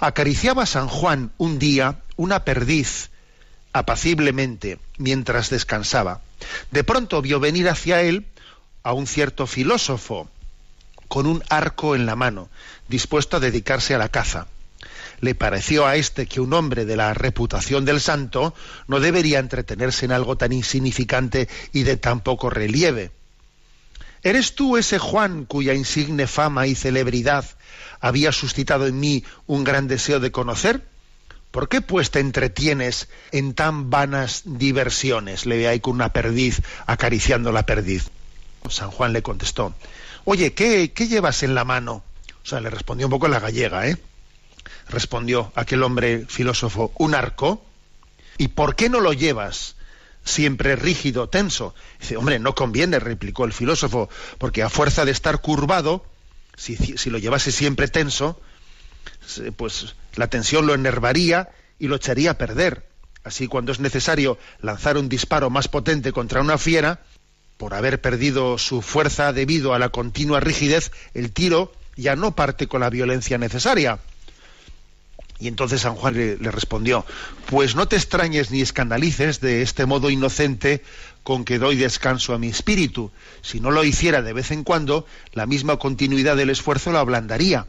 acariciaba 0.00 0.66
San 0.66 0.86
Juan 0.86 1.32
un 1.38 1.58
día 1.58 2.00
una 2.16 2.44
perdiz 2.44 3.11
apaciblemente 3.72 4.78
mientras 4.98 5.50
descansaba. 5.50 6.20
De 6.70 6.84
pronto 6.84 7.22
vio 7.22 7.40
venir 7.40 7.68
hacia 7.68 8.02
él 8.02 8.26
a 8.82 8.92
un 8.92 9.06
cierto 9.06 9.46
filósofo 9.46 10.28
con 11.08 11.26
un 11.26 11.42
arco 11.50 11.94
en 11.94 12.06
la 12.06 12.16
mano, 12.16 12.48
dispuesto 12.88 13.36
a 13.36 13.40
dedicarse 13.40 13.94
a 13.94 13.98
la 13.98 14.08
caza. 14.08 14.46
Le 15.20 15.34
pareció 15.34 15.86
a 15.86 15.96
éste 15.96 16.26
que 16.26 16.40
un 16.40 16.52
hombre 16.52 16.84
de 16.84 16.96
la 16.96 17.14
reputación 17.14 17.84
del 17.84 18.00
santo 18.00 18.54
no 18.88 18.98
debería 18.98 19.38
entretenerse 19.38 20.06
en 20.06 20.12
algo 20.12 20.36
tan 20.36 20.52
insignificante 20.52 21.48
y 21.72 21.84
de 21.84 21.96
tan 21.96 22.20
poco 22.20 22.50
relieve. 22.50 23.12
¿Eres 24.22 24.54
tú 24.54 24.76
ese 24.76 24.98
Juan 24.98 25.44
cuya 25.44 25.74
insigne 25.74 26.26
fama 26.26 26.66
y 26.66 26.74
celebridad 26.74 27.44
había 28.00 28.32
suscitado 28.32 28.86
en 28.86 28.98
mí 28.98 29.24
un 29.46 29.64
gran 29.64 29.88
deseo 29.88 30.18
de 30.18 30.32
conocer? 30.32 30.82
¿Por 31.52 31.68
qué 31.68 31.82
pues 31.82 32.10
te 32.10 32.18
entretienes 32.18 33.08
en 33.30 33.52
tan 33.52 33.90
vanas 33.90 34.42
diversiones? 34.46 35.46
Le 35.46 35.58
ve 35.58 35.68
ahí 35.68 35.80
con 35.80 35.94
una 35.94 36.12
perdiz 36.12 36.62
acariciando 36.86 37.52
la 37.52 37.66
perdiz. 37.66 38.10
San 38.68 38.90
Juan 38.90 39.12
le 39.12 39.22
contestó, 39.22 39.74
oye, 40.24 40.54
¿qué, 40.54 40.92
¿qué 40.92 41.08
llevas 41.08 41.42
en 41.42 41.54
la 41.54 41.64
mano? 41.64 42.02
O 42.42 42.46
sea, 42.46 42.60
le 42.60 42.70
respondió 42.70 43.06
un 43.06 43.10
poco 43.10 43.28
la 43.28 43.38
gallega, 43.38 43.86
¿eh? 43.86 43.98
Respondió 44.88 45.52
aquel 45.54 45.82
hombre 45.82 46.24
filósofo, 46.26 46.92
un 46.96 47.14
arco. 47.14 47.62
¿Y 48.38 48.48
por 48.48 48.74
qué 48.74 48.88
no 48.88 49.00
lo 49.00 49.12
llevas? 49.12 49.76
siempre 50.24 50.76
rígido, 50.76 51.28
tenso. 51.28 51.74
Dice, 52.00 52.16
hombre, 52.16 52.38
no 52.38 52.54
conviene, 52.54 52.98
replicó 52.98 53.44
el 53.44 53.52
filósofo, 53.52 54.08
porque 54.38 54.62
a 54.62 54.70
fuerza 54.70 55.04
de 55.04 55.10
estar 55.10 55.40
curvado, 55.40 56.06
si, 56.56 56.76
si 56.76 57.10
lo 57.10 57.18
llevase 57.18 57.50
siempre 57.50 57.88
tenso, 57.88 58.40
pues 59.56 59.94
la 60.16 60.26
tensión 60.26 60.66
lo 60.66 60.74
enervaría 60.74 61.50
y 61.78 61.88
lo 61.88 61.96
echaría 61.96 62.32
a 62.32 62.38
perder. 62.38 62.86
Así 63.24 63.46
cuando 63.46 63.72
es 63.72 63.80
necesario 63.80 64.38
lanzar 64.60 64.96
un 64.96 65.08
disparo 65.08 65.48
más 65.50 65.68
potente 65.68 66.12
contra 66.12 66.40
una 66.40 66.58
fiera, 66.58 67.00
por 67.56 67.74
haber 67.74 68.00
perdido 68.00 68.58
su 68.58 68.82
fuerza 68.82 69.32
debido 69.32 69.74
a 69.74 69.78
la 69.78 69.90
continua 69.90 70.40
rigidez, 70.40 70.90
el 71.14 71.30
tiro 71.30 71.72
ya 71.96 72.16
no 72.16 72.34
parte 72.34 72.66
con 72.66 72.80
la 72.80 72.90
violencia 72.90 73.38
necesaria. 73.38 74.00
Y 75.38 75.48
entonces 75.48 75.80
San 75.80 75.94
Juan 75.94 76.14
le, 76.14 76.36
le, 76.38 76.50
respondió, 76.50 77.04
pues 77.46 77.74
no 77.74 77.86
te 77.86 77.96
extrañes 77.96 78.50
ni 78.50 78.60
escandalices 78.60 79.40
de 79.40 79.62
este 79.62 79.86
modo 79.86 80.10
inocente 80.10 80.82
con 81.22 81.44
que 81.44 81.58
doy 81.58 81.76
descanso 81.76 82.34
a 82.34 82.38
mi 82.38 82.48
espíritu. 82.48 83.10
Si 83.42 83.60
no 83.60 83.70
lo 83.70 83.84
hiciera 83.84 84.22
de 84.22 84.32
vez 84.32 84.50
en 84.50 84.64
cuando, 84.64 85.06
la 85.32 85.46
misma 85.46 85.78
continuidad 85.78 86.36
del 86.36 86.50
esfuerzo 86.50 86.92
lo 86.92 86.98
ablandaría 86.98 87.66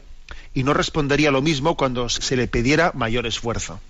y 0.54 0.62
no 0.62 0.74
respondería 0.74 1.30
lo 1.30 1.42
mismo 1.42 1.76
cuando 1.76 2.08
se 2.08 2.36
le 2.36 2.48
pidiera 2.48 2.92
mayor 2.94 3.26
esfuerzo. 3.26 3.80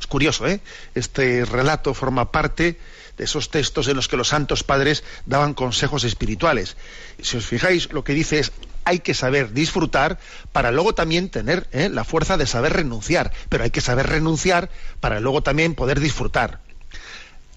Es 0.00 0.06
curioso, 0.06 0.46
¿eh? 0.46 0.60
Este 0.94 1.44
relato 1.44 1.94
forma 1.94 2.32
parte 2.32 2.78
de 3.16 3.24
esos 3.24 3.50
textos 3.50 3.86
en 3.88 3.96
los 3.96 4.08
que 4.08 4.16
los 4.16 4.28
santos 4.28 4.64
padres 4.64 5.04
daban 5.26 5.54
consejos 5.54 6.04
espirituales. 6.04 6.76
Si 7.20 7.36
os 7.36 7.46
fijáis, 7.46 7.92
lo 7.92 8.02
que 8.02 8.14
dice 8.14 8.38
es 8.38 8.52
hay 8.84 9.00
que 9.00 9.14
saber 9.14 9.52
disfrutar 9.52 10.18
para 10.52 10.72
luego 10.72 10.94
también 10.94 11.28
tener 11.28 11.68
¿eh? 11.72 11.90
la 11.90 12.04
fuerza 12.04 12.38
de 12.38 12.46
saber 12.46 12.72
renunciar, 12.72 13.30
pero 13.48 13.64
hay 13.64 13.70
que 13.70 13.82
saber 13.82 14.06
renunciar 14.06 14.70
para 15.00 15.20
luego 15.20 15.42
también 15.42 15.74
poder 15.74 16.00
disfrutar. 16.00 16.60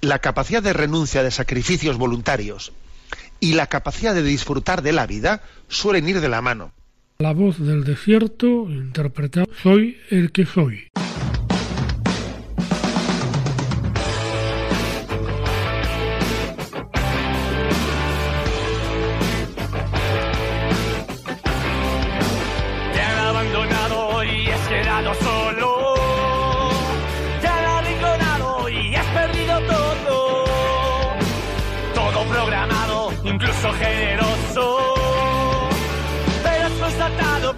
La 0.02 0.20
capacidad 0.20 0.62
de 0.62 0.74
renuncia 0.74 1.24
de 1.24 1.32
sacrificios 1.32 1.98
voluntarios 1.98 2.74
y 3.40 3.54
la 3.54 3.68
capacidad 3.68 4.14
de 4.14 4.24
disfrutar 4.24 4.82
de 4.82 4.92
la 4.92 5.08
vida 5.08 5.44
suelen 5.70 6.10
ir 6.10 6.20
de 6.20 6.30
la 6.30 6.42
mano. 6.42 6.74
La 7.24 7.32
voz 7.32 7.58
del 7.58 7.86
desierto 7.86 8.70
interpreta 8.70 9.46
Soy 9.62 9.96
el 10.10 10.34
que 10.34 10.46
soy. 10.46 10.90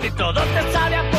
Que 0.05 0.11
todo 0.11 0.39
te 0.39 0.71
sabe 0.71 0.95
a 0.97 1.14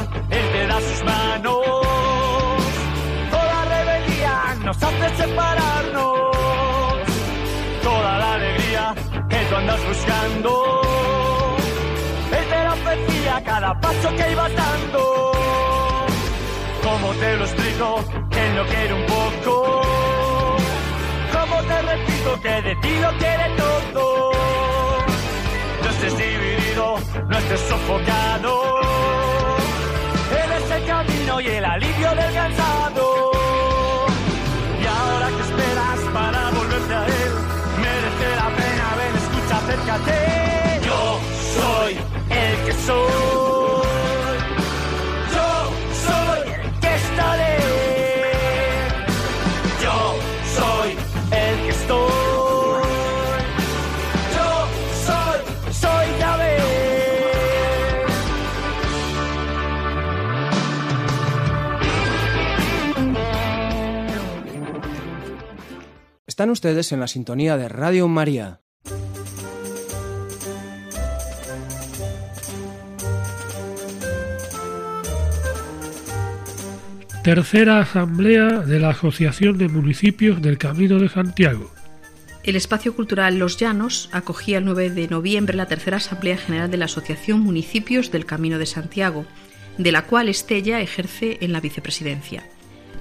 la 0.00 0.06
vida, 0.06 0.26
Él 0.30 0.52
te 0.52 0.66
da 0.66 0.80
sus 0.80 1.04
manos. 1.04 1.56
Toda 3.30 3.64
rebeldía 3.64 4.56
nos 4.64 4.82
hace 4.82 5.16
separarnos. 5.16 6.20
Toda 7.82 8.18
la 8.18 8.34
alegría 8.34 8.94
que 9.28 9.36
tú 9.48 9.56
andas 9.56 9.80
buscando. 9.86 10.80
Él 12.38 12.44
te 12.48 12.64
la 12.64 12.72
ofrecía 12.74 13.42
cada 13.44 13.80
paso 13.80 14.08
que 14.16 14.32
ibas 14.32 14.54
dando. 14.54 15.32
¿Cómo 16.82 17.12
te 17.14 17.36
lo 17.36 17.44
explico? 17.44 18.04
Él 18.30 18.54
no 18.56 18.64
quiere 18.66 18.94
un 18.94 19.06
poco. 19.06 19.82
¿Cómo 21.32 21.62
te 21.62 21.82
repito 21.82 22.40
que 22.42 22.62
de 22.62 22.76
ti 22.76 22.98
lo 23.00 23.10
quiere 23.18 23.56
todo? 23.56 24.32
No 25.82 25.90
estés 25.90 26.18
dividido, 26.18 26.96
no 27.28 27.38
estés 27.38 27.60
sofocado. 27.60 28.79
Y 31.08 31.46
el 31.46 31.64
alivio 31.64 32.10
del 32.10 32.34
cansado. 32.34 33.30
Y 34.82 34.86
ahora 34.86 35.28
que 35.28 35.42
esperas 35.42 36.00
para 36.12 36.50
volverte 36.50 36.94
a 36.94 37.06
él, 37.06 37.32
merece 37.80 38.36
la 38.36 38.48
pena, 38.56 38.94
ven, 38.98 39.16
escucha, 39.16 39.56
acércate. 39.56 40.80
Yo 40.84 41.20
soy 41.54 41.96
el 42.28 42.66
que 42.66 42.72
soy. 42.84 43.49
Están 66.40 66.52
ustedes 66.52 66.90
en 66.92 67.00
la 67.00 67.06
sintonía 67.06 67.58
de 67.58 67.68
Radio 67.68 68.08
María. 68.08 68.62
Tercera 77.22 77.80
Asamblea 77.80 78.60
de 78.60 78.80
la 78.80 78.88
Asociación 78.88 79.58
de 79.58 79.68
Municipios 79.68 80.40
del 80.40 80.56
Camino 80.56 80.98
de 80.98 81.10
Santiago. 81.10 81.70
El 82.42 82.56
espacio 82.56 82.96
cultural 82.96 83.38
Los 83.38 83.58
Llanos 83.58 84.08
acogía 84.10 84.56
el 84.56 84.64
9 84.64 84.88
de 84.88 85.08
noviembre 85.08 85.58
la 85.58 85.66
tercera 85.66 85.98
Asamblea 85.98 86.38
General 86.38 86.70
de 86.70 86.78
la 86.78 86.86
Asociación 86.86 87.40
Municipios 87.40 88.10
del 88.10 88.24
Camino 88.24 88.58
de 88.58 88.64
Santiago, 88.64 89.26
de 89.76 89.92
la 89.92 90.06
cual 90.06 90.30
Estella 90.30 90.80
ejerce 90.80 91.36
en 91.42 91.52
la 91.52 91.60
vicepresidencia. 91.60 92.44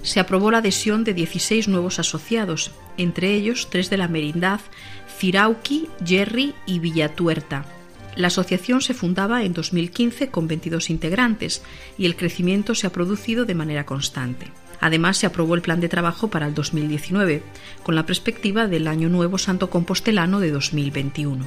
Se 0.02 0.20
aprobó 0.20 0.52
la 0.52 0.60
adhesión 0.60 1.04
de 1.04 1.14
16 1.14 1.68
nuevos 1.68 2.00
asociados, 2.00 2.72
entre 2.98 3.34
ellos 3.34 3.70
tres 3.70 3.90
de 3.90 3.98
la 3.98 4.08
Merindad, 4.08 4.62
Cirauqui, 5.20 5.88
Yerri 6.04 6.54
y 6.66 6.80
Villatuerta. 6.80 7.66
La 8.16 8.28
asociación 8.28 8.82
se 8.82 8.94
fundaba 8.94 9.44
en 9.44 9.54
2015 9.54 10.30
con 10.30 10.48
22 10.48 10.90
integrantes 10.90 11.62
y 11.98 12.06
el 12.06 12.16
crecimiento 12.16 12.76
se 12.76 12.88
ha 12.88 12.92
producido 12.92 13.46
de 13.46 13.56
manera 13.56 13.86
constante. 13.86 14.48
Además, 14.82 15.18
se 15.18 15.26
aprobó 15.26 15.56
el 15.56 15.62
plan 15.62 15.82
de 15.82 15.90
trabajo 15.90 16.30
para 16.30 16.48
el 16.48 16.54
2019, 16.54 17.44
con 17.84 17.96
la 17.96 18.06
perspectiva 18.06 18.68
del 18.68 18.88
Año 18.88 19.10
Nuevo 19.10 19.38
Santo 19.38 19.70
Compostelano 19.70 20.40
de 20.40 20.52
2021. 20.52 21.46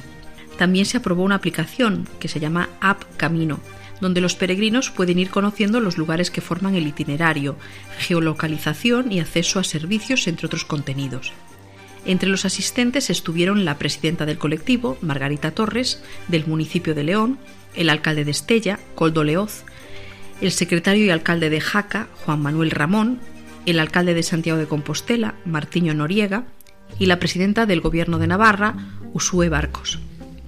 También 0.57 0.85
se 0.85 0.97
aprobó 0.97 1.23
una 1.23 1.35
aplicación 1.35 2.07
que 2.19 2.27
se 2.27 2.39
llama 2.39 2.69
App 2.79 3.03
Camino, 3.17 3.59
donde 4.03 4.21
los 4.21 4.35
peregrinos 4.35 4.91
pueden 4.91 5.17
ir 5.17 5.29
conociendo 5.29 5.79
los 5.79 5.97
lugares 5.97 6.29
que 6.29 6.41
forman 6.41 6.75
el 6.75 6.85
itinerario, 6.85 7.55
geolocalización 7.97 9.11
y 9.11 9.19
acceso 9.19 9.59
a 9.59 9.63
servicios, 9.63 10.27
entre 10.27 10.45
otros 10.45 10.65
contenidos. 10.65 11.31
Entre 12.05 12.27
los 12.27 12.43
asistentes 12.43 13.09
estuvieron 13.09 13.63
la 13.63 13.77
presidenta 13.77 14.25
del 14.25 14.37
colectivo, 14.37 14.97
Margarita 15.01 15.51
Torres, 15.51 16.03
del 16.27 16.45
municipio 16.45 16.93
de 16.93 17.05
León, 17.05 17.39
el 17.75 17.89
alcalde 17.89 18.25
de 18.25 18.31
Estella, 18.31 18.77
Coldo 18.93 19.23
Leoz, 19.23 19.63
el 20.41 20.51
secretario 20.51 21.05
y 21.05 21.09
alcalde 21.09 21.49
de 21.49 21.61
Jaca, 21.61 22.09
Juan 22.25 22.41
Manuel 22.41 22.71
Ramón, 22.71 23.19
el 23.65 23.79
alcalde 23.79 24.13
de 24.13 24.23
Santiago 24.23 24.59
de 24.59 24.67
Compostela, 24.67 25.35
Martiño 25.45 25.93
Noriega, 25.93 26.43
y 26.99 27.05
la 27.05 27.19
presidenta 27.19 27.65
del 27.65 27.79
Gobierno 27.79 28.19
de 28.19 28.27
Navarra, 28.27 28.75
Usue 29.13 29.47
Barcos. 29.47 29.99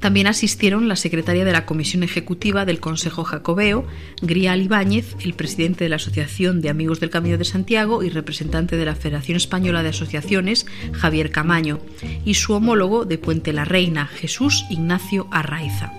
También 0.05 0.27
asistieron 0.27 0.87
la 0.87 0.97
secretaria 0.97 1.45
de 1.45 1.51
la 1.51 1.65
Comisión 1.65 2.03
Ejecutiva 2.03 2.63
del 2.63 2.79
Consejo 2.79 3.23
Jacobeo, 3.23 3.87
Grial 4.21 4.61
Ibáñez, 4.61 5.15
el 5.21 5.33
presidente 5.33 5.83
de 5.83 5.89
la 5.89 5.95
Asociación 5.95 6.61
de 6.61 6.69
Amigos 6.69 6.99
del 6.99 7.09
Camino 7.09 7.39
de 7.39 7.43
Santiago 7.43 8.03
y 8.03 8.09
representante 8.09 8.77
de 8.77 8.85
la 8.85 8.93
Federación 8.93 9.35
Española 9.35 9.81
de 9.81 9.89
Asociaciones, 9.89 10.67
Javier 10.91 11.31
Camaño, 11.31 11.79
y 12.23 12.35
su 12.35 12.53
homólogo 12.53 13.05
de 13.05 13.17
Puente 13.17 13.51
la 13.51 13.65
Reina, 13.65 14.05
Jesús 14.05 14.65
Ignacio 14.69 15.27
Arraiza. 15.31 15.91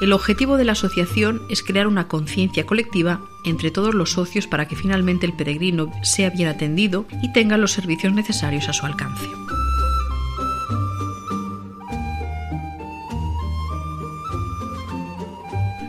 El 0.00 0.14
objetivo 0.14 0.56
de 0.56 0.64
la 0.64 0.72
asociación 0.72 1.42
es 1.50 1.62
crear 1.62 1.88
una 1.88 2.08
conciencia 2.08 2.64
colectiva 2.64 3.20
entre 3.44 3.70
todos 3.70 3.94
los 3.94 4.12
socios 4.12 4.46
para 4.46 4.68
que 4.68 4.76
finalmente 4.76 5.26
el 5.26 5.34
peregrino 5.34 5.92
sea 6.02 6.30
bien 6.30 6.48
atendido 6.48 7.04
y 7.22 7.30
tenga 7.34 7.58
los 7.58 7.72
servicios 7.72 8.14
necesarios 8.14 8.70
a 8.70 8.72
su 8.72 8.86
alcance. 8.86 9.26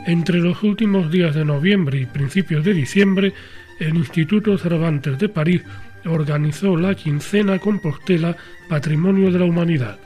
Entre 0.06 0.40
los 0.40 0.62
últimos 0.64 1.10
días 1.10 1.34
de 1.34 1.46
noviembre 1.46 2.02
y 2.02 2.06
principios 2.06 2.66
de 2.66 2.74
diciembre, 2.74 3.34
el 3.80 3.96
Instituto 3.96 4.58
Cervantes 4.58 5.18
de 5.18 5.30
París 5.30 5.62
organizó 6.06 6.76
la 6.76 6.94
quincena 6.94 7.58
Compostela 7.60 8.36
Patrimonio 8.68 9.32
de 9.32 9.40
la 9.40 9.46
Humanidad. 9.46 9.98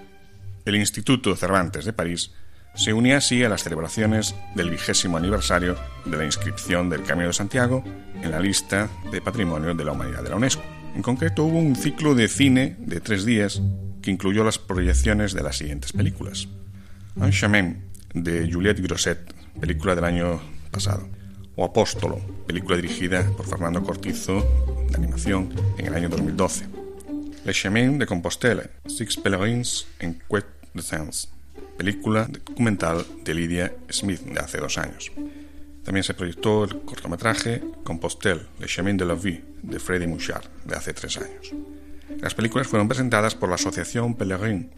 El 0.66 0.76
Instituto 0.76 1.36
Cervantes 1.36 1.86
de 1.86 1.94
París 1.94 2.32
se 2.76 2.94
unía 2.94 3.18
así 3.18 3.44
a 3.44 3.50
las 3.50 3.64
celebraciones 3.64 4.36
del 4.54 4.70
vigésimo 4.70 5.18
aniversario 5.18 5.76
de 6.06 6.18
la 6.18 6.26
inscripción 6.26 6.90
del 6.90 7.02
Camino 7.02 7.30
de 7.30 7.34
Santiago 7.34 7.84
en 8.22 8.30
la 8.30 8.40
lista 8.40 8.90
de 9.12 9.20
Patrimonio 9.20 9.74
de 9.74 9.84
la 9.84 9.94
Humanidad 9.94 10.22
de 10.22 10.30
la 10.30 10.36
UNESCO. 10.36 10.64
En 10.96 11.02
concreto 11.02 11.44
hubo 11.44 11.58
un 11.58 11.76
ciclo 11.76 12.14
de 12.14 12.28
cine 12.28 12.76
de 12.80 13.00
tres 13.00 13.26
días 13.26 13.62
que 14.04 14.12
incluyó 14.12 14.44
las 14.44 14.60
proyecciones 14.60 15.34
de 15.34 15.42
las 15.42 15.58
siguientes 15.58 15.92
películas. 15.92 16.48
Un 17.16 17.32
chemin 17.32 17.82
de 18.14 18.48
Juliette 18.52 18.82
Grosset, 18.82 19.37
película 19.60 19.96
del 19.96 20.04
año 20.04 20.42
pasado, 20.72 21.08
o 21.56 21.66
Apóstolo, 21.66 22.20
película 22.46 22.76
dirigida 22.78 23.24
por 23.36 23.48
Fernando 23.48 23.84
Cortizo 23.84 24.46
de 24.90 24.96
animación 24.96 25.50
en 25.78 25.88
el 25.88 25.96
año 25.96 26.10
2012. 26.10 26.68
Le 27.46 27.54
Chemin 27.54 27.98
de 27.98 28.06
Compostela, 28.06 28.70
Six 28.86 29.18
Pèlerins 29.18 29.88
en 30.00 30.20
Quet 30.30 30.46
de 30.74 30.82
Sens, 30.82 31.30
película 31.78 32.28
documental 32.30 33.06
de 33.24 33.34
Lydia 33.34 33.74
Smith 33.90 34.22
de 34.22 34.40
hace 34.40 34.58
dos 34.60 34.78
años. 34.78 35.12
También 35.84 36.04
se 36.04 36.14
proyectó 36.14 36.66
el 36.66 36.82
cortometraje 36.82 37.64
Compostelle, 37.84 38.48
Le 38.60 38.68
Chemin 38.68 38.98
de 38.98 39.06
la 39.06 39.14
Vie, 39.14 39.44
de 39.64 39.80
Freddy 39.80 40.06
Mouchard, 40.06 40.46
de 40.66 40.76
hace 40.76 40.94
tres 40.94 41.18
años. 41.18 41.54
Las 42.20 42.36
películas 42.36 42.68
fueron 42.68 42.88
presentadas 42.88 43.36
por 43.36 43.50
la 43.50 43.56
Asociación 43.56 44.16
Pellegrin, 44.16 44.72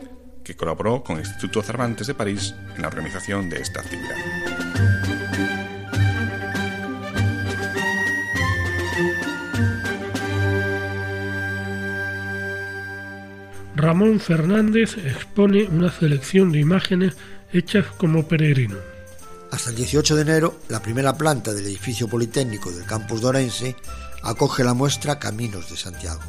que 0.44 0.56
colaboró 0.56 1.04
con 1.04 1.18
el 1.18 1.26
Instituto 1.26 1.64
Cervantes 1.64 2.08
de 2.08 2.14
París 2.14 2.54
en 2.76 2.82
la 2.82 2.88
organización 2.90 3.50
de 3.50 3.62
esta 3.62 3.82
actividad. 3.82 4.59
Ramón 13.80 14.20
Fernández 14.20 14.98
expone 14.98 15.64
una 15.64 15.90
selección 15.90 16.52
de 16.52 16.60
imágenes 16.60 17.16
hechas 17.54 17.86
como 17.98 18.28
peregrino. 18.28 18.78
Hasta 19.52 19.70
el 19.70 19.78
18 19.78 20.16
de 20.16 20.22
enero, 20.22 20.60
la 20.68 20.82
primera 20.82 21.18
planta 21.18 21.54
del 21.54 21.66
edificio 21.66 22.08
politécnico 22.08 22.72
del 22.72 22.86
campus 22.86 23.22
dorense 23.22 23.76
acoge 24.22 24.66
la 24.66 24.74
muestra 24.74 25.18
Caminos 25.18 25.70
de 25.70 25.78
Santiago. 25.78 26.22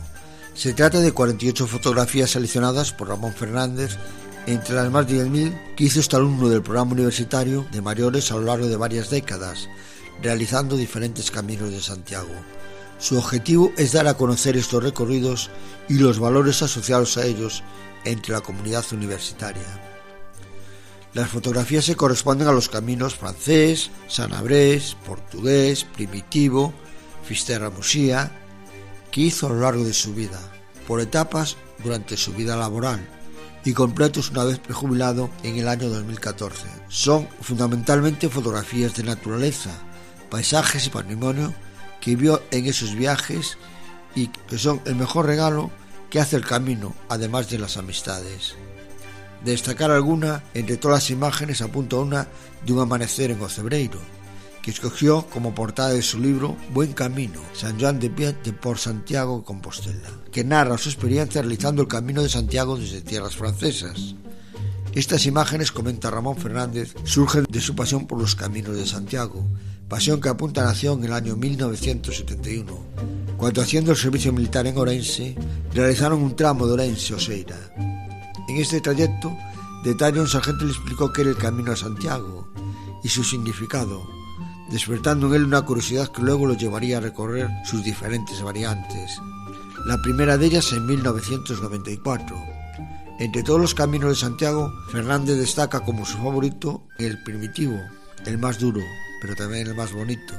Se 0.54 0.74
trata 0.74 1.00
de 1.00 1.12
48 1.12 1.66
fotografías 1.66 2.30
seleccionadas 2.30 2.92
por 2.92 3.08
Ramón 3.08 3.34
Fernández 3.34 3.96
entre 4.46 4.74
las 4.74 4.90
más 4.90 5.06
de 5.06 5.24
10.000 5.24 5.74
que 5.74 5.84
hizo 5.84 6.00
este 6.00 6.16
alumno 6.16 6.48
del 6.48 6.62
programa 6.62 6.92
universitario 6.92 7.66
de 7.70 7.82
mayores 7.82 8.30
a 8.30 8.36
lo 8.36 8.42
largo 8.42 8.66
de 8.66 8.76
varias 8.76 9.10
décadas, 9.10 9.68
realizando 10.22 10.76
diferentes 10.76 11.30
caminos 11.30 11.70
de 11.70 11.80
Santiago. 11.80 12.32
Su 12.98 13.18
objetivo 13.18 13.72
es 13.76 13.92
dar 13.92 14.06
a 14.08 14.14
conocer 14.14 14.56
estos 14.56 14.82
recorridos 14.82 15.50
y 15.88 15.94
los 15.94 16.18
valores 16.18 16.62
asociados 16.62 17.16
a 17.16 17.24
ellos 17.24 17.62
entre 18.04 18.32
la 18.32 18.40
comunidad 18.40 18.84
universitaria. 18.92 19.86
Las 21.12 21.30
fotografías 21.30 21.84
se 21.84 21.96
corresponden 21.96 22.48
a 22.48 22.52
los 22.52 22.68
caminos 22.68 23.16
francés, 23.16 23.90
sanabrés, 24.06 24.96
portugués, 25.06 25.84
primitivo, 25.84 26.72
Fisterra 27.24 27.70
Musía, 27.70 28.30
que 29.10 29.22
hizo 29.22 29.46
a 29.46 29.50
lo 29.50 29.60
largo 29.60 29.84
de 29.84 29.92
su 29.92 30.14
vida, 30.14 30.38
por 30.86 31.00
etapas 31.00 31.56
durante 31.82 32.16
su 32.16 32.32
vida 32.32 32.56
laboral 32.56 33.19
y 33.64 33.72
completos 33.72 34.30
una 34.30 34.44
vez 34.44 34.58
prejubilado 34.58 35.30
en 35.42 35.56
el 35.56 35.68
año 35.68 35.88
2014. 35.88 36.66
Son 36.88 37.28
fundamentalmente 37.40 38.28
fotografías 38.28 38.94
de 38.94 39.04
naturaleza, 39.04 39.70
paisajes 40.30 40.86
y 40.86 40.90
patrimonio 40.90 41.52
que 42.00 42.16
vio 42.16 42.42
en 42.50 42.66
esos 42.66 42.94
viajes 42.94 43.58
y 44.14 44.28
que 44.28 44.58
son 44.58 44.80
el 44.86 44.96
mejor 44.96 45.26
regalo 45.26 45.70
que 46.08 46.20
hace 46.20 46.36
el 46.36 46.44
camino, 46.44 46.94
además 47.08 47.48
de 47.50 47.58
las 47.58 47.76
amistades. 47.76 48.54
De 49.44 49.52
destacar 49.52 49.90
alguna, 49.90 50.42
entre 50.54 50.76
todas 50.76 51.04
las 51.04 51.10
imágenes 51.10 51.62
apunta 51.62 51.96
una 51.96 52.28
de 52.64 52.72
un 52.72 52.80
amanecer 52.80 53.30
en 53.30 53.40
Ocebreiro, 53.40 54.00
que 54.62 54.70
escogió 54.70 55.26
como 55.26 55.54
portada 55.54 55.90
de 55.90 56.02
su 56.02 56.18
libro 56.18 56.56
Buen 56.72 56.92
Camino, 56.92 57.40
San 57.54 57.78
Juan 57.78 57.98
de 57.98 58.10
Piet 58.10 58.42
de 58.42 58.52
por 58.52 58.78
Santiago 58.78 59.38
de 59.38 59.44
Compostela, 59.44 60.10
que 60.30 60.44
narra 60.44 60.78
su 60.78 60.88
experiencia 60.88 61.42
realizando 61.42 61.82
el 61.82 61.88
Camino 61.88 62.22
de 62.22 62.28
Santiago 62.28 62.76
desde 62.76 63.00
tierras 63.00 63.36
francesas. 63.36 64.14
Estas 64.92 65.26
imágenes, 65.26 65.70
comenta 65.70 66.10
Ramón 66.10 66.36
Fernández, 66.36 66.94
surgen 67.04 67.46
de 67.48 67.60
su 67.60 67.74
pasión 67.76 68.06
por 68.06 68.18
los 68.18 68.34
caminos 68.34 68.76
de 68.76 68.86
Santiago, 68.86 69.46
pasión 69.88 70.20
que 70.20 70.28
apunta 70.28 70.64
nació 70.64 70.94
en 70.94 71.04
el 71.04 71.12
año 71.12 71.36
1971, 71.36 72.86
cuando 73.36 73.62
haciendo 73.62 73.92
el 73.92 73.96
servicio 73.96 74.32
militar 74.32 74.66
en 74.66 74.76
Orense, 74.76 75.36
realizaron 75.72 76.22
un 76.22 76.36
tramo 76.36 76.66
de 76.66 76.72
Orense 76.72 77.12
a 77.12 77.16
Oseira. 77.16 77.56
En 78.48 78.56
este 78.56 78.80
trayecto, 78.80 79.36
detalla 79.84 80.20
un 80.20 80.28
sargento 80.28 80.64
le 80.64 80.72
explicó 80.72 81.12
qué 81.12 81.22
era 81.22 81.30
el 81.30 81.36
camino 81.36 81.72
a 81.72 81.76
Santiago 81.76 82.52
y 83.02 83.08
su 83.08 83.24
significado, 83.24 84.19
despertando 84.70 85.26
en 85.28 85.34
él 85.34 85.44
una 85.44 85.62
curiosidad 85.62 86.10
que 86.10 86.22
luego 86.22 86.46
lo 86.46 86.54
llevaría 86.54 86.98
a 86.98 87.00
recorrer 87.00 87.48
sus 87.64 87.82
diferentes 87.82 88.40
variantes. 88.42 89.20
La 89.86 90.00
primera 90.00 90.36
de 90.36 90.46
ellas 90.46 90.72
en 90.72 90.86
1994. 90.86 92.36
Entre 93.18 93.42
todos 93.42 93.60
los 93.60 93.74
caminos 93.74 94.10
de 94.10 94.16
Santiago, 94.16 94.72
Fernández 94.90 95.36
destaca 95.36 95.80
como 95.80 96.06
su 96.06 96.16
favorito 96.18 96.86
el 96.98 97.22
primitivo, 97.22 97.78
el 98.24 98.38
más 98.38 98.58
duro, 98.58 98.80
pero 99.20 99.34
también 99.34 99.66
el 99.66 99.74
más 99.74 99.92
bonito, 99.92 100.34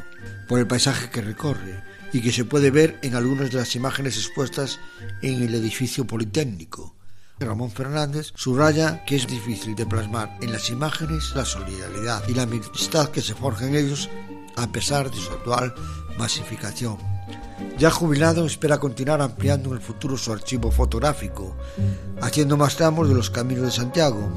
por 0.48 0.60
el 0.60 0.68
paisaje 0.68 1.10
que 1.10 1.22
recorre 1.22 1.84
y 2.14 2.22
que 2.22 2.32
se 2.32 2.46
puede 2.46 2.72
ver 2.72 3.00
en 3.02 3.16
algunas 3.16 3.52
de 3.52 3.58
las 3.58 3.76
imágenes 3.76 4.18
expuestas 4.18 4.80
en 5.22 5.44
el 5.44 5.54
edificio 5.54 6.06
politécnico. 6.08 6.96
Ramón 7.46 7.72
Fernández 7.72 8.32
subraya 8.36 9.04
que 9.06 9.16
es 9.16 9.28
difícil 9.28 9.76
de 9.76 9.86
plasmar 9.86 10.38
en 10.42 10.52
las 10.52 10.70
imágenes 10.70 11.34
la 11.36 11.46
solidaridad 11.46 12.24
y 12.28 12.34
la 12.34 12.44
amistad 12.44 13.10
que 13.10 13.22
se 13.22 13.36
forja 13.36 13.68
en 13.68 13.76
ellos 13.76 14.10
a 14.56 14.68
pesar 14.68 15.10
de 15.10 15.18
su 15.18 15.32
actual 15.32 15.74
masificación. 16.18 16.98
Ya 17.78 17.90
jubilado, 17.90 18.46
espera 18.46 18.80
continuar 18.80 19.22
ampliando 19.22 19.70
en 19.70 19.76
el 19.76 19.82
futuro 19.82 20.18
su 20.18 20.32
archivo 20.32 20.72
fotográfico, 20.72 21.56
haciendo 22.22 22.58
más 22.58 22.76
tramos 22.76 23.08
de 23.10 23.16
los 23.16 23.30
caminos 23.30 23.66
de 23.66 23.72
Santiago. 23.72 24.30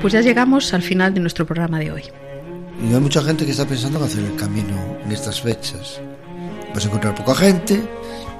Pues 0.00 0.12
ya 0.12 0.20
llegamos 0.20 0.72
al 0.74 0.82
final 0.82 1.12
de 1.12 1.20
nuestro 1.20 1.44
programa 1.44 1.80
de 1.80 1.90
hoy. 1.90 2.02
Y 2.80 2.94
hay 2.94 3.00
mucha 3.00 3.20
gente 3.20 3.44
que 3.44 3.50
está 3.50 3.66
pensando 3.66 3.98
en 3.98 4.04
hacer 4.04 4.24
el 4.24 4.36
camino 4.36 4.96
en 5.04 5.10
estas 5.10 5.40
fechas. 5.40 6.00
Vas 6.72 6.84
a 6.84 6.86
encontrar 6.86 7.16
poca 7.16 7.34
gente 7.34 7.82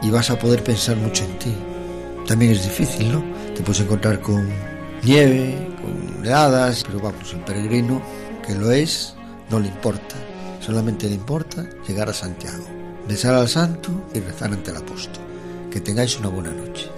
y 0.01 0.11
vas 0.11 0.31
a 0.31 0.39
poder 0.39 0.63
pensar 0.63 0.97
mucho 0.97 1.25
en 1.25 1.39
ti. 1.39 1.55
También 2.29 2.53
es 2.53 2.63
difícil, 2.63 3.11
¿no? 3.11 3.25
Te 3.57 3.63
puedes 3.63 3.81
encontrar 3.81 4.21
con 4.21 4.49
nieve, 5.03 5.57
con 5.83 6.25
heladas, 6.25 6.85
pero 6.85 7.01
vamos, 7.01 7.33
el 7.33 7.41
peregrino 7.41 8.01
que 8.47 8.55
lo 8.55 8.71
es, 8.71 9.15
no 9.51 9.59
le 9.59 9.67
importa. 9.67 10.15
Solamente 10.61 11.09
le 11.09 11.17
importa 11.17 11.67
llegar 11.89 12.09
a 12.09 12.15
Santiago, 12.15 12.65
besar 13.09 13.35
al 13.35 13.49
santo 13.49 13.91
y 14.15 14.21
rezar 14.21 14.53
ante 14.53 14.71
el 14.71 14.77
apóstol. 14.77 15.25
Que 15.73 15.81
tengáis 15.81 16.19
una 16.19 16.29
buena 16.29 16.53
noche. 16.53 16.89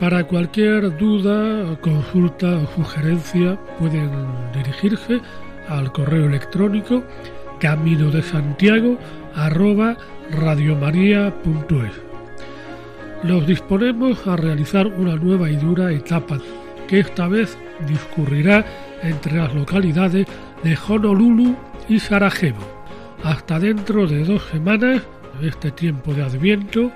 Para 0.00 0.24
cualquier 0.24 0.94
duda, 0.98 1.74
consulta 1.80 2.58
o 2.58 2.66
sugerencia 2.76 3.58
pueden 3.78 4.10
dirigirse 4.52 5.22
al 5.68 5.90
correo 5.90 6.26
electrónico 6.26 7.02
camino 7.60 8.10
de 8.10 8.20
Santiago. 8.20 8.98
Nos 13.22 13.46
disponemos 13.46 14.26
a 14.26 14.36
realizar 14.36 14.86
una 14.86 15.16
nueva 15.16 15.50
y 15.50 15.56
dura 15.56 15.90
etapa 15.90 16.38
que 16.88 17.00
esta 17.00 17.26
vez 17.26 17.56
discurrirá 17.88 18.66
entre 19.02 19.38
las 19.38 19.54
localidades 19.54 20.26
de 20.62 20.78
Honolulu 20.88 21.56
y 21.88 22.00
Sarajevo. 22.00 22.60
Hasta 23.24 23.58
dentro 23.58 24.06
de 24.06 24.24
dos 24.24 24.42
semanas, 24.50 25.00
este 25.40 25.70
tiempo 25.70 26.12
de 26.12 26.22
Adviento, 26.22 26.92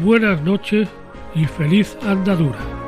buenas 0.00 0.40
noches 0.42 0.88
y 1.34 1.44
feliz 1.44 1.96
andadura. 2.02 2.87